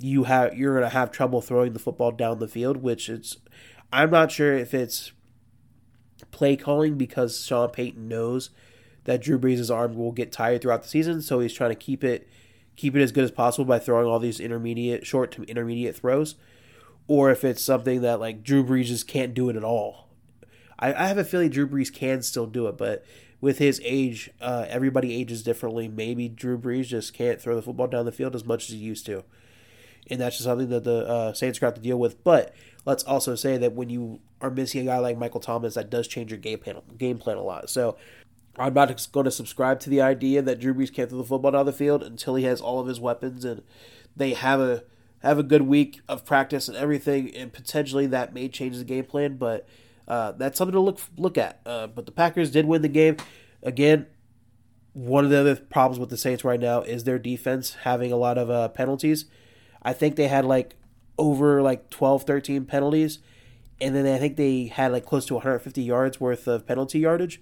you 0.00 0.24
have 0.24 0.58
you're 0.58 0.72
going 0.72 0.90
to 0.90 0.96
have 0.96 1.12
trouble 1.12 1.40
throwing 1.40 1.72
the 1.72 1.78
football 1.78 2.10
down 2.10 2.40
the 2.40 2.48
field 2.48 2.78
which 2.78 3.08
it's 3.08 3.36
I'm 3.94 4.10
not 4.10 4.32
sure 4.32 4.52
if 4.56 4.74
it's 4.74 5.12
play 6.32 6.56
calling 6.56 6.98
because 6.98 7.44
Sean 7.44 7.68
Payton 7.68 8.08
knows 8.08 8.50
that 9.04 9.22
Drew 9.22 9.38
Brees' 9.38 9.72
arm 9.72 9.94
will 9.94 10.10
get 10.10 10.32
tired 10.32 10.62
throughout 10.62 10.82
the 10.82 10.88
season, 10.88 11.22
so 11.22 11.38
he's 11.38 11.52
trying 11.52 11.70
to 11.70 11.76
keep 11.76 12.02
it 12.02 12.28
keep 12.74 12.96
it 12.96 13.02
as 13.02 13.12
good 13.12 13.22
as 13.22 13.30
possible 13.30 13.64
by 13.64 13.78
throwing 13.78 14.08
all 14.08 14.18
these 14.18 14.40
intermediate, 14.40 15.06
short 15.06 15.30
to 15.30 15.44
intermediate 15.44 15.94
throws, 15.94 16.34
or 17.06 17.30
if 17.30 17.44
it's 17.44 17.62
something 17.62 18.00
that 18.02 18.18
like 18.18 18.42
Drew 18.42 18.64
Brees 18.64 18.86
just 18.86 19.06
can't 19.06 19.32
do 19.32 19.48
it 19.48 19.54
at 19.54 19.62
all. 19.62 20.08
I, 20.76 20.92
I 20.92 21.06
have 21.06 21.18
a 21.18 21.24
feeling 21.24 21.50
Drew 21.50 21.68
Brees 21.68 21.94
can 21.94 22.20
still 22.22 22.46
do 22.46 22.66
it, 22.66 22.76
but 22.76 23.04
with 23.40 23.58
his 23.58 23.80
age, 23.84 24.28
uh, 24.40 24.66
everybody 24.68 25.14
ages 25.14 25.44
differently. 25.44 25.86
Maybe 25.86 26.28
Drew 26.28 26.58
Brees 26.58 26.86
just 26.86 27.14
can't 27.14 27.40
throw 27.40 27.54
the 27.54 27.62
football 27.62 27.86
down 27.86 28.06
the 28.06 28.10
field 28.12 28.34
as 28.34 28.44
much 28.44 28.64
as 28.64 28.70
he 28.70 28.78
used 28.78 29.06
to, 29.06 29.22
and 30.10 30.20
that's 30.20 30.36
just 30.36 30.44
something 30.44 30.68
that 30.68 30.84
the 30.84 31.06
uh, 31.06 31.32
Saints 31.32 31.58
got 31.58 31.74
to 31.74 31.80
deal 31.80 31.98
with. 31.98 32.22
But 32.24 32.54
let's 32.84 33.04
also 33.04 33.34
say 33.34 33.56
that 33.58 33.72
when 33.72 33.90
you 33.90 34.20
are 34.40 34.50
missing 34.50 34.82
a 34.82 34.84
guy 34.84 34.98
like 34.98 35.18
Michael 35.18 35.40
Thomas, 35.40 35.74
that 35.74 35.90
does 35.90 36.08
change 36.08 36.30
your 36.30 36.38
game 36.38 36.58
plan 36.58 36.80
game 36.96 37.18
plan 37.18 37.36
a 37.36 37.42
lot. 37.42 37.70
So 37.70 37.96
I'm 38.58 38.74
not 38.74 39.08
going 39.12 39.24
to 39.24 39.30
subscribe 39.30 39.80
to 39.80 39.90
the 39.90 40.00
idea 40.00 40.42
that 40.42 40.60
Drew 40.60 40.74
Brees 40.74 40.92
can't 40.92 41.08
throw 41.08 41.18
the 41.18 41.24
football 41.24 41.52
down 41.52 41.66
the 41.66 41.72
field 41.72 42.02
until 42.02 42.34
he 42.34 42.44
has 42.44 42.60
all 42.60 42.80
of 42.80 42.86
his 42.86 43.00
weapons 43.00 43.44
and 43.44 43.62
they 44.16 44.34
have 44.34 44.60
a 44.60 44.84
have 45.22 45.38
a 45.38 45.42
good 45.42 45.62
week 45.62 46.00
of 46.06 46.24
practice 46.24 46.68
and 46.68 46.76
everything, 46.76 47.34
and 47.34 47.52
potentially 47.52 48.06
that 48.06 48.34
may 48.34 48.46
change 48.48 48.76
the 48.76 48.84
game 48.84 49.04
plan. 49.04 49.36
But 49.36 49.66
uh, 50.06 50.32
that's 50.32 50.58
something 50.58 50.74
to 50.74 50.80
look 50.80 51.00
look 51.16 51.38
at. 51.38 51.60
Uh, 51.64 51.86
but 51.86 52.06
the 52.06 52.12
Packers 52.12 52.50
did 52.50 52.66
win 52.66 52.82
the 52.82 52.88
game. 52.88 53.16
Again, 53.62 54.06
one 54.92 55.24
of 55.24 55.30
the 55.30 55.40
other 55.40 55.56
problems 55.56 55.98
with 55.98 56.10
the 56.10 56.16
Saints 56.16 56.44
right 56.44 56.60
now 56.60 56.82
is 56.82 57.04
their 57.04 57.18
defense 57.18 57.74
having 57.82 58.12
a 58.12 58.16
lot 58.16 58.38
of 58.38 58.50
uh, 58.50 58.68
penalties. 58.68 59.24
I 59.84 59.92
think 59.92 60.16
they 60.16 60.28
had 60.28 60.44
like 60.44 60.76
over 61.18 61.62
like 61.62 61.90
12, 61.90 62.24
13 62.24 62.64
penalties. 62.64 63.18
And 63.80 63.94
then 63.94 64.06
I 64.06 64.18
think 64.18 64.36
they 64.36 64.66
had 64.66 64.92
like 64.92 65.04
close 65.04 65.26
to 65.26 65.34
150 65.34 65.82
yards 65.82 66.20
worth 66.20 66.46
of 66.46 66.66
penalty 66.66 67.00
yardage. 67.00 67.40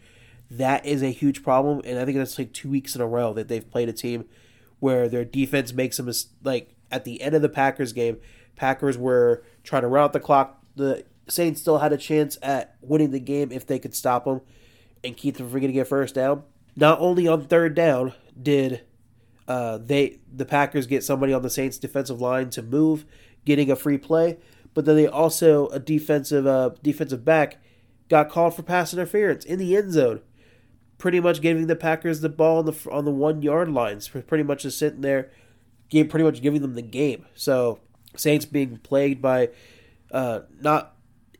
That 0.50 0.84
is 0.84 1.02
a 1.02 1.10
huge 1.10 1.42
problem. 1.42 1.80
And 1.84 1.98
I 1.98 2.04
think 2.04 2.18
that's 2.18 2.38
like 2.38 2.52
two 2.52 2.70
weeks 2.70 2.94
in 2.94 3.00
a 3.00 3.06
row 3.06 3.32
that 3.34 3.48
they've 3.48 3.68
played 3.70 3.88
a 3.88 3.92
team 3.92 4.24
where 4.80 5.08
their 5.08 5.24
defense 5.24 5.72
makes 5.72 5.98
them 5.98 6.10
like 6.42 6.74
at 6.90 7.04
the 7.04 7.22
end 7.22 7.34
of 7.34 7.42
the 7.42 7.48
Packers 7.48 7.92
game, 7.92 8.18
Packers 8.56 8.98
were 8.98 9.44
trying 9.62 9.82
to 9.82 9.88
run 9.88 10.04
out 10.04 10.12
the 10.12 10.20
clock. 10.20 10.62
The 10.76 11.04
Saints 11.28 11.60
still 11.60 11.78
had 11.78 11.92
a 11.92 11.96
chance 11.96 12.36
at 12.42 12.76
winning 12.80 13.12
the 13.12 13.20
game 13.20 13.52
if 13.52 13.66
they 13.66 13.78
could 13.78 13.94
stop 13.94 14.24
them 14.24 14.40
and 15.04 15.16
keep 15.16 15.36
them 15.36 15.48
from 15.48 15.60
getting 15.60 15.78
a 15.78 15.84
first 15.84 16.14
down. 16.14 16.42
Not 16.76 17.00
only 17.00 17.28
on 17.28 17.46
third 17.46 17.74
down 17.74 18.12
did 18.40 18.82
uh, 19.48 19.78
they 19.78 20.20
the 20.32 20.44
Packers 20.44 20.86
get 20.86 21.04
somebody 21.04 21.32
on 21.32 21.42
the 21.42 21.50
Saints 21.50 21.78
defensive 21.78 22.20
line 22.20 22.50
to 22.50 22.62
move 22.62 23.04
getting 23.44 23.70
a 23.70 23.76
free 23.76 23.98
play, 23.98 24.38
but 24.74 24.84
then 24.84 24.96
they 24.96 25.06
also 25.06 25.68
a 25.68 25.78
defensive 25.78 26.46
uh, 26.46 26.70
defensive 26.82 27.24
back 27.24 27.58
got 28.08 28.28
called 28.28 28.54
for 28.54 28.62
pass 28.62 28.92
interference 28.92 29.44
in 29.44 29.58
the 29.58 29.76
end 29.76 29.92
zone, 29.92 30.20
pretty 30.98 31.18
much 31.18 31.40
giving 31.40 31.66
the 31.66 31.76
Packers 31.76 32.20
the 32.20 32.28
ball 32.28 32.58
on 32.58 32.66
the 32.66 32.90
on 32.90 33.04
the 33.04 33.10
one 33.10 33.42
yard 33.42 33.68
lines, 33.68 34.08
pretty 34.08 34.44
much 34.44 34.62
just 34.62 34.78
sitting 34.78 35.00
there, 35.00 35.30
game 35.88 36.08
pretty 36.08 36.24
much 36.24 36.42
giving 36.42 36.62
them 36.62 36.74
the 36.74 36.82
game. 36.82 37.26
So 37.34 37.80
Saints 38.16 38.44
being 38.44 38.78
plagued 38.78 39.20
by 39.20 39.50
uh, 40.10 40.40
not 40.60 40.94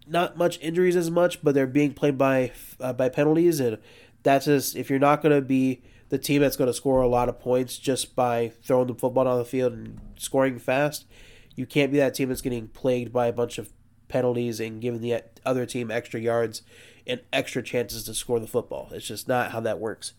not 0.07 0.36
much 0.36 0.59
injuries 0.61 0.96
as 0.96 1.11
much, 1.11 1.42
but 1.42 1.55
they're 1.55 1.66
being 1.66 1.92
played 1.94 2.18
by 2.18 2.53
uh, 2.80 2.92
by 2.92 3.09
penalties, 3.09 3.61
and 3.61 3.78
that's 4.22 4.46
just 4.46 4.76
if 4.76 4.90
you're 4.90 4.98
not 4.98 5.22
going 5.22 5.34
to 5.34 5.42
be 5.42 5.82
the 6.12 6.18
team 6.18 6.42
that's 6.42 6.56
going 6.58 6.68
to 6.68 6.74
score 6.74 7.00
a 7.00 7.08
lot 7.08 7.30
of 7.30 7.40
points 7.40 7.78
just 7.78 8.14
by 8.14 8.52
throwing 8.62 8.86
the 8.86 8.94
football 8.94 9.26
on 9.26 9.38
the 9.38 9.44
field 9.46 9.72
and 9.72 9.98
scoring 10.16 10.58
fast 10.58 11.06
you 11.54 11.66
can't 11.66 11.92
be 11.92 11.98
that 11.98 12.14
team 12.14 12.28
that's 12.28 12.40
getting 12.40 12.68
plagued 12.68 13.12
by 13.12 13.26
a 13.26 13.32
bunch 13.32 13.58
of 13.58 13.72
penalties 14.08 14.60
and 14.60 14.80
giving 14.80 15.00
the 15.00 15.22
other 15.44 15.66
team 15.66 15.90
extra 15.90 16.20
yards 16.20 16.62
and 17.06 17.20
extra 17.32 17.62
chances 17.62 18.04
to 18.04 18.14
score 18.14 18.38
the 18.38 18.46
football. 18.46 18.88
It's 18.92 19.06
just 19.06 19.28
not 19.28 19.52
how 19.52 19.60
that 19.60 19.78
works. 19.78 20.12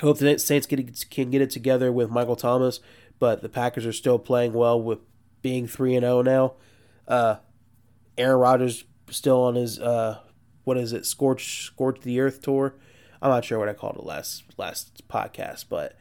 Hope 0.00 0.18
the 0.18 0.38
Saints 0.38 0.66
can 0.66 1.30
get 1.30 1.40
it 1.40 1.50
together 1.50 1.92
with 1.92 2.10
Michael 2.10 2.36
Thomas, 2.36 2.80
but 3.18 3.42
the 3.42 3.48
Packers 3.48 3.86
are 3.86 3.92
still 3.92 4.18
playing 4.18 4.52
well 4.52 4.80
with 4.80 4.98
being 5.40 5.66
three 5.66 5.94
and 5.94 6.02
zero 6.02 6.18
oh 6.18 6.22
now. 6.22 6.54
Uh, 7.06 7.36
Aaron 8.18 8.40
Rodgers 8.40 8.84
still 9.10 9.42
on 9.42 9.54
his 9.54 9.78
uh, 9.78 10.18
what 10.64 10.76
is 10.76 10.92
it, 10.92 11.06
scorch 11.06 11.66
scorch 11.66 12.00
the 12.00 12.20
earth 12.20 12.42
tour. 12.42 12.74
I'm 13.24 13.30
not 13.30 13.44
sure 13.44 13.58
what 13.58 13.70
I 13.70 13.72
called 13.72 13.96
it 13.96 14.04
last 14.04 14.44
last 14.58 15.08
podcast, 15.08 15.64
but 15.70 15.96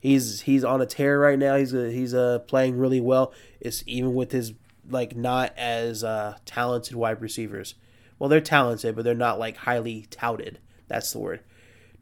he's 0.00 0.40
he's 0.40 0.64
on 0.64 0.80
a 0.80 0.86
tear 0.86 1.20
right 1.20 1.38
now. 1.38 1.56
He's 1.56 1.74
a, 1.74 1.92
he's 1.92 2.14
uh 2.14 2.38
playing 2.40 2.78
really 2.78 3.02
well. 3.02 3.34
It's 3.60 3.84
even 3.86 4.14
with 4.14 4.32
his 4.32 4.54
like 4.88 5.14
not 5.14 5.52
as 5.56 6.02
uh, 6.02 6.38
talented 6.46 6.96
wide 6.96 7.20
receivers. 7.20 7.74
Well, 8.18 8.30
they're 8.30 8.40
talented, 8.40 8.96
but 8.96 9.04
they're 9.04 9.14
not 9.14 9.38
like 9.38 9.58
highly 9.58 10.06
touted. 10.10 10.58
That's 10.88 11.12
the 11.12 11.18
word. 11.18 11.40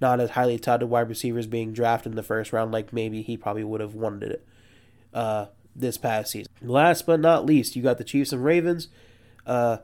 Not 0.00 0.20
as 0.20 0.30
highly 0.30 0.58
touted 0.58 0.88
wide 0.88 1.08
receivers 1.08 1.46
being 1.46 1.72
drafted 1.72 2.12
in 2.12 2.16
the 2.16 2.22
first 2.22 2.52
round, 2.52 2.72
like 2.72 2.92
maybe 2.92 3.22
he 3.22 3.36
probably 3.36 3.64
would 3.64 3.80
have 3.80 3.94
wanted 3.94 4.32
it 4.32 4.46
uh, 5.12 5.46
this 5.74 5.96
past 5.96 6.32
season. 6.32 6.52
Last 6.60 7.06
but 7.06 7.20
not 7.20 7.46
least, 7.46 7.76
you 7.76 7.82
got 7.82 7.98
the 7.98 8.04
Chiefs 8.04 8.32
and 8.32 8.44
Ravens. 8.44 8.88
Uh, 9.44 9.78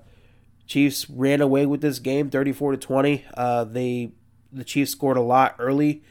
Chiefs 0.67 1.09
ran 1.09 1.41
away 1.41 1.67
with 1.67 1.81
this 1.81 1.99
game, 1.99 2.31
thirty-four 2.31 2.73
to 2.73 2.79
twenty. 2.79 3.25
Uh, 3.35 3.65
they 3.65 4.13
the 4.53 4.65
Chiefs 4.65 4.93
scored 4.93 5.17
a 5.17 5.23
lot 5.23 5.55
early, 5.59 6.03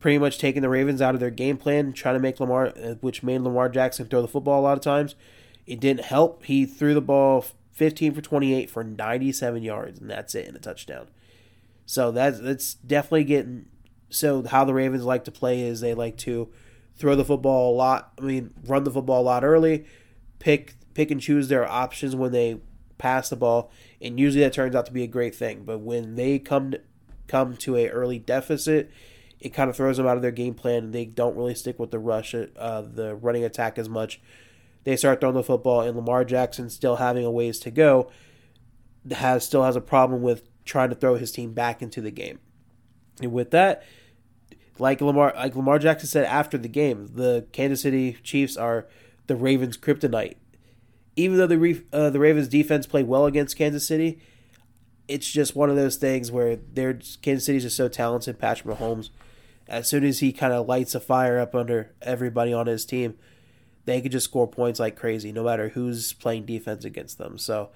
pretty 0.00 0.18
much 0.18 0.38
taking 0.38 0.62
the 0.62 0.68
Ravens 0.68 1.00
out 1.02 1.14
of 1.14 1.20
their 1.20 1.30
game 1.30 1.56
plan, 1.56 1.92
trying 1.92 2.14
to 2.14 2.20
make 2.20 2.40
Lamar, 2.40 2.68
uh, 2.68 2.94
which 3.00 3.22
made 3.22 3.40
Lamar 3.40 3.68
Jackson 3.68 4.06
throw 4.06 4.22
the 4.22 4.28
football 4.28 4.60
a 4.60 4.62
lot 4.62 4.76
of 4.76 4.84
times. 4.84 5.14
It 5.66 5.80
didn't 5.80 6.04
help. 6.04 6.44
He 6.44 6.64
threw 6.64 6.94
the 6.94 7.00
ball 7.00 7.44
15 7.72 8.14
for 8.14 8.20
28 8.20 8.70
for 8.70 8.84
97 8.84 9.62
yards, 9.62 10.00
and 10.00 10.10
that's 10.10 10.34
it 10.34 10.48
in 10.48 10.56
a 10.56 10.60
touchdown. 10.60 11.08
So 11.84 12.10
that's 12.10 12.40
that's 12.40 12.74
definitely 12.74 13.24
getting. 13.24 13.66
So 14.08 14.44
how 14.44 14.64
the 14.64 14.74
Ravens 14.74 15.04
like 15.04 15.24
to 15.24 15.30
play 15.30 15.62
is 15.62 15.80
they 15.80 15.94
like 15.94 16.16
to 16.18 16.48
throw 16.96 17.14
the 17.14 17.24
football 17.24 17.74
a 17.74 17.76
lot. 17.76 18.12
I 18.18 18.22
mean, 18.22 18.54
run 18.66 18.84
the 18.84 18.90
football 18.90 19.22
a 19.22 19.24
lot 19.24 19.44
early, 19.44 19.86
pick 20.38 20.74
pick 20.94 21.10
and 21.10 21.20
choose 21.20 21.48
their 21.48 21.68
options 21.68 22.16
when 22.16 22.32
they 22.32 22.60
pass 22.98 23.28
the 23.28 23.36
ball, 23.36 23.70
and 24.00 24.18
usually 24.18 24.42
that 24.42 24.52
turns 24.52 24.74
out 24.74 24.86
to 24.86 24.92
be 24.92 25.02
a 25.02 25.08
great 25.08 25.34
thing. 25.34 25.64
But 25.64 25.80
when 25.80 26.14
they 26.14 26.38
come 26.38 26.74
come 27.28 27.56
to 27.58 27.76
a 27.76 27.88
early 27.88 28.18
deficit, 28.18 28.90
it 29.40 29.50
kind 29.50 29.68
of 29.68 29.76
throws 29.76 29.96
them 29.96 30.06
out 30.06 30.16
of 30.16 30.22
their 30.22 30.30
game 30.30 30.54
plan, 30.54 30.92
they 30.92 31.04
don't 31.04 31.36
really 31.36 31.54
stick 31.54 31.78
with 31.78 31.90
the 31.90 31.98
rush, 31.98 32.34
uh, 32.34 32.80
the 32.82 33.14
running 33.14 33.44
attack 33.44 33.78
as 33.78 33.88
much 33.88 34.20
they 34.86 34.96
start 34.96 35.20
throwing 35.20 35.34
the 35.34 35.42
football, 35.42 35.80
and 35.80 35.96
Lamar 35.96 36.24
Jackson 36.24 36.70
still 36.70 36.96
having 36.96 37.24
a 37.24 37.30
ways 37.30 37.58
to 37.58 37.72
go, 37.72 38.08
has 39.10 39.44
still 39.44 39.64
has 39.64 39.74
a 39.74 39.80
problem 39.80 40.22
with 40.22 40.44
trying 40.64 40.90
to 40.90 40.94
throw 40.94 41.16
his 41.16 41.32
team 41.32 41.52
back 41.52 41.82
into 41.82 42.00
the 42.00 42.12
game. 42.12 42.38
And 43.20 43.32
with 43.32 43.50
that, 43.50 43.82
like 44.78 45.00
Lamar, 45.00 45.32
like 45.34 45.56
Lamar 45.56 45.80
Jackson 45.80 46.08
said 46.08 46.24
after 46.24 46.56
the 46.56 46.68
game, 46.68 47.08
the 47.14 47.48
Kansas 47.50 47.80
City 47.82 48.16
Chiefs 48.22 48.56
are 48.56 48.86
the 49.26 49.34
Ravens' 49.34 49.76
kryptonite. 49.76 50.36
Even 51.16 51.36
though 51.36 51.48
the 51.48 51.82
uh, 51.92 52.10
the 52.10 52.20
Ravens' 52.20 52.46
defense 52.46 52.86
played 52.86 53.08
well 53.08 53.26
against 53.26 53.56
Kansas 53.56 53.84
City, 53.84 54.20
it's 55.08 55.30
just 55.30 55.54
one 55.54 55.70
of 55.70 55.76
those 55.76 55.96
things 55.96 56.30
where 56.32 56.56
they're 56.56 56.98
Kansas 57.22 57.46
City's 57.46 57.62
just 57.62 57.76
so 57.76 57.88
talented. 57.88 58.38
Patrick 58.38 58.76
Mahomes, 58.76 59.10
as 59.68 59.88
soon 59.88 60.04
as 60.04 60.20
he 60.20 60.32
kind 60.32 60.52
of 60.52 60.66
lights 60.66 60.94
a 60.94 61.00
fire 61.00 61.38
up 61.38 61.54
under 61.54 61.92
everybody 62.02 62.52
on 62.52 62.66
his 62.66 62.84
team, 62.84 63.14
they 63.84 64.00
could 64.00 64.12
just 64.12 64.24
score 64.24 64.48
points 64.48 64.80
like 64.80 64.96
crazy, 64.96 65.32
no 65.32 65.44
matter 65.44 65.70
who's 65.70 66.12
playing 66.12 66.44
defense 66.44 66.84
against 66.84 67.18
them. 67.18 67.38
So 67.38 67.70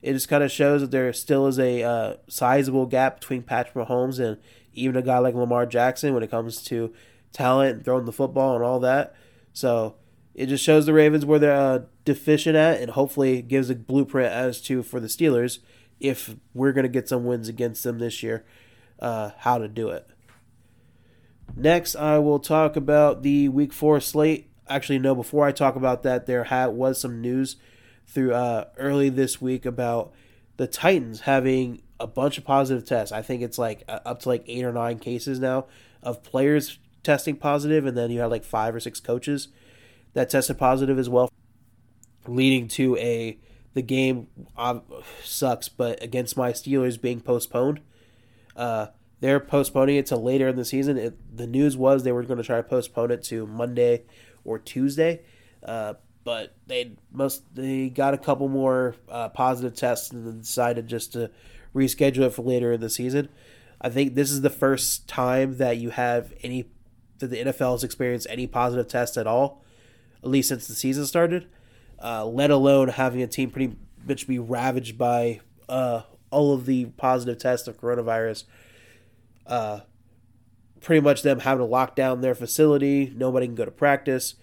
it 0.00 0.14
just 0.14 0.28
kind 0.28 0.42
of 0.42 0.50
shows 0.50 0.80
that 0.80 0.90
there 0.90 1.12
still 1.12 1.46
is 1.46 1.58
a 1.58 1.82
uh, 1.82 2.14
sizable 2.28 2.86
gap 2.86 3.20
between 3.20 3.42
Patrick 3.42 3.86
Mahomes 3.86 4.18
and 4.18 4.38
even 4.74 4.96
a 4.96 5.02
guy 5.02 5.18
like 5.18 5.34
Lamar 5.34 5.66
Jackson 5.66 6.14
when 6.14 6.22
it 6.22 6.30
comes 6.30 6.62
to 6.64 6.92
talent 7.32 7.76
and 7.76 7.84
throwing 7.84 8.06
the 8.06 8.12
football 8.12 8.54
and 8.54 8.64
all 8.64 8.80
that. 8.80 9.14
So 9.52 9.96
it 10.34 10.46
just 10.46 10.64
shows 10.64 10.86
the 10.86 10.94
Ravens 10.94 11.26
where 11.26 11.38
they're 11.38 11.52
uh, 11.52 11.80
deficient 12.04 12.56
at, 12.56 12.80
and 12.80 12.92
hopefully 12.92 13.42
gives 13.42 13.68
a 13.68 13.74
blueprint 13.74 14.32
as 14.32 14.60
to 14.62 14.82
for 14.82 14.98
the 14.98 15.06
Steelers 15.06 15.58
if 16.02 16.36
we're 16.52 16.72
going 16.72 16.84
to 16.84 16.88
get 16.88 17.08
some 17.08 17.24
wins 17.24 17.48
against 17.48 17.84
them 17.84 17.98
this 17.98 18.22
year, 18.22 18.44
uh, 18.98 19.30
how 19.38 19.58
to 19.58 19.68
do 19.68 19.88
it. 19.88 20.08
Next, 21.56 21.96
I 21.96 22.18
will 22.18 22.38
talk 22.38 22.76
about 22.76 23.22
the 23.22 23.48
Week 23.48 23.72
Four 23.72 24.00
slate 24.00 24.52
actually 24.68 24.98
no. 24.98 25.14
Before 25.14 25.46
I 25.46 25.52
talk 25.52 25.76
about 25.76 26.02
that, 26.02 26.26
there 26.26 26.44
had 26.44 26.68
was 26.68 27.00
some 27.00 27.20
news 27.20 27.56
through 28.06 28.34
uh, 28.34 28.66
early 28.76 29.08
this 29.08 29.40
week 29.40 29.64
about 29.64 30.12
the 30.56 30.66
Titans 30.66 31.20
having 31.20 31.82
a 32.00 32.06
bunch 32.06 32.38
of 32.38 32.44
positive 32.44 32.84
tests. 32.84 33.12
I 33.12 33.22
think 33.22 33.42
it's 33.42 33.58
like 33.58 33.84
uh, 33.88 34.00
up 34.04 34.20
to 34.20 34.28
like 34.28 34.44
eight 34.46 34.64
or 34.64 34.72
nine 34.72 34.98
cases 34.98 35.38
now 35.38 35.66
of 36.02 36.22
players 36.22 36.78
testing 37.02 37.36
positive, 37.36 37.86
and 37.86 37.96
then 37.96 38.10
you 38.10 38.20
had 38.20 38.30
like 38.30 38.44
five 38.44 38.74
or 38.74 38.80
six 38.80 39.00
coaches 39.00 39.48
that 40.14 40.30
tested 40.30 40.58
positive 40.58 40.98
as 40.98 41.08
well, 41.08 41.30
leading 42.26 42.68
to 42.68 42.96
a 42.96 43.38
the 43.74 43.82
game 43.82 44.28
uh, 44.56 44.80
sucks, 45.22 45.68
but 45.68 46.02
against 46.02 46.36
my 46.36 46.52
Steelers 46.52 47.00
being 47.00 47.20
postponed. 47.20 47.80
Uh, 48.54 48.88
they're 49.20 49.40
postponing 49.40 49.96
it 49.96 50.06
to 50.06 50.16
later 50.16 50.48
in 50.48 50.56
the 50.56 50.64
season. 50.64 50.98
It, 50.98 51.36
the 51.36 51.46
news 51.46 51.76
was 51.76 52.02
they 52.02 52.12
were 52.12 52.24
going 52.24 52.38
to 52.38 52.44
try 52.44 52.56
to 52.56 52.62
postpone 52.62 53.12
it 53.12 53.22
to 53.24 53.46
Monday 53.46 54.02
or 54.44 54.58
Tuesday. 54.58 55.22
Uh, 55.62 55.94
but 56.24 56.54
they 56.66 56.92
most 57.10 57.54
they 57.54 57.88
got 57.88 58.14
a 58.14 58.18
couple 58.18 58.48
more 58.48 58.94
uh, 59.08 59.28
positive 59.28 59.74
tests 59.74 60.10
and 60.10 60.40
decided 60.40 60.86
just 60.86 61.12
to 61.12 61.30
reschedule 61.74 62.26
it 62.26 62.30
for 62.30 62.42
later 62.42 62.72
in 62.72 62.80
the 62.80 62.90
season. 62.90 63.28
I 63.80 63.88
think 63.88 64.14
this 64.14 64.30
is 64.30 64.42
the 64.42 64.50
first 64.50 65.08
time 65.08 65.56
that 65.56 65.78
you 65.78 65.90
have 65.90 66.32
any 66.42 66.66
that 67.18 67.28
the 67.28 67.38
NFL 67.38 67.72
has 67.72 67.84
experienced 67.84 68.26
any 68.30 68.46
positive 68.46 68.88
tests 68.88 69.16
at 69.16 69.26
all, 69.26 69.64
at 70.22 70.28
least 70.28 70.48
since 70.48 70.66
the 70.66 70.74
season 70.74 71.06
started. 71.06 71.46
Uh, 72.02 72.26
let 72.26 72.50
alone 72.50 72.88
having 72.88 73.22
a 73.22 73.26
team 73.26 73.50
pretty 73.50 73.76
much 74.06 74.26
be 74.26 74.38
ravaged 74.38 74.98
by 74.98 75.40
uh, 75.68 76.02
all 76.30 76.52
of 76.52 76.66
the 76.66 76.86
positive 76.96 77.38
tests 77.38 77.68
of 77.68 77.80
coronavirus. 77.80 78.44
Uh, 79.46 79.80
pretty 80.80 81.00
much 81.00 81.22
them 81.22 81.40
having 81.40 81.64
to 81.64 81.70
lock 81.70 81.94
down 81.94 82.20
their 82.20 82.34
facility. 82.34 83.12
Nobody 83.14 83.46
can 83.46 83.54
go 83.54 83.64
to 83.64 83.70
practice. 83.70 84.34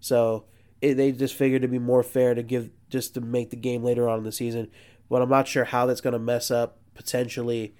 So 0.00 0.44
it, 0.80 0.94
they 0.94 1.12
just 1.12 1.34
figured 1.34 1.62
it'd 1.62 1.70
be 1.70 1.78
more 1.78 2.02
fair 2.02 2.34
to 2.34 2.42
give 2.42 2.70
just 2.88 3.14
to 3.14 3.20
make 3.20 3.50
the 3.50 3.56
game 3.56 3.82
later 3.82 4.08
on 4.08 4.18
in 4.18 4.24
the 4.24 4.32
season. 4.32 4.70
But 5.10 5.22
I'm 5.22 5.28
not 5.28 5.48
sure 5.48 5.64
how 5.64 5.86
that's 5.86 6.00
going 6.00 6.12
to 6.12 6.18
mess 6.18 6.50
up 6.50 6.78
potentially 6.94 7.74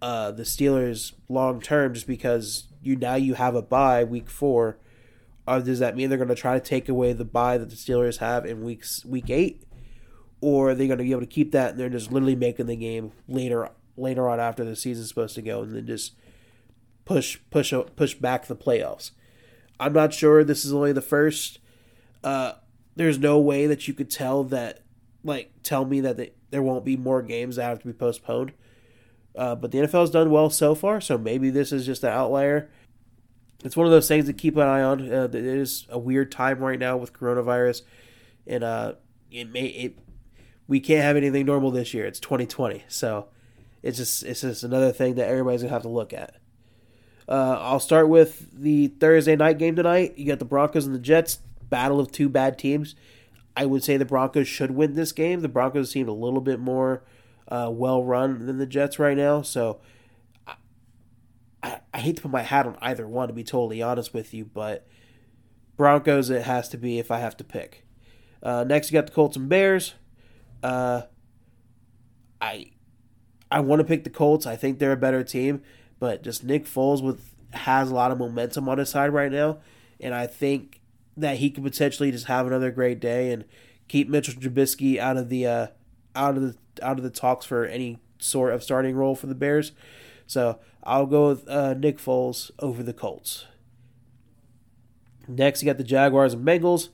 uh, 0.00 0.30
the 0.32 0.42
Steelers 0.42 1.14
long 1.28 1.60
term, 1.60 1.94
just 1.94 2.06
because 2.06 2.68
you 2.82 2.96
now 2.96 3.14
you 3.14 3.34
have 3.34 3.54
a 3.54 3.62
bye 3.62 4.04
week 4.04 4.28
four. 4.28 4.78
Or 5.46 5.60
does 5.60 5.80
that 5.80 5.96
mean 5.96 6.08
they're 6.08 6.18
going 6.18 6.28
to 6.28 6.34
try 6.34 6.54
to 6.54 6.64
take 6.64 6.88
away 6.88 7.12
the 7.12 7.24
bye 7.24 7.58
that 7.58 7.70
the 7.70 7.76
Steelers 7.76 8.18
have 8.18 8.46
in 8.46 8.62
weeks 8.62 9.04
week 9.04 9.28
eight, 9.28 9.64
or 10.40 10.70
are 10.70 10.74
they 10.74 10.86
going 10.86 10.98
to 10.98 11.04
be 11.04 11.10
able 11.10 11.20
to 11.22 11.26
keep 11.26 11.52
that 11.52 11.72
and 11.72 11.80
they're 11.80 11.88
just 11.88 12.12
literally 12.12 12.36
making 12.36 12.66
the 12.66 12.76
game 12.76 13.12
later 13.28 13.68
later 13.96 14.28
on 14.28 14.40
after 14.40 14.64
the 14.64 14.76
season's 14.76 15.08
supposed 15.08 15.34
to 15.34 15.42
go, 15.42 15.62
and 15.62 15.74
then 15.74 15.86
just 15.86 16.14
push 17.04 17.38
push 17.50 17.72
push 17.96 18.14
back 18.14 18.46
the 18.46 18.56
playoffs. 18.56 19.10
I'm 19.80 19.92
not 19.92 20.14
sure. 20.14 20.44
This 20.44 20.64
is 20.64 20.72
only 20.72 20.92
the 20.92 21.02
first. 21.02 21.58
Uh, 22.22 22.52
there's 22.94 23.18
no 23.18 23.40
way 23.40 23.66
that 23.66 23.88
you 23.88 23.94
could 23.94 24.10
tell 24.10 24.44
that, 24.44 24.82
like, 25.24 25.50
tell 25.62 25.84
me 25.84 26.00
that 26.00 26.16
they, 26.16 26.32
there 26.50 26.62
won't 26.62 26.84
be 26.84 26.96
more 26.96 27.22
games 27.22 27.56
that 27.56 27.64
have 27.64 27.80
to 27.80 27.86
be 27.86 27.92
postponed. 27.92 28.52
Uh, 29.34 29.54
but 29.54 29.72
the 29.72 29.78
NFL's 29.78 30.10
done 30.10 30.30
well 30.30 30.50
so 30.50 30.74
far, 30.74 31.00
so 31.00 31.16
maybe 31.16 31.50
this 31.50 31.72
is 31.72 31.86
just 31.86 32.04
an 32.04 32.10
outlier. 32.10 32.70
It's 33.64 33.76
one 33.76 33.86
of 33.86 33.92
those 33.92 34.08
things 34.08 34.26
to 34.26 34.32
keep 34.32 34.56
an 34.56 34.66
eye 34.66 34.82
on. 34.82 35.12
Uh, 35.12 35.24
it 35.24 35.34
is 35.34 35.86
a 35.88 35.98
weird 35.98 36.32
time 36.32 36.58
right 36.58 36.78
now 36.78 36.96
with 36.96 37.12
coronavirus, 37.12 37.82
and 38.46 38.64
uh, 38.64 38.94
it 39.30 39.50
may 39.50 39.66
it 39.66 39.98
we 40.66 40.80
can't 40.80 41.02
have 41.02 41.16
anything 41.16 41.46
normal 41.46 41.70
this 41.70 41.94
year. 41.94 42.06
It's 42.06 42.20
2020, 42.20 42.84
so 42.88 43.28
it's 43.82 43.98
just 43.98 44.24
it's 44.24 44.40
just 44.40 44.64
another 44.64 44.92
thing 44.92 45.14
that 45.14 45.28
everybody's 45.28 45.62
gonna 45.62 45.72
have 45.72 45.82
to 45.82 45.88
look 45.88 46.12
at. 46.12 46.36
Uh, 47.28 47.56
I'll 47.60 47.80
start 47.80 48.08
with 48.08 48.50
the 48.52 48.88
Thursday 48.88 49.36
night 49.36 49.58
game 49.58 49.76
tonight. 49.76 50.14
You 50.16 50.26
got 50.26 50.38
the 50.38 50.44
Broncos 50.44 50.86
and 50.86 50.94
the 50.94 50.98
Jets, 50.98 51.38
battle 51.70 52.00
of 52.00 52.10
two 52.10 52.28
bad 52.28 52.58
teams. 52.58 52.94
I 53.56 53.66
would 53.66 53.84
say 53.84 53.96
the 53.96 54.04
Broncos 54.04 54.48
should 54.48 54.72
win 54.72 54.94
this 54.94 55.12
game. 55.12 55.40
The 55.40 55.48
Broncos 55.48 55.90
seem 55.90 56.08
a 56.08 56.12
little 56.12 56.40
bit 56.40 56.58
more 56.58 57.02
uh, 57.48 57.70
well 57.70 58.02
run 58.02 58.46
than 58.46 58.58
the 58.58 58.66
Jets 58.66 58.98
right 58.98 59.16
now, 59.16 59.42
so 59.42 59.80
I, 61.62 61.80
I, 61.94 61.98
hate 61.98 62.16
to 62.16 62.22
put 62.22 62.30
my 62.30 62.42
hat 62.42 62.66
on 62.66 62.76
either 62.80 63.06
one 63.06 63.28
to 63.28 63.34
be 63.34 63.44
totally 63.44 63.82
honest 63.82 64.12
with 64.12 64.34
you, 64.34 64.44
but 64.44 64.86
Broncos 65.76 66.30
it 66.30 66.42
has 66.42 66.68
to 66.70 66.76
be 66.76 66.98
if 66.98 67.10
I 67.10 67.18
have 67.18 67.36
to 67.38 67.44
pick. 67.44 67.84
Uh, 68.42 68.64
next, 68.64 68.90
you 68.90 68.94
got 68.94 69.06
the 69.06 69.12
Colts 69.12 69.36
and 69.36 69.48
Bears. 69.48 69.94
Uh, 70.62 71.02
I 72.40 72.72
I 73.50 73.60
want 73.60 73.80
to 73.80 73.84
pick 73.84 74.04
the 74.04 74.10
Colts. 74.10 74.46
I 74.46 74.56
think 74.56 74.78
they're 74.78 74.92
a 74.92 74.96
better 74.96 75.22
team. 75.22 75.62
But 75.98 76.24
just 76.24 76.42
Nick 76.42 76.64
Foles 76.64 77.00
with 77.02 77.32
has 77.52 77.90
a 77.90 77.94
lot 77.94 78.10
of 78.10 78.18
momentum 78.18 78.68
on 78.68 78.78
his 78.78 78.88
side 78.88 79.12
right 79.12 79.30
now, 79.30 79.58
and 80.00 80.12
I 80.12 80.26
think 80.26 80.80
that 81.16 81.36
he 81.36 81.50
could 81.50 81.62
potentially 81.62 82.10
just 82.10 82.26
have 82.26 82.46
another 82.46 82.72
great 82.72 82.98
day 82.98 83.30
and 83.30 83.44
keep 83.86 84.08
Mitchell 84.08 84.34
Trubisky 84.34 84.98
out 84.98 85.16
of 85.16 85.28
the 85.28 85.46
uh, 85.46 85.66
out 86.16 86.36
of 86.36 86.42
the 86.42 86.56
out 86.82 86.98
of 86.98 87.04
the 87.04 87.10
talks 87.10 87.46
for 87.46 87.64
any 87.66 88.00
sort 88.18 88.52
of 88.52 88.64
starting 88.64 88.96
role 88.96 89.14
for 89.14 89.28
the 89.28 89.34
Bears. 89.34 89.72
So 90.26 90.58
I'll 90.82 91.06
go 91.06 91.28
with 91.28 91.48
uh, 91.48 91.74
Nick 91.74 91.98
Foles 91.98 92.50
over 92.58 92.82
the 92.82 92.92
Colts. 92.92 93.46
Next, 95.28 95.62
you 95.62 95.66
got 95.66 95.78
the 95.78 95.84
Jaguars 95.84 96.34
and 96.34 96.46
Bengals. 96.46 96.88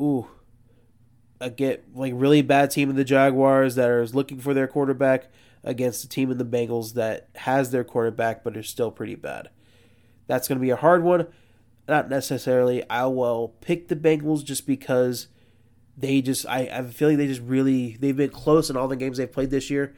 Ooh, 0.00 0.28
a 1.40 1.50
get 1.50 1.84
like 1.94 2.12
really 2.14 2.42
bad 2.42 2.70
team 2.70 2.90
of 2.90 2.96
the 2.96 3.04
Jaguars 3.04 3.74
that 3.74 3.88
are 3.88 4.06
looking 4.06 4.38
for 4.38 4.52
their 4.52 4.66
quarterback 4.66 5.30
against 5.64 6.04
a 6.04 6.08
team 6.08 6.30
in 6.30 6.38
the 6.38 6.44
Bengals 6.44 6.94
that 6.94 7.28
has 7.36 7.70
their 7.70 7.84
quarterback 7.84 8.44
but 8.44 8.56
are 8.56 8.62
still 8.62 8.90
pretty 8.90 9.14
bad. 9.14 9.48
That's 10.26 10.48
going 10.48 10.58
to 10.58 10.62
be 10.62 10.70
a 10.70 10.76
hard 10.76 11.02
one. 11.02 11.26
Not 11.88 12.08
necessarily. 12.08 12.88
I 12.88 13.06
will 13.06 13.56
pick 13.60 13.88
the 13.88 13.96
Bengals 13.96 14.44
just 14.44 14.66
because 14.66 15.28
they 15.96 16.20
just 16.20 16.46
I, 16.46 16.68
I 16.70 16.76
have 16.76 16.90
a 16.90 16.92
feeling 16.92 17.18
they 17.18 17.26
just 17.26 17.42
really 17.42 17.96
they've 17.98 18.16
been 18.16 18.30
close 18.30 18.70
in 18.70 18.76
all 18.76 18.88
the 18.88 18.96
games 18.96 19.18
they've 19.18 19.30
played 19.30 19.50
this 19.50 19.70
year. 19.70 19.94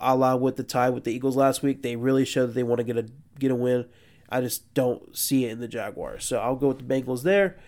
A 0.00 0.16
la 0.16 0.36
with 0.36 0.56
the 0.56 0.62
tie 0.64 0.90
with 0.90 1.04
the 1.04 1.12
Eagles 1.12 1.36
last 1.36 1.62
week, 1.62 1.82
they 1.82 1.96
really 1.96 2.24
showed 2.24 2.46
that 2.46 2.54
they 2.54 2.62
want 2.62 2.78
to 2.78 2.84
get 2.84 2.96
a 2.96 3.06
get 3.38 3.50
a 3.50 3.54
win. 3.54 3.86
I 4.28 4.40
just 4.40 4.72
don't 4.74 5.16
see 5.16 5.44
it 5.44 5.50
in 5.50 5.60
the 5.60 5.68
Jaguars, 5.68 6.24
so 6.24 6.38
I'll 6.38 6.56
go 6.56 6.68
with 6.68 6.86
the 6.86 6.94
Bengals 6.94 7.22
there. 7.22 7.58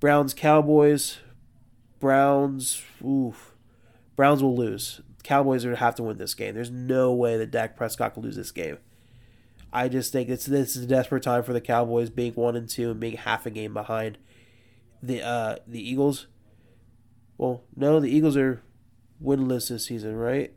Browns 0.00 0.34
Cowboys. 0.34 1.18
Browns. 1.98 2.82
Oof. 3.04 3.54
Browns 4.16 4.42
will 4.42 4.56
lose. 4.56 5.00
Cowboys 5.22 5.64
are 5.64 5.72
to 5.72 5.76
have 5.76 5.94
to 5.96 6.02
win 6.02 6.16
this 6.16 6.34
game. 6.34 6.54
There's 6.54 6.70
no 6.70 7.12
way 7.12 7.36
that 7.36 7.50
Dak 7.50 7.76
Prescott 7.76 8.16
will 8.16 8.22
lose 8.22 8.36
this 8.36 8.52
game. 8.52 8.78
I 9.72 9.88
just 9.88 10.12
think 10.12 10.28
it's 10.28 10.46
this 10.46 10.76
is 10.76 10.84
a 10.84 10.86
desperate 10.86 11.22
time 11.22 11.42
for 11.42 11.52
the 11.52 11.60
Cowboys 11.60 12.10
being 12.10 12.32
one 12.32 12.56
and 12.56 12.68
two 12.68 12.90
and 12.90 13.00
being 13.00 13.16
half 13.16 13.44
a 13.44 13.50
game 13.50 13.74
behind 13.74 14.18
the 15.02 15.22
uh 15.22 15.56
the 15.66 15.86
Eagles. 15.86 16.26
Well, 17.36 17.62
no, 17.76 18.00
the 18.00 18.08
Eagles 18.08 18.36
are 18.36 18.62
winless 19.22 19.68
this 19.68 19.86
season, 19.86 20.16
right? 20.16 20.52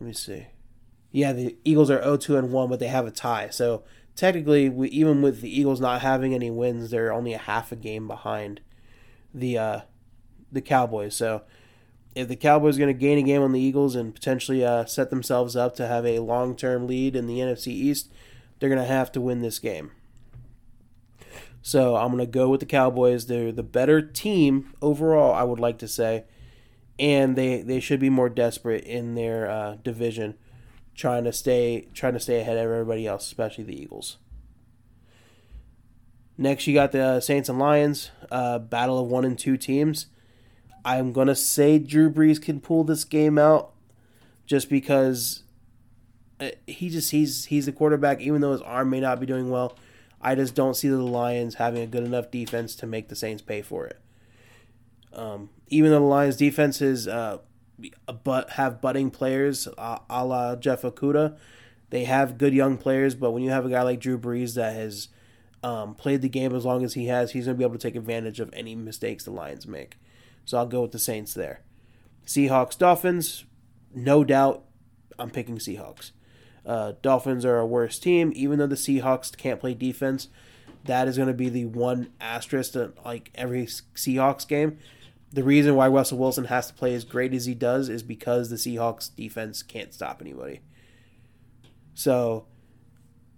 Let 0.00 0.06
me 0.06 0.12
see. 0.14 0.46
Yeah, 1.12 1.32
the 1.32 1.56
Eagles 1.64 1.90
are 1.90 2.00
0-2 2.00 2.38
and 2.38 2.52
1, 2.52 2.70
but 2.70 2.80
they 2.80 2.88
have 2.88 3.06
a 3.06 3.10
tie. 3.10 3.50
So 3.50 3.84
technically, 4.16 4.68
we, 4.68 4.88
even 4.88 5.22
with 5.22 5.42
the 5.42 5.60
Eagles 5.60 5.80
not 5.80 6.00
having 6.00 6.34
any 6.34 6.50
wins, 6.50 6.90
they're 6.90 7.12
only 7.12 7.34
a 7.34 7.38
half 7.38 7.70
a 7.70 7.76
game 7.76 8.08
behind 8.08 8.60
the 9.34 9.58
uh, 9.58 9.80
the 10.50 10.60
Cowboys. 10.60 11.14
So 11.14 11.42
if 12.14 12.28
the 12.28 12.36
Cowboys 12.36 12.76
are 12.76 12.80
going 12.80 12.94
to 12.94 12.98
gain 12.98 13.18
a 13.18 13.22
game 13.22 13.42
on 13.42 13.52
the 13.52 13.60
Eagles 13.60 13.94
and 13.94 14.14
potentially 14.14 14.64
uh, 14.64 14.84
set 14.84 15.10
themselves 15.10 15.54
up 15.54 15.76
to 15.76 15.86
have 15.86 16.04
a 16.04 16.18
long 16.20 16.56
term 16.56 16.86
lead 16.86 17.14
in 17.14 17.26
the 17.26 17.38
NFC 17.38 17.68
East, 17.68 18.10
they're 18.58 18.68
going 18.68 18.80
to 18.80 18.86
have 18.86 19.12
to 19.12 19.20
win 19.20 19.42
this 19.42 19.58
game. 19.58 19.92
So 21.62 21.96
I'm 21.96 22.08
going 22.08 22.18
to 22.18 22.26
go 22.26 22.48
with 22.48 22.60
the 22.60 22.66
Cowboys. 22.66 23.26
They're 23.26 23.52
the 23.52 23.62
better 23.62 24.00
team 24.00 24.72
overall, 24.80 25.34
I 25.34 25.42
would 25.42 25.60
like 25.60 25.78
to 25.78 25.88
say, 25.88 26.24
and 27.00 27.34
they 27.34 27.62
they 27.62 27.80
should 27.80 27.98
be 27.98 28.10
more 28.10 28.28
desperate 28.28 28.84
in 28.84 29.14
their 29.14 29.50
uh, 29.50 29.76
division, 29.82 30.36
trying 30.94 31.24
to 31.24 31.32
stay 31.32 31.88
trying 31.94 32.12
to 32.12 32.20
stay 32.20 32.40
ahead 32.40 32.58
of 32.58 32.70
everybody 32.70 33.06
else, 33.06 33.26
especially 33.26 33.64
the 33.64 33.82
Eagles. 33.82 34.18
Next, 36.36 36.66
you 36.66 36.74
got 36.74 36.92
the 36.92 37.20
Saints 37.20 37.48
and 37.48 37.58
Lions, 37.58 38.10
uh, 38.30 38.58
battle 38.58 39.00
of 39.00 39.08
one 39.08 39.24
and 39.24 39.38
two 39.38 39.56
teams. 39.56 40.06
I'm 40.84 41.12
gonna 41.12 41.34
say 41.34 41.78
Drew 41.78 42.10
Brees 42.10 42.40
can 42.40 42.60
pull 42.60 42.84
this 42.84 43.04
game 43.04 43.38
out, 43.38 43.72
just 44.44 44.68
because 44.68 45.42
uh, 46.38 46.50
he 46.66 46.90
just 46.90 47.12
he's 47.12 47.46
he's 47.46 47.64
the 47.64 47.72
quarterback. 47.72 48.20
Even 48.20 48.42
though 48.42 48.52
his 48.52 48.62
arm 48.62 48.90
may 48.90 49.00
not 49.00 49.20
be 49.20 49.26
doing 49.26 49.48
well, 49.48 49.74
I 50.20 50.34
just 50.34 50.54
don't 50.54 50.74
see 50.74 50.88
the 50.88 50.98
Lions 50.98 51.54
having 51.54 51.82
a 51.82 51.86
good 51.86 52.04
enough 52.04 52.30
defense 52.30 52.76
to 52.76 52.86
make 52.86 53.08
the 53.08 53.16
Saints 53.16 53.40
pay 53.40 53.62
for 53.62 53.86
it. 53.86 53.98
Um, 55.12 55.50
even 55.68 55.90
though 55.90 56.00
the 56.00 56.04
Lions' 56.04 56.36
defense 56.36 56.80
is 56.80 57.08
uh, 57.08 57.38
but 58.24 58.50
have 58.50 58.80
budding 58.80 59.10
players 59.10 59.66
a 59.76 60.24
la 60.24 60.56
Jeff 60.56 60.82
Okudah, 60.82 61.36
they 61.90 62.04
have 62.04 62.38
good 62.38 62.54
young 62.54 62.76
players. 62.76 63.14
But 63.14 63.32
when 63.32 63.42
you 63.42 63.50
have 63.50 63.66
a 63.66 63.70
guy 63.70 63.82
like 63.82 64.00
Drew 64.00 64.18
Brees 64.18 64.54
that 64.54 64.74
has 64.74 65.08
um, 65.62 65.94
played 65.94 66.22
the 66.22 66.28
game 66.28 66.54
as 66.54 66.64
long 66.64 66.84
as 66.84 66.94
he 66.94 67.06
has, 67.06 67.32
he's 67.32 67.46
going 67.46 67.56
to 67.56 67.58
be 67.58 67.64
able 67.64 67.78
to 67.78 67.80
take 67.80 67.96
advantage 67.96 68.40
of 68.40 68.50
any 68.52 68.74
mistakes 68.74 69.24
the 69.24 69.30
Lions 69.30 69.66
make. 69.66 69.96
So 70.44 70.58
I'll 70.58 70.66
go 70.66 70.82
with 70.82 70.92
the 70.92 70.98
Saints 70.98 71.34
there. 71.34 71.60
Seahawks, 72.26 72.78
Dolphins, 72.78 73.44
no 73.94 74.24
doubt 74.24 74.64
I'm 75.18 75.30
picking 75.30 75.58
Seahawks. 75.58 76.12
Uh, 76.64 76.92
Dolphins 77.02 77.44
are 77.44 77.58
a 77.58 77.66
worse 77.66 77.98
team, 77.98 78.32
even 78.34 78.58
though 78.58 78.66
the 78.66 78.76
Seahawks 78.76 79.36
can't 79.36 79.60
play 79.60 79.74
defense. 79.74 80.28
That 80.84 81.08
is 81.08 81.16
going 81.16 81.28
to 81.28 81.34
be 81.34 81.48
the 81.48 81.66
one 81.66 82.12
asterisk 82.20 82.72
to 82.72 82.92
like 83.04 83.30
every 83.34 83.66
Seahawks 83.66 84.46
game. 84.46 84.78
The 85.32 85.44
reason 85.44 85.76
why 85.76 85.88
Russell 85.88 86.18
Wilson 86.18 86.46
has 86.46 86.66
to 86.68 86.74
play 86.74 86.94
as 86.94 87.04
great 87.04 87.32
as 87.32 87.46
he 87.46 87.54
does 87.54 87.88
is 87.88 88.02
because 88.02 88.50
the 88.50 88.56
Seahawks 88.56 89.14
defense 89.14 89.62
can't 89.62 89.94
stop 89.94 90.20
anybody. 90.20 90.60
So 91.94 92.46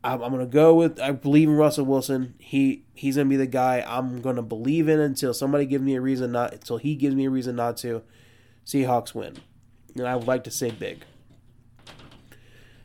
I'm, 0.04 0.22
I'm, 0.22 0.32
gonna 0.32 0.46
go 0.46 0.74
with 0.74 0.98
I 1.00 1.12
believe 1.12 1.48
in 1.48 1.56
Russell 1.56 1.84
Wilson. 1.84 2.34
He 2.38 2.84
he's 2.94 3.16
gonna 3.16 3.28
be 3.28 3.36
the 3.36 3.46
guy 3.46 3.84
I'm 3.86 4.20
gonna 4.20 4.42
believe 4.42 4.88
in 4.88 5.00
until 5.00 5.34
somebody 5.34 5.66
gives 5.66 5.84
me 5.84 5.94
a 5.94 6.00
reason 6.00 6.32
not 6.32 6.52
until 6.52 6.78
he 6.78 6.94
gives 6.94 7.14
me 7.14 7.26
a 7.26 7.30
reason 7.30 7.56
not 7.56 7.76
to. 7.78 8.02
Seahawks 8.64 9.14
win, 9.14 9.38
and 9.96 10.06
I 10.06 10.16
would 10.16 10.26
like 10.26 10.44
to 10.44 10.50
say 10.50 10.70
big. 10.70 11.04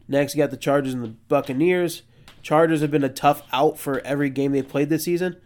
Next, 0.07 0.33
you 0.33 0.41
got 0.41 0.51
the 0.51 0.57
Chargers 0.57 0.93
and 0.93 1.03
the 1.03 1.15
Buccaneers. 1.27 2.03
Chargers 2.41 2.81
have 2.81 2.91
been 2.91 3.03
a 3.03 3.09
tough 3.09 3.43
out 3.51 3.77
for 3.77 3.99
every 4.01 4.29
game 4.29 4.53
they 4.53 4.63
played 4.63 4.89
this 4.89 5.03
season, 5.03 5.37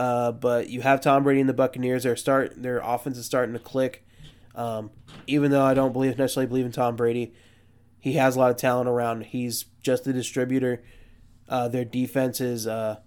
uh, 0.00 0.32
but 0.32 0.70
you 0.70 0.80
have 0.80 1.02
Tom 1.02 1.24
Brady 1.24 1.40
and 1.40 1.48
the 1.48 1.52
Buccaneers. 1.52 2.04
Their 2.04 2.16
start, 2.16 2.62
their 2.62 2.78
offense 2.78 3.18
is 3.18 3.26
starting 3.26 3.52
to 3.52 3.58
click. 3.58 4.02
Um, 4.54 4.90
even 5.26 5.50
though 5.50 5.62
I 5.62 5.74
don't 5.74 5.92
believe 5.92 6.16
necessarily 6.16 6.48
believe 6.48 6.64
in 6.64 6.72
Tom 6.72 6.96
Brady, 6.96 7.34
he 7.98 8.14
has 8.14 8.34
a 8.34 8.38
lot 8.38 8.50
of 8.50 8.56
talent 8.56 8.88
around. 8.88 9.26
He's 9.26 9.66
just 9.82 10.06
a 10.06 10.14
distributor. 10.14 10.82
Uh, 11.50 11.68
their 11.68 11.84
defense 11.84 12.40
is 12.40 12.66
uh, 12.66 13.00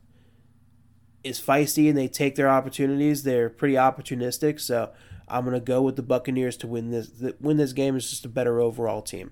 is 1.24 1.42
feisty 1.42 1.90
and 1.90 1.98
they 1.98 2.08
take 2.08 2.36
their 2.36 2.48
opportunities. 2.48 3.24
They're 3.24 3.50
pretty 3.50 3.74
opportunistic, 3.74 4.60
so 4.60 4.92
I'm 5.28 5.46
gonna 5.46 5.60
go 5.60 5.82
with 5.82 5.96
the 5.96 6.04
Buccaneers 6.04 6.58
to 6.58 6.68
win 6.68 6.92
this. 6.92 7.10
Win 7.42 7.58
this 7.58 7.74
game 7.74 7.96
is 7.96 8.08
just 8.08 8.24
a 8.24 8.30
better 8.30 8.62
overall 8.62 9.02
team. 9.02 9.32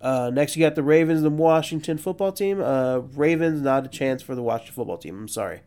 Uh, 0.00 0.30
next, 0.32 0.54
you 0.54 0.64
got 0.64 0.76
the 0.76 0.84
Ravens, 0.84 1.22
the 1.22 1.30
Washington 1.30 1.98
football 1.98 2.30
team. 2.30 2.60
Uh, 2.62 2.98
Ravens, 2.98 3.62
not 3.62 3.84
a 3.84 3.88
chance 3.88 4.22
for 4.22 4.36
the 4.36 4.44
Washington 4.44 4.76
football 4.76 4.98
team. 4.98 5.18
I'm 5.18 5.26
sorry. 5.26 5.62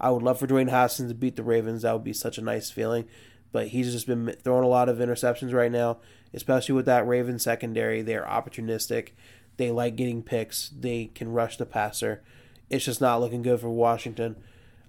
I 0.00 0.10
would 0.10 0.22
love 0.22 0.38
for 0.38 0.46
Dwayne 0.46 0.70
Haskins 0.70 1.10
to 1.10 1.14
beat 1.14 1.36
the 1.36 1.42
Ravens. 1.42 1.82
That 1.82 1.92
would 1.92 2.04
be 2.04 2.12
such 2.12 2.38
a 2.38 2.42
nice 2.42 2.70
feeling. 2.70 3.06
But 3.52 3.68
he's 3.68 3.92
just 3.92 4.06
been 4.06 4.34
throwing 4.42 4.64
a 4.64 4.68
lot 4.68 4.88
of 4.88 4.98
interceptions 4.98 5.52
right 5.52 5.72
now, 5.72 5.98
especially 6.32 6.74
with 6.74 6.86
that 6.86 7.06
Ravens 7.06 7.42
secondary. 7.42 8.00
They're 8.00 8.24
opportunistic. 8.24 9.10
They 9.56 9.70
like 9.70 9.96
getting 9.96 10.22
picks. 10.22 10.70
They 10.70 11.10
can 11.14 11.32
rush 11.32 11.56
the 11.56 11.66
passer. 11.66 12.22
It's 12.70 12.84
just 12.84 13.00
not 13.00 13.20
looking 13.20 13.42
good 13.42 13.60
for 13.60 13.68
Washington 13.68 14.36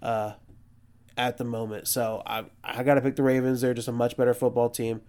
uh, 0.02 0.34
at 1.18 1.38
the 1.38 1.44
moment. 1.44 1.88
So 1.88 2.22
I 2.26 2.46
I 2.64 2.84
got 2.84 2.94
to 2.94 3.02
pick 3.02 3.16
the 3.16 3.24
Ravens. 3.24 3.62
They're 3.62 3.74
just 3.74 3.88
a 3.88 3.92
much 3.92 4.16
better 4.16 4.34
football 4.34 4.70
team, 4.70 5.02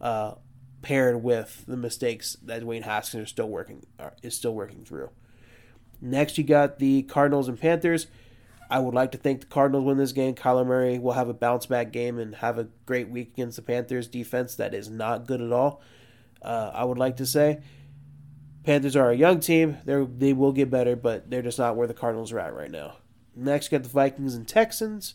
uh, 0.00 0.34
paired 0.82 1.22
with 1.22 1.64
the 1.66 1.76
mistakes 1.76 2.36
that 2.42 2.62
Dwayne 2.62 2.82
Haskins 2.82 3.24
is 3.24 3.30
still 3.30 3.48
working 3.48 3.86
is 4.22 4.36
still 4.36 4.54
working 4.54 4.84
through. 4.84 5.10
Next, 6.00 6.38
you 6.38 6.44
got 6.44 6.78
the 6.78 7.02
Cardinals 7.04 7.48
and 7.48 7.58
Panthers. 7.58 8.06
I 8.70 8.78
would 8.78 8.94
like 8.94 9.12
to 9.12 9.18
think 9.18 9.40
the 9.40 9.46
Cardinals 9.46 9.84
win 9.84 9.96
this 9.96 10.12
game. 10.12 10.34
Kyler 10.34 10.66
Murray 10.66 10.98
will 10.98 11.12
have 11.12 11.28
a 11.28 11.34
bounce 11.34 11.66
back 11.66 11.90
game 11.90 12.18
and 12.18 12.34
have 12.36 12.58
a 12.58 12.68
great 12.84 13.08
week 13.08 13.32
against 13.32 13.56
the 13.56 13.62
Panthers 13.62 14.08
defense 14.08 14.54
that 14.56 14.74
is 14.74 14.90
not 14.90 15.26
good 15.26 15.40
at 15.40 15.52
all. 15.52 15.82
Uh, 16.42 16.70
I 16.74 16.84
would 16.84 16.98
like 16.98 17.16
to 17.16 17.26
say. 17.26 17.60
Panthers 18.64 18.96
are 18.96 19.10
a 19.10 19.16
young 19.16 19.40
team. 19.40 19.78
They 19.86 20.04
they 20.04 20.32
will 20.34 20.52
get 20.52 20.70
better, 20.70 20.94
but 20.94 21.30
they're 21.30 21.42
just 21.42 21.58
not 21.58 21.76
where 21.76 21.86
the 21.86 21.94
Cardinals 21.94 22.32
are 22.32 22.38
at 22.38 22.54
right 22.54 22.70
now. 22.70 22.96
Next, 23.34 23.70
got 23.70 23.82
the 23.84 23.88
Vikings 23.88 24.34
and 24.34 24.46
Texans. 24.46 25.14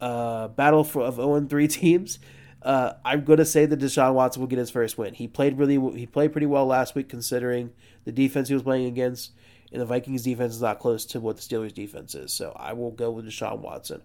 Uh, 0.00 0.48
battle 0.48 0.84
for 0.84 1.02
of 1.02 1.14
0 1.16 1.46
3 1.46 1.68
teams. 1.68 2.18
Uh, 2.62 2.94
I'm 3.04 3.24
going 3.24 3.38
to 3.38 3.44
say 3.44 3.66
that 3.66 3.78
Deshaun 3.78 4.14
Watson 4.14 4.42
will 4.42 4.48
get 4.48 4.58
his 4.58 4.70
first 4.70 4.98
win. 4.98 5.14
He 5.14 5.28
played 5.28 5.56
really 5.58 5.78
he 5.96 6.06
played 6.06 6.32
pretty 6.32 6.46
well 6.46 6.66
last 6.66 6.96
week 6.96 7.08
considering 7.08 7.72
the 8.04 8.10
defense 8.10 8.48
he 8.48 8.54
was 8.54 8.64
playing 8.64 8.86
against, 8.86 9.30
and 9.76 9.82
the 9.82 9.86
Vikings 9.86 10.22
defense 10.22 10.54
is 10.54 10.62
not 10.62 10.78
close 10.78 11.04
to 11.04 11.20
what 11.20 11.36
the 11.36 11.42
Steelers 11.42 11.74
defense 11.74 12.14
is. 12.14 12.32
So 12.32 12.56
I 12.56 12.72
will 12.72 12.92
go 12.92 13.10
with 13.10 13.26
Deshaun 13.26 13.58
Watson. 13.58 14.00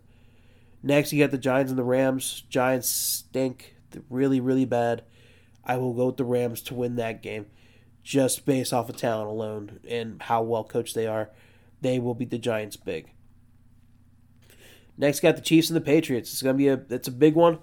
Next, 0.83 1.13
you 1.13 1.23
got 1.23 1.31
the 1.31 1.37
Giants 1.37 1.71
and 1.71 1.79
the 1.79 1.83
Rams. 1.83 2.43
Giants 2.49 2.89
stink 2.89 3.75
really 4.09 4.41
really 4.41 4.65
bad. 4.65 5.03
I 5.63 5.77
will 5.77 5.93
go 5.93 6.07
with 6.07 6.17
the 6.17 6.25
Rams 6.25 6.61
to 6.63 6.73
win 6.73 6.97
that 6.97 7.23
game 7.23 7.45
just 8.03 8.45
based 8.45 8.73
off 8.73 8.89
of 8.89 8.97
talent 8.97 9.29
alone 9.29 9.79
and 9.87 10.21
how 10.23 10.41
well 10.41 10.65
coached 10.65 10.93
they 10.93 11.07
are, 11.07 11.29
they 11.79 11.99
will 11.99 12.15
beat 12.15 12.31
the 12.31 12.37
Giants 12.37 12.75
big. 12.75 13.11
Next, 14.97 15.21
got 15.21 15.37
the 15.37 15.41
Chiefs 15.41 15.69
and 15.69 15.77
the 15.77 15.81
Patriots. 15.81 16.33
It's 16.33 16.41
gonna 16.41 16.57
be 16.57 16.67
a 16.67 16.81
it's 16.89 17.07
a 17.07 17.11
big 17.11 17.35
one. 17.35 17.59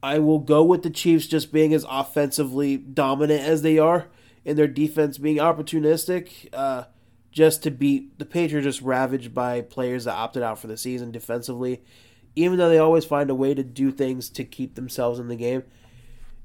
I 0.00 0.20
will 0.20 0.38
go 0.38 0.62
with 0.62 0.84
the 0.84 0.90
Chiefs 0.90 1.26
just 1.26 1.52
being 1.52 1.74
as 1.74 1.84
offensively 1.88 2.76
dominant 2.76 3.42
as 3.42 3.62
they 3.62 3.78
are, 3.78 4.06
and 4.44 4.56
their 4.56 4.68
defense 4.68 5.18
being 5.18 5.38
opportunistic. 5.38 6.48
Uh, 6.52 6.84
just 7.32 7.62
to 7.62 7.70
beat 7.70 8.18
the 8.18 8.26
Patriots, 8.26 8.64
just 8.64 8.82
ravaged 8.82 9.34
by 9.34 9.62
players 9.62 10.04
that 10.04 10.14
opted 10.14 10.42
out 10.42 10.58
for 10.58 10.66
the 10.66 10.76
season 10.76 11.10
defensively. 11.10 11.82
Even 12.36 12.58
though 12.58 12.68
they 12.68 12.78
always 12.78 13.04
find 13.04 13.30
a 13.30 13.34
way 13.34 13.54
to 13.54 13.64
do 13.64 13.90
things 13.90 14.30
to 14.30 14.44
keep 14.44 14.74
themselves 14.74 15.18
in 15.18 15.28
the 15.28 15.36
game, 15.36 15.64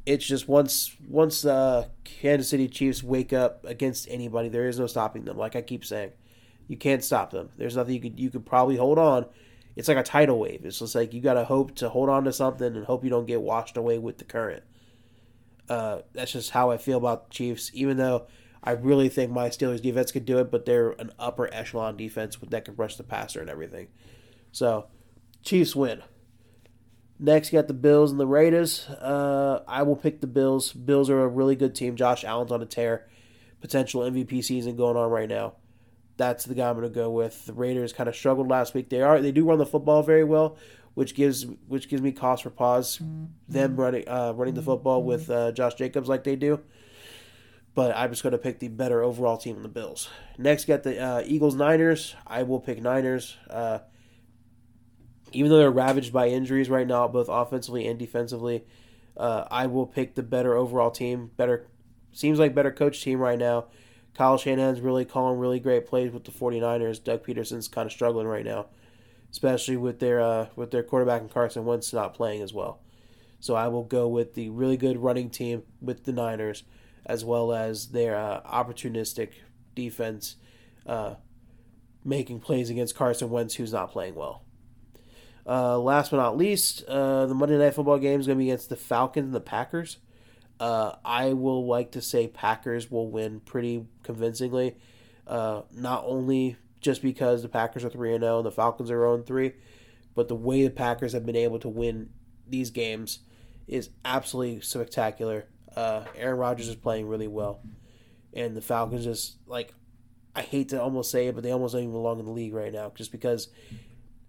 it's 0.06 0.26
just 0.26 0.48
once 0.48 0.96
once 1.08 1.46
uh, 1.46 1.88
Kansas 2.06 2.50
City 2.50 2.68
Chiefs 2.70 3.04
wake 3.04 3.34
up 3.34 3.64
against 3.66 4.08
anybody, 4.10 4.48
there 4.48 4.68
is 4.68 4.80
no 4.80 4.88
stopping 4.88 5.26
them. 5.26 5.38
Like 5.38 5.56
I 5.56 5.62
keep 5.62 5.86
saying, 5.86 6.12
you 6.68 6.78
can't 6.78 7.04
stop 7.04 7.32
them. 7.32 7.50
There's 7.58 7.76
nothing 7.76 7.94
you 7.94 8.02
could 8.02 8.20
you 8.20 8.30
could 8.30 8.46
probably 8.46 8.78
hold 8.78 8.98
on. 8.98 9.26
It's 9.76 9.90
like 9.90 9.98
a 9.98 10.04
tidal 10.04 10.40
wave. 10.40 10.62
It's 10.64 10.80
just 10.80 10.96
like 10.96 11.14
you 11.14 11.22
got 11.22 11.36
to 11.36 11.44
hope 11.44 11.76
to 11.76 11.90
hold 11.90 12.10
on 12.10 12.24
to 12.24 12.34
something 12.34 12.76
and 12.76 12.86
hope 12.86 13.04
you 13.04 13.10
don't 13.10 13.28
get 13.28 13.42
washed 13.42 13.78
away 13.78 14.00
with 14.00 14.18
the 14.18 14.24
current. 14.24 14.64
Uh, 15.70 16.00
that's 16.14 16.32
just 16.32 16.52
how 16.52 16.72
I 16.72 16.78
feel 16.78 16.98
about 16.98 17.30
the 17.30 17.34
Chiefs. 17.36 17.70
Even 17.74 17.98
though 17.98 18.26
I 18.64 18.72
really 18.72 19.10
think 19.10 19.32
my 19.32 19.50
Steelers 19.50 19.82
defense 19.82 20.12
could 20.12 20.26
do 20.26 20.40
it, 20.40 20.52
but 20.52 20.66
they're 20.66 20.92
an 20.92 21.12
upper 21.20 21.54
echelon 21.54 21.96
defense 21.96 22.38
that 22.50 22.66
can 22.66 22.76
rush 22.76 22.96
the 22.96 23.04
passer 23.04 23.40
and 23.40 23.50
everything. 23.50 23.88
So, 24.52 24.88
Chiefs 25.44 25.76
win. 25.76 26.02
Next, 27.20 27.52
you 27.52 27.60
got 27.60 27.68
the 27.68 27.74
Bills 27.74 28.12
and 28.12 28.20
the 28.20 28.28
Raiders. 28.28 28.88
Uh, 28.90 29.64
I 29.68 29.84
will 29.84 29.96
pick 29.96 30.22
the 30.22 30.28
Bills. 30.28 30.72
Bills 30.72 31.10
are 31.10 31.22
a 31.22 31.28
really 31.28 31.56
good 31.56 31.74
team. 31.74 31.96
Josh 31.96 32.24
Allen's 32.24 32.52
on 32.52 32.62
a 32.62 32.66
tear. 32.66 33.08
Potential 33.60 34.02
MVP 34.02 34.44
season 34.44 34.76
going 34.76 34.98
on 34.98 35.10
right 35.10 35.28
now. 35.28 35.54
That's 36.18 36.46
the 36.46 36.54
guy 36.54 36.70
I'm 36.70 36.76
going 36.76 36.88
to 36.88 36.94
go 36.94 37.10
with. 37.10 37.46
The 37.46 37.54
Raiders 37.54 37.94
kind 37.94 38.08
of 38.08 38.16
struggled 38.16 38.48
last 38.48 38.74
week. 38.74 38.90
They 38.90 39.02
are 39.02 39.20
they 39.22 39.32
do 39.32 39.46
run 39.46 39.58
the 39.58 39.66
football 39.66 40.04
very 40.04 40.24
well, 40.24 40.58
which 40.94 41.16
gives 41.16 41.46
which 41.68 41.90
gives 41.90 42.02
me 42.02 42.12
cause 42.12 42.42
for 42.42 42.50
pause. 42.50 43.00
Them 43.48 43.76
running 43.76 44.08
uh, 44.08 44.34
running 44.36 44.54
the 44.54 44.62
football 44.62 45.04
with 45.04 45.30
uh, 45.30 45.52
Josh 45.54 45.76
Jacobs 45.76 46.10
like 46.10 46.24
they 46.24 46.36
do. 46.36 46.60
But 47.78 47.96
I'm 47.96 48.10
just 48.10 48.24
going 48.24 48.32
to 48.32 48.40
pick 48.40 48.58
the 48.58 48.70
better 48.70 49.04
overall 49.04 49.38
team 49.38 49.56
in 49.56 49.62
the 49.62 49.70
Bills. 49.70 50.10
Next, 50.40 50.66
got 50.66 50.82
the 50.82 51.00
uh, 51.00 51.24
Eagles 51.24 51.54
Niners. 51.54 52.16
I 52.26 52.42
will 52.42 52.60
pick 52.60 52.82
Niners. 52.82 53.38
Uh, 53.48 53.82
even 55.32 55.52
though 55.52 55.60
they're 55.60 55.70
ravaged 55.70 56.12
by 56.12 56.30
injuries 56.30 56.72
right 56.72 56.88
now, 56.88 57.08
both 57.08 57.30
offensively 57.30 57.86
and 57.86 58.00
defensively, 58.00 58.66
uh, 59.16 59.44
I 59.52 59.68
will 59.68 59.86
pick 59.86 60.16
the 60.16 60.24
better 60.24 60.56
overall 60.56 60.90
team. 60.90 61.30
Better 61.38 61.68
seems 62.14 62.40
like 62.40 62.56
better 62.56 62.72
coach 62.72 63.04
team 63.04 63.20
right 63.20 63.38
now. 63.38 63.66
Kyle 64.16 64.40
Shanahan's 64.40 64.82
really 64.82 65.06
calling 65.06 65.38
really 65.38 65.60
great 65.60 65.86
plays 65.86 66.12
with 66.12 66.24
the 66.24 66.32
49ers. 66.32 67.04
Doug 67.04 67.24
Pederson's 67.24 67.68
kind 67.68 67.86
of 67.86 67.92
struggling 67.92 68.26
right 68.26 68.44
now, 68.44 68.66
especially 69.30 69.78
with 69.78 70.00
their 70.00 70.20
uh, 70.20 70.48
with 70.56 70.72
their 70.72 70.82
quarterback 70.82 71.22
and 71.22 71.30
Carson 71.30 71.64
Wentz 71.64 71.94
not 71.94 72.16
playing 72.16 72.42
as 72.42 72.56
well. 72.56 72.80
So 73.40 73.54
I 73.54 73.68
will 73.68 73.84
go 73.84 74.08
with 74.08 74.34
the 74.34 74.50
really 74.50 74.78
good 74.78 74.98
running 74.98 75.30
team 75.30 75.62
with 75.80 76.06
the 76.06 76.12
Niners, 76.12 76.64
as 77.06 77.24
well 77.24 77.54
as 77.54 77.90
their 77.90 78.16
uh, 78.16 78.42
opportunistic 78.42 79.32
defense, 79.76 80.36
uh, 80.86 81.16
making 82.04 82.40
plays 82.40 82.70
against 82.70 82.96
Carson 82.96 83.30
Wentz, 83.30 83.56
who's 83.56 83.74
not 83.74 83.92
playing 83.92 84.16
well. 84.16 84.44
Uh, 85.48 85.80
last 85.80 86.12
but 86.12 86.18
not 86.18 86.36
least, 86.38 86.84
uh, 86.84 87.26
the 87.26 87.34
Monday 87.34 87.58
Night 87.58 87.74
Football 87.74 88.00
game 88.00 88.20
is 88.20 88.28
going 88.28 88.38
to 88.38 88.44
be 88.44 88.50
against 88.50 88.70
the 88.70 88.76
Falcons 88.76 89.26
and 89.26 89.34
the 89.34 89.40
Packers. 89.40 89.98
Uh, 90.60 90.96
I 91.06 91.34
will 91.34 91.66
like 91.66 91.92
to 91.92 92.02
say 92.02 92.28
Packers 92.28 92.92
will 92.92 93.10
win 93.10 93.40
pretty 93.40 93.86
convincingly. 94.04 94.76
Uh, 95.26 95.62
not 95.72 96.04
only 96.06 96.58
just 96.82 97.02
because 97.02 97.44
the 97.44 97.50
Packers 97.50 97.86
are 97.86 97.90
3 97.90 98.18
0 98.18 98.38
and 98.38 98.46
the 98.46 98.52
Falcons 98.52 98.92
are 98.92 99.00
0 99.00 99.24
3, 99.24 99.54
but 100.16 100.28
the 100.28 100.36
way 100.36 100.64
the 100.64 100.70
Packers 100.70 101.14
have 101.14 101.26
been 101.26 101.36
able 101.36 101.60
to 101.60 101.70
win 101.70 102.10
these 102.48 102.70
games 102.72 103.20
is 103.68 103.90
absolutely 104.04 104.62
spectacular. 104.62 105.46
Uh, 105.78 106.04
Aaron 106.16 106.40
Rodgers 106.40 106.68
is 106.70 106.76
playing 106.76 107.08
really 107.08 107.28
well. 107.28 107.62
And 108.34 108.58
the 108.58 108.62
Falcons 108.62 109.04
just, 109.04 109.38
like, 109.46 109.76
I 110.36 110.42
hate 110.42 110.70
to 110.70 110.82
almost 110.82 111.12
say 111.12 111.28
it, 111.28 111.36
but 111.36 111.44
they 111.44 111.52
almost 111.52 111.74
don't 111.74 111.84
even 111.84 111.94
belong 111.94 112.20
in 112.20 112.26
the 112.26 112.32
league 112.32 112.56
right 112.56 112.74
now 112.74 112.92
just 112.96 113.12
because 113.12 113.50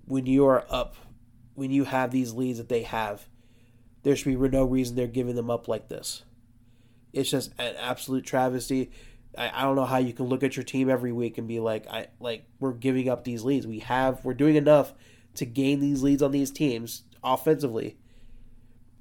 when 0.05 0.26
you 0.26 0.46
are 0.46 0.66
up 0.68 0.96
when 1.55 1.70
you 1.70 1.84
have 1.84 2.11
these 2.11 2.32
leads 2.34 2.59
that 2.59 2.68
they 2.68 2.82
have, 2.82 3.26
there 4.03 4.14
should 4.14 4.26
be 4.26 4.49
no 4.49 4.64
reason 4.64 4.94
they're 4.94 5.07
giving 5.07 5.34
them 5.36 5.51
up 5.51 5.68
like 5.68 5.88
this. 5.88 6.22
It's 7.14 7.30
just 7.30 7.53
an 7.59 7.74
absolute 7.80 8.24
travesty. 8.24 8.90
I, 9.36 9.51
I 9.53 9.62
don't 9.62 9.74
know 9.74 9.86
how 9.86 9.99
you 9.99 10.12
can 10.12 10.26
look 10.26 10.42
at 10.42 10.55
your 10.55 10.64
team 10.64 10.90
every 10.90 11.12
week 11.12 11.38
and 11.38 11.49
be 11.49 11.61
like, 11.61 11.86
I 11.88 12.09
like 12.20 12.44
we're 12.61 12.72
giving 12.72 13.09
up 13.09 13.24
these 13.24 13.42
leads. 13.42 13.66
We 13.66 13.78
have 13.80 14.22
we're 14.22 14.34
doing 14.34 14.57
enough 14.57 14.92
to 15.36 15.46
gain 15.46 15.80
these 15.80 16.03
leads 16.03 16.22
on 16.22 16.30
these 16.30 16.51
teams 16.51 17.05
offensively, 17.24 17.96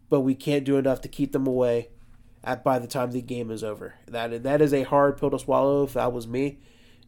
but 0.09 0.21
we 0.21 0.33
can't 0.33 0.63
do 0.63 0.77
enough 0.77 1.01
to 1.01 1.09
keep 1.09 1.33
them 1.33 1.45
away 1.45 1.89
at 2.47 2.63
by 2.63 2.79
the 2.79 2.87
time 2.87 3.11
the 3.11 3.21
game 3.21 3.51
is 3.51 3.63
over. 3.63 3.95
That 4.07 4.43
that 4.43 4.61
is 4.61 4.73
a 4.73 4.83
hard 4.83 5.17
pill 5.17 5.29
to 5.29 5.37
swallow 5.37 5.83
if 5.83 5.93
that 5.93 6.13
was 6.13 6.27
me. 6.27 6.59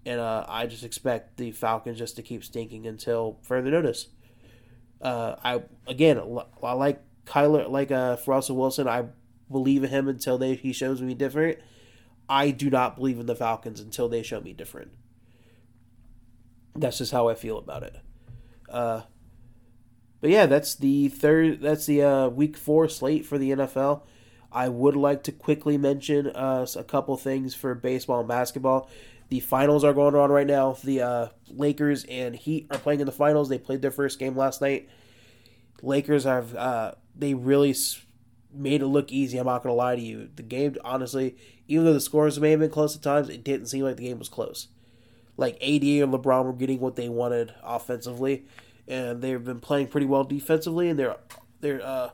And 0.06 0.20
uh, 0.20 0.46
I 0.48 0.66
just 0.68 0.84
expect 0.84 1.38
the 1.38 1.52
Falcons 1.52 1.98
just 1.98 2.18
to 2.18 2.22
keep 2.22 2.44
stinking 2.44 2.86
until 2.86 3.40
further 3.42 3.72
notice. 3.72 4.08
Uh, 5.02 5.36
I 5.44 5.64
again, 5.88 6.22
I 6.62 6.74
like 6.74 7.02
Kyler, 7.26 7.70
like 7.70 7.90
uh, 7.90 8.18
Russell 8.28 8.58
Wilson. 8.58 8.88
I 8.88 9.06
believe 9.50 9.84
in 9.84 9.90
him 9.90 10.10
until 10.10 10.38
they 10.38 10.56
he 10.56 10.74
shows 10.74 11.02
me 11.02 11.14
different. 11.14 11.60
I 12.28 12.52
do 12.52 12.70
not 12.70 12.98
believe 12.98 13.20
in 13.20 13.26
the 13.26 13.36
Falcons 13.36 13.80
until 13.80 14.10
they 14.10 14.22
show 14.22 14.42
me 14.42 14.52
different. 14.54 14.92
That's 16.76 16.98
just 16.98 17.14
how 17.14 17.30
I 17.30 17.34
feel 17.34 17.58
about 17.58 17.84
it. 17.84 17.96
Uh, 18.70 19.02
but 20.20 20.30
yeah, 20.30 20.46
that's 20.46 20.76
the 20.76 21.08
third. 21.08 21.62
That's 21.62 21.86
the 21.86 22.04
uh, 22.04 22.28
week 22.28 22.58
four 22.58 22.90
slate 22.90 23.26
for 23.26 23.38
the 23.38 23.52
NFL. 23.52 24.04
I 24.52 24.70
would 24.70 24.96
like 24.96 25.24
to 25.24 25.32
quickly 25.32 25.78
mention 25.78 26.28
uh, 26.28 26.66
a 26.76 26.84
couple 26.84 27.16
things 27.18 27.54
for 27.54 27.76
baseball 27.76 28.20
and 28.20 28.28
basketball. 28.28 28.90
The 29.30 29.40
finals 29.40 29.84
are 29.84 29.94
going 29.94 30.16
on 30.16 30.32
right 30.32 30.48
now. 30.48 30.76
The 30.84 31.02
uh, 31.02 31.28
Lakers 31.50 32.04
and 32.06 32.36
Heat 32.36 32.68
are 32.72 32.80
playing 32.80 33.00
in 33.00 33.06
the 33.06 33.12
finals. 33.12 33.48
They 33.48 33.60
played 33.60 33.82
their 33.82 33.92
first 33.92 34.18
game 34.18 34.36
last 34.36 34.60
night. 34.60 34.90
Lakers 35.84 36.24
have 36.24 36.56
uh, 36.56 36.94
they 37.16 37.36
really 37.36 37.76
made 38.52 38.82
it 38.82 38.88
look 38.88 39.12
easy. 39.12 39.38
I'm 39.38 39.46
not 39.46 39.62
gonna 39.62 39.76
lie 39.76 39.96
to 39.96 40.02
you. 40.02 40.30
The 40.36 40.44
game, 40.44 40.76
honestly, 40.84 41.36
even 41.68 41.86
though 41.86 41.94
the 41.94 42.02
scores 42.02 42.40
may 42.40 42.52
have 42.52 42.60
been 42.60 42.72
close 42.72 42.96
at 42.96 43.04
times, 43.04 43.30
it 43.30 43.44
didn't 43.44 43.68
seem 43.68 43.84
like 43.84 43.98
the 43.98 44.04
game 44.04 44.20
was 44.20 44.30
close. 44.30 44.68
Like 45.38 45.56
AD 45.56 45.84
and 45.84 46.14
LeBron 46.14 46.46
were 46.46 46.54
getting 46.54 46.80
what 46.80 46.96
they 46.96 47.08
wanted 47.08 47.54
offensively, 47.64 48.46
and 48.88 49.22
they've 49.22 49.44
been 49.44 49.62
playing 49.62 49.88
pretty 49.88 50.08
well 50.08 50.24
defensively, 50.24 50.90
and 50.90 50.98
they're 50.98 51.18
they're 51.62 51.82
uh, 51.86 52.10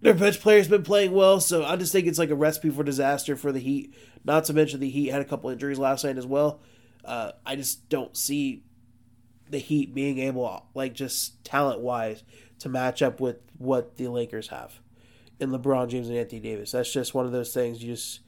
their 0.00 0.14
bench 0.14 0.40
player's 0.40 0.68
been 0.68 0.82
playing 0.82 1.12
well, 1.12 1.40
so 1.40 1.64
I 1.64 1.76
just 1.76 1.92
think 1.92 2.06
it's 2.06 2.18
like 2.18 2.30
a 2.30 2.34
recipe 2.34 2.70
for 2.70 2.82
disaster 2.82 3.36
for 3.36 3.52
the 3.52 3.60
Heat. 3.60 3.94
Not 4.24 4.44
to 4.44 4.52
mention 4.52 4.80
the 4.80 4.88
Heat 4.88 5.08
had 5.08 5.20
a 5.20 5.26
couple 5.26 5.50
injuries 5.50 5.78
last 5.78 6.04
night 6.04 6.16
as 6.16 6.26
well. 6.26 6.60
Uh, 7.04 7.32
I 7.44 7.56
just 7.56 7.88
don't 7.88 8.16
see 8.16 8.64
the 9.50 9.58
Heat 9.58 9.94
being 9.94 10.18
able, 10.18 10.66
like 10.74 10.94
just 10.94 11.42
talent 11.44 11.80
wise, 11.80 12.22
to 12.60 12.68
match 12.68 13.02
up 13.02 13.20
with 13.20 13.36
what 13.58 13.96
the 13.96 14.08
Lakers 14.08 14.48
have 14.48 14.80
in 15.38 15.50
LeBron 15.50 15.88
James 15.88 16.08
and 16.08 16.16
Anthony 16.16 16.40
Davis. 16.40 16.72
That's 16.72 16.92
just 16.92 17.14
one 17.14 17.26
of 17.26 17.32
those 17.32 17.52
things 17.52 17.82
you 17.82 17.94
just 17.94 18.20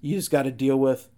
you 0.00 0.16
just 0.16 0.30
got 0.30 0.42
to 0.42 0.50
deal 0.50 0.78
with. 0.78 1.08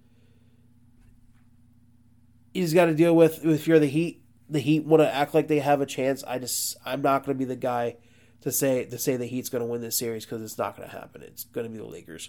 You 2.52 2.62
just 2.62 2.74
got 2.74 2.86
to 2.86 2.94
deal 2.94 3.16
with 3.16 3.44
if 3.44 3.66
you're 3.66 3.78
the 3.78 3.86
Heat. 3.86 4.22
The 4.50 4.60
Heat 4.60 4.84
want 4.84 5.02
to 5.02 5.12
act 5.12 5.32
like 5.32 5.48
they 5.48 5.60
have 5.60 5.80
a 5.80 5.86
chance. 5.86 6.22
I 6.24 6.38
just 6.38 6.76
I'm 6.84 7.00
not 7.00 7.24
going 7.24 7.36
to 7.36 7.38
be 7.38 7.46
the 7.46 7.56
guy 7.56 7.96
to 8.44 8.52
say 8.52 8.84
to 8.84 8.98
say 8.98 9.16
the 9.16 9.26
Heat's 9.26 9.48
going 9.48 9.64
to 9.64 9.66
win 9.66 9.80
this 9.80 9.98
series 9.98 10.24
because 10.24 10.42
it's 10.42 10.58
not 10.58 10.76
going 10.76 10.88
to 10.88 10.94
happen. 10.94 11.22
It's 11.22 11.44
going 11.44 11.66
to 11.66 11.70
be 11.70 11.78
the 11.78 11.84
Lakers, 11.84 12.28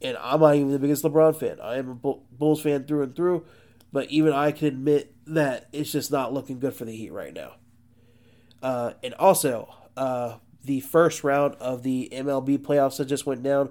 and 0.00 0.16
I'm 0.18 0.40
not 0.40 0.54
even 0.54 0.70
the 0.70 0.78
biggest 0.78 1.02
LeBron 1.02 1.36
fan. 1.36 1.58
I 1.60 1.78
am 1.78 1.90
a 1.90 1.94
Bulls 1.94 2.60
fan 2.62 2.84
through 2.84 3.02
and 3.02 3.16
through, 3.16 3.46
but 3.90 4.10
even 4.10 4.34
I 4.34 4.52
can 4.52 4.68
admit 4.68 5.14
that 5.26 5.68
it's 5.72 5.90
just 5.90 6.12
not 6.12 6.34
looking 6.34 6.58
good 6.60 6.74
for 6.74 6.84
the 6.84 6.94
Heat 6.94 7.12
right 7.12 7.32
now. 7.32 7.54
Uh, 8.62 8.92
and 9.02 9.14
also, 9.14 9.74
uh, 9.96 10.36
the 10.64 10.80
first 10.80 11.24
round 11.24 11.54
of 11.54 11.82
the 11.82 12.10
MLB 12.12 12.58
playoffs 12.58 12.98
that 12.98 13.06
just 13.06 13.24
went 13.24 13.42
down. 13.42 13.70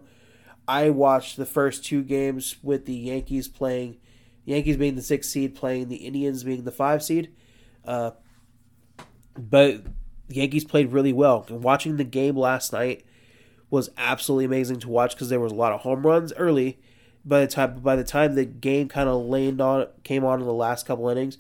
I 0.68 0.90
watched 0.90 1.38
the 1.38 1.46
first 1.46 1.86
two 1.86 2.04
games 2.04 2.56
with 2.64 2.86
the 2.86 2.96
Yankees 2.96 3.48
playing, 3.48 3.98
Yankees 4.46 4.78
being 4.78 4.96
the 4.96 5.02
sixth 5.04 5.30
seed, 5.30 5.56
playing 5.56 5.90
the 5.90 5.98
Indians 5.98 6.44
being 6.44 6.64
the 6.64 6.72
five 6.72 7.04
seed. 7.04 7.34
Uh, 7.86 8.12
but 9.38 9.84
the 10.28 10.36
Yankees 10.36 10.66
played 10.66 10.92
really 10.92 11.14
well. 11.14 11.46
And 11.50 11.64
watching 11.64 11.98
the 11.98 12.04
game 12.04 12.36
last 12.36 12.74
night 12.74 13.06
was 13.70 13.90
absolutely 13.98 14.46
amazing 14.46 14.80
to 14.80 14.90
watch 14.90 15.14
because 15.14 15.30
there 15.30 15.40
was 15.40 15.52
a 15.52 15.56
lot 15.56 15.74
of 15.74 15.82
home 15.82 16.06
runs 16.06 16.34
early. 16.34 16.80
By 17.26 17.42
the 17.42 17.48
time 17.48 17.80
by 17.80 17.96
the 17.96 18.06
time 18.06 18.36
the 18.36 18.46
game 18.46 18.88
kind 18.88 19.10
of 19.10 19.26
laned 19.26 19.60
on 19.60 19.88
came 20.04 20.24
on 20.24 20.40
in 20.40 20.46
the 20.46 20.54
last 20.54 20.86
couple 20.86 21.10
innings, 21.10 21.38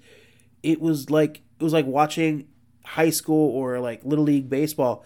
it 0.61 0.81
was 0.81 1.09
like 1.09 1.41
it 1.59 1.63
was 1.63 1.71
like 1.71 1.85
watching 1.85 2.47
high 2.83 3.09
school 3.09 3.49
or 3.51 3.79
like 3.79 4.03
little 4.03 4.25
league 4.25 4.49
baseball. 4.49 5.05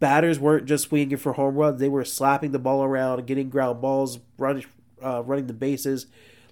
Batters 0.00 0.40
weren't 0.40 0.66
just 0.66 0.88
swinging 0.88 1.16
for 1.16 1.34
home 1.34 1.54
runs; 1.54 1.78
they 1.78 1.88
were 1.88 2.04
slapping 2.04 2.50
the 2.50 2.58
ball 2.58 2.82
around, 2.82 3.24
getting 3.26 3.50
ground 3.50 3.80
balls, 3.80 4.18
running 4.36 4.64
uh, 5.00 5.22
running 5.22 5.46
the 5.46 5.52
bases. 5.52 6.06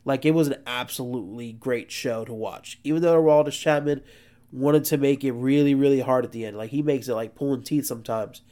Like 0.04 0.24
it 0.24 0.32
was 0.32 0.46
an 0.48 0.62
absolutely 0.66 1.52
great 1.52 1.90
show 1.90 2.24
to 2.24 2.32
watch. 2.32 2.78
Even 2.84 3.02
though 3.02 3.20
Aroldis 3.20 3.60
Chapman 3.60 4.02
wanted 4.52 4.84
to 4.84 4.96
make 4.96 5.24
it 5.24 5.32
really, 5.32 5.74
really 5.74 6.00
hard 6.00 6.24
at 6.24 6.32
the 6.32 6.46
end. 6.46 6.56
Like 6.56 6.70
he 6.70 6.82
makes 6.82 7.08
it 7.08 7.14
like 7.14 7.34
pulling 7.34 7.62
teeth 7.62 7.86
sometimes. 7.86 8.42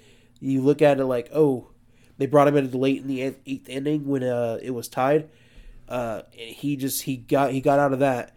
You 0.40 0.60
look 0.60 0.82
at 0.82 1.00
it 1.00 1.04
like, 1.04 1.30
oh, 1.34 1.70
they 2.18 2.26
brought 2.26 2.48
him 2.48 2.56
in 2.56 2.70
late 2.70 3.00
in 3.00 3.08
the 3.08 3.22
eighth 3.46 3.68
inning 3.68 4.06
when 4.06 4.22
uh, 4.22 4.58
it 4.62 4.70
was 4.70 4.88
tied. 4.88 5.28
Uh, 5.88 6.22
he 6.32 6.76
just 6.76 7.02
he 7.02 7.16
got 7.16 7.52
he 7.52 7.60
got 7.60 7.78
out 7.78 7.92
of 7.92 8.00
that. 8.00 8.34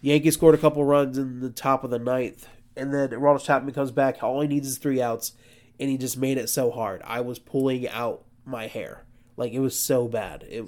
Yankees 0.00 0.34
scored 0.34 0.54
a 0.54 0.58
couple 0.58 0.84
runs 0.84 1.18
in 1.18 1.40
the 1.40 1.50
top 1.50 1.84
of 1.84 1.90
the 1.90 1.98
ninth, 1.98 2.48
and 2.76 2.94
then 2.94 3.10
Aroldis 3.10 3.44
Chapman 3.44 3.74
comes 3.74 3.90
back. 3.90 4.22
All 4.22 4.40
he 4.40 4.48
needs 4.48 4.66
is 4.66 4.78
three 4.78 5.02
outs, 5.02 5.32
and 5.78 5.90
he 5.90 5.98
just 5.98 6.16
made 6.16 6.38
it 6.38 6.48
so 6.48 6.70
hard. 6.70 7.02
I 7.04 7.20
was 7.20 7.38
pulling 7.38 7.86
out 7.88 8.24
my 8.46 8.66
hair. 8.66 9.04
Like 9.36 9.52
it 9.52 9.60
was 9.60 9.78
so 9.78 10.08
bad. 10.08 10.44
It 10.48 10.64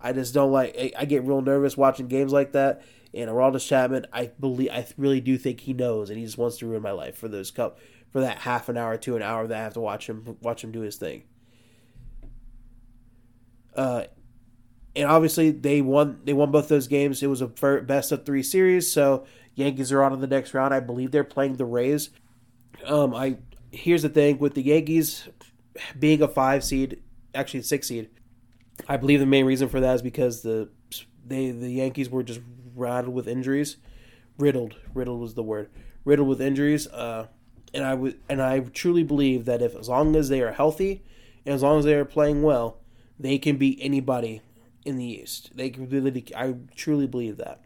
I 0.00 0.12
just 0.12 0.34
don't 0.34 0.52
like 0.52 0.74
I, 0.78 0.92
I 1.00 1.04
get 1.04 1.24
real 1.24 1.42
nervous 1.42 1.76
watching 1.76 2.08
games 2.08 2.32
like 2.32 2.52
that. 2.52 2.82
And 3.16 3.30
Aroldis 3.30 3.66
Chapman, 3.66 4.06
I 4.12 4.30
believe 4.38 4.70
I 4.70 4.86
really 4.98 5.22
do 5.22 5.38
think 5.38 5.60
he 5.60 5.72
knows 5.72 6.10
and 6.10 6.18
he 6.18 6.24
just 6.24 6.36
wants 6.36 6.58
to 6.58 6.66
ruin 6.66 6.82
my 6.82 6.90
life 6.90 7.16
for 7.16 7.28
those 7.28 7.50
cup 7.50 7.78
for 8.10 8.20
that 8.20 8.38
half 8.38 8.68
an 8.68 8.76
hour 8.76 8.98
to 8.98 9.16
an 9.16 9.22
hour 9.22 9.46
that 9.46 9.58
I 9.58 9.62
have 9.62 9.72
to 9.74 9.80
watch 9.80 10.06
him 10.06 10.36
watch 10.42 10.62
him 10.62 10.70
do 10.70 10.80
his 10.80 10.96
thing. 10.96 11.24
Uh 13.74 14.04
and 14.94 15.08
obviously 15.08 15.50
they 15.50 15.80
won 15.80 16.20
they 16.24 16.34
won 16.34 16.50
both 16.50 16.68
those 16.68 16.88
games. 16.88 17.22
It 17.22 17.28
was 17.28 17.40
a 17.40 17.46
best 17.46 18.12
of 18.12 18.26
3 18.26 18.42
series, 18.42 18.92
so 18.92 19.24
Yankees 19.54 19.92
are 19.92 20.02
on 20.02 20.12
in 20.12 20.20
the 20.20 20.26
next 20.26 20.52
round. 20.52 20.74
I 20.74 20.80
believe 20.80 21.10
they're 21.10 21.24
playing 21.24 21.56
the 21.56 21.64
Rays. 21.64 22.10
Um 22.84 23.14
I 23.14 23.38
here's 23.72 24.02
the 24.02 24.10
thing 24.10 24.38
with 24.38 24.52
the 24.52 24.62
Yankees 24.62 25.26
being 25.98 26.20
a 26.20 26.28
5 26.28 26.62
seed, 26.62 27.02
actually 27.34 27.62
6 27.62 27.88
seed. 27.88 28.10
I 28.86 28.98
believe 28.98 29.20
the 29.20 29.26
main 29.26 29.46
reason 29.46 29.70
for 29.70 29.80
that 29.80 29.94
is 29.94 30.02
because 30.02 30.42
the 30.42 30.68
they 31.26 31.50
the 31.50 31.70
Yankees 31.70 32.10
were 32.10 32.22
just 32.22 32.40
rattled 32.76 33.14
with 33.14 33.26
injuries, 33.26 33.76
riddled. 34.38 34.76
Riddled 34.94 35.20
was 35.20 35.34
the 35.34 35.42
word. 35.42 35.70
Riddled 36.04 36.28
with 36.28 36.40
injuries. 36.40 36.86
Uh, 36.86 37.26
and 37.74 37.84
I 37.84 37.94
would 37.94 38.20
and 38.28 38.40
I 38.40 38.60
truly 38.60 39.02
believe 39.02 39.44
that 39.46 39.62
if 39.62 39.74
as 39.74 39.88
long 39.88 40.16
as 40.16 40.28
they 40.28 40.40
are 40.40 40.52
healthy 40.52 41.02
and 41.44 41.54
as 41.54 41.62
long 41.62 41.78
as 41.78 41.84
they 41.84 41.94
are 41.94 42.04
playing 42.04 42.42
well, 42.42 42.78
they 43.18 43.38
can 43.38 43.56
beat 43.56 43.78
anybody 43.80 44.40
in 44.84 44.96
the 44.96 45.04
East. 45.04 45.50
They 45.54 45.70
can 45.70 45.88
really. 45.88 46.24
I 46.34 46.54
truly 46.74 47.06
believe 47.06 47.36
that. 47.38 47.60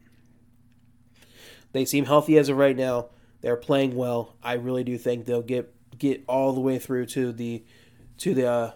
They 1.72 1.84
seem 1.84 2.06
healthy 2.06 2.38
as 2.38 2.48
of 2.48 2.56
right 2.56 2.76
now. 2.76 3.11
They're 3.42 3.56
playing 3.56 3.94
well. 3.94 4.34
I 4.42 4.54
really 4.54 4.84
do 4.84 4.98
think 4.98 5.26
they'll 5.26 5.42
get 5.42 5.72
get 5.98 6.24
all 6.26 6.52
the 6.52 6.61
way 6.61 6.78
through 6.78 7.06
to 7.06 7.32
the 7.32 7.64
to 8.18 8.34
the 8.34 8.46
uh, 8.46 8.70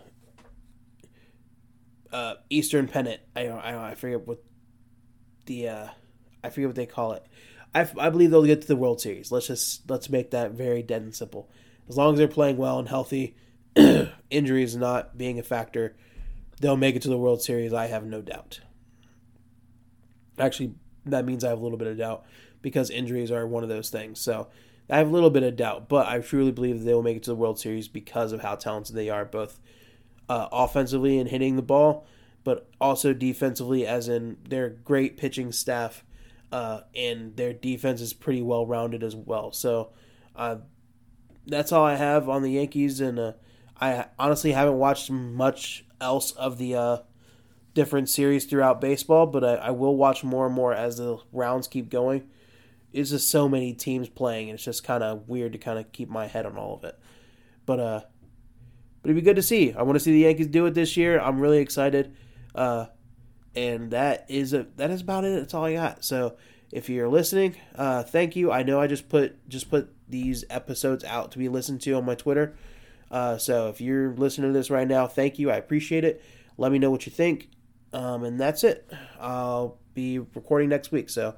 uh, 2.12 2.34
Eastern 2.50 2.86
Pennant. 2.86 3.20
I 3.34 3.48
I, 3.48 3.90
I 3.90 3.94
forget 3.94 4.26
what 4.26 4.42
the 5.46 5.68
uh, 5.68 5.88
I 6.44 6.50
forget 6.50 6.68
what 6.68 6.76
they 6.76 6.86
call 6.86 7.12
it. 7.12 7.24
I, 7.74 7.88
I 7.98 8.10
believe 8.10 8.30
they'll 8.30 8.44
get 8.44 8.62
to 8.62 8.68
the 8.68 8.76
World 8.76 9.00
Series. 9.00 9.32
Let's 9.32 9.48
just 9.48 9.90
let's 9.90 10.08
make 10.08 10.30
that 10.30 10.52
very 10.52 10.82
dead 10.82 11.02
and 11.02 11.14
simple. 11.14 11.48
As 11.88 11.96
long 11.96 12.12
as 12.12 12.18
they're 12.18 12.28
playing 12.28 12.56
well 12.56 12.78
and 12.78 12.88
healthy, 12.88 13.36
injuries 14.30 14.76
not 14.76 15.18
being 15.18 15.38
a 15.38 15.42
factor, 15.42 15.96
they'll 16.60 16.76
make 16.76 16.96
it 16.96 17.02
to 17.02 17.08
the 17.08 17.18
World 17.18 17.42
Series. 17.42 17.72
I 17.72 17.86
have 17.86 18.04
no 18.04 18.22
doubt. 18.22 18.60
Actually, 20.38 20.74
that 21.06 21.24
means 21.24 21.44
I 21.44 21.48
have 21.50 21.58
a 21.58 21.62
little 21.62 21.78
bit 21.78 21.88
of 21.88 21.98
doubt 21.98 22.24
because 22.62 22.90
injuries 22.90 23.30
are 23.30 23.46
one 23.46 23.62
of 23.62 23.68
those 23.68 23.90
things. 23.90 24.20
So 24.20 24.48
I 24.88 24.98
have 24.98 25.08
a 25.08 25.12
little 25.12 25.30
bit 25.30 25.42
of 25.42 25.56
doubt, 25.56 25.88
but 25.88 26.06
I 26.06 26.18
truly 26.20 26.52
believe 26.52 26.78
that 26.78 26.84
they 26.84 26.94
will 26.94 27.02
make 27.02 27.16
it 27.16 27.22
to 27.24 27.30
the 27.30 27.36
World 27.36 27.58
Series 27.58 27.88
because 27.88 28.32
of 28.32 28.40
how 28.40 28.54
talented 28.54 28.94
they 28.94 29.10
are, 29.10 29.24
both 29.24 29.60
uh, 30.28 30.48
offensively 30.52 31.18
and 31.18 31.28
hitting 31.28 31.56
the 31.56 31.62
ball, 31.62 32.06
but 32.42 32.68
also 32.80 33.12
defensively, 33.12 33.86
as 33.86 34.08
in 34.08 34.36
their 34.48 34.70
great 34.70 35.16
pitching 35.16 35.52
staff 35.52 36.04
uh, 36.54 36.82
and 36.94 37.36
their 37.36 37.52
defense 37.52 38.00
is 38.00 38.12
pretty 38.12 38.40
well 38.40 38.64
rounded 38.64 39.02
as 39.02 39.16
well. 39.16 39.50
So 39.50 39.90
uh, 40.36 40.58
that's 41.44 41.72
all 41.72 41.84
I 41.84 41.96
have 41.96 42.28
on 42.28 42.42
the 42.42 42.52
Yankees, 42.52 43.00
and 43.00 43.18
uh, 43.18 43.32
I 43.80 44.06
honestly 44.20 44.52
haven't 44.52 44.78
watched 44.78 45.10
much 45.10 45.84
else 46.00 46.30
of 46.30 46.58
the 46.58 46.76
uh, 46.76 46.98
different 47.74 48.08
series 48.08 48.44
throughout 48.44 48.80
baseball, 48.80 49.26
but 49.26 49.42
I, 49.42 49.54
I, 49.54 49.70
will 49.72 49.96
watch 49.96 50.22
more 50.22 50.46
and 50.46 50.54
more 50.54 50.72
as 50.72 50.98
the 50.98 51.18
rounds 51.32 51.66
keep 51.66 51.90
going. 51.90 52.28
It's 52.92 53.10
just 53.10 53.28
so 53.28 53.48
many 53.48 53.72
teams 53.72 54.08
playing, 54.08 54.48
and 54.48 54.54
it's 54.54 54.64
just 54.64 54.84
kind 54.84 55.02
of 55.02 55.28
weird 55.28 55.54
to 55.54 55.58
kind 55.58 55.80
of 55.80 55.90
keep 55.90 56.08
my 56.08 56.28
head 56.28 56.46
on 56.46 56.56
all 56.56 56.76
of 56.76 56.84
it. 56.84 56.96
But 57.66 57.80
uh, 57.80 58.00
but 59.02 59.10
it'd 59.10 59.16
be 59.16 59.26
good 59.26 59.34
to 59.34 59.42
see. 59.42 59.72
I 59.72 59.82
want 59.82 59.96
to 59.96 60.00
see 60.00 60.12
the 60.12 60.20
Yankees 60.20 60.46
do 60.46 60.66
it 60.66 60.74
this 60.74 60.96
year. 60.96 61.18
I'm 61.18 61.40
really 61.40 61.58
excited. 61.58 62.14
Uh, 62.54 62.86
and 63.54 63.90
that 63.90 64.26
is 64.28 64.52
a 64.52 64.66
that 64.76 64.90
is 64.90 65.00
about 65.00 65.24
it. 65.24 65.38
That's 65.38 65.54
all 65.54 65.64
I 65.64 65.74
got. 65.74 66.04
So 66.04 66.36
if 66.72 66.88
you're 66.88 67.08
listening, 67.08 67.56
uh, 67.74 68.02
thank 68.02 68.36
you. 68.36 68.50
I 68.50 68.62
know 68.62 68.80
I 68.80 68.86
just 68.86 69.08
put 69.08 69.48
just 69.48 69.70
put 69.70 69.92
these 70.08 70.44
episodes 70.50 71.04
out 71.04 71.32
to 71.32 71.38
be 71.38 71.48
listened 71.48 71.80
to 71.82 71.92
on 71.92 72.04
my 72.04 72.14
Twitter. 72.14 72.56
Uh, 73.10 73.38
so 73.38 73.68
if 73.68 73.80
you're 73.80 74.12
listening 74.14 74.52
to 74.52 74.58
this 74.58 74.70
right 74.70 74.88
now, 74.88 75.06
thank 75.06 75.38
you. 75.38 75.50
I 75.50 75.56
appreciate 75.56 76.04
it. 76.04 76.22
Let 76.58 76.72
me 76.72 76.78
know 76.78 76.90
what 76.90 77.06
you 77.06 77.12
think. 77.12 77.48
Um, 77.92 78.24
and 78.24 78.40
that's 78.40 78.64
it. 78.64 78.90
I'll 79.20 79.78
be 79.94 80.18
recording 80.18 80.68
next 80.68 80.90
week. 80.90 81.08
So 81.08 81.36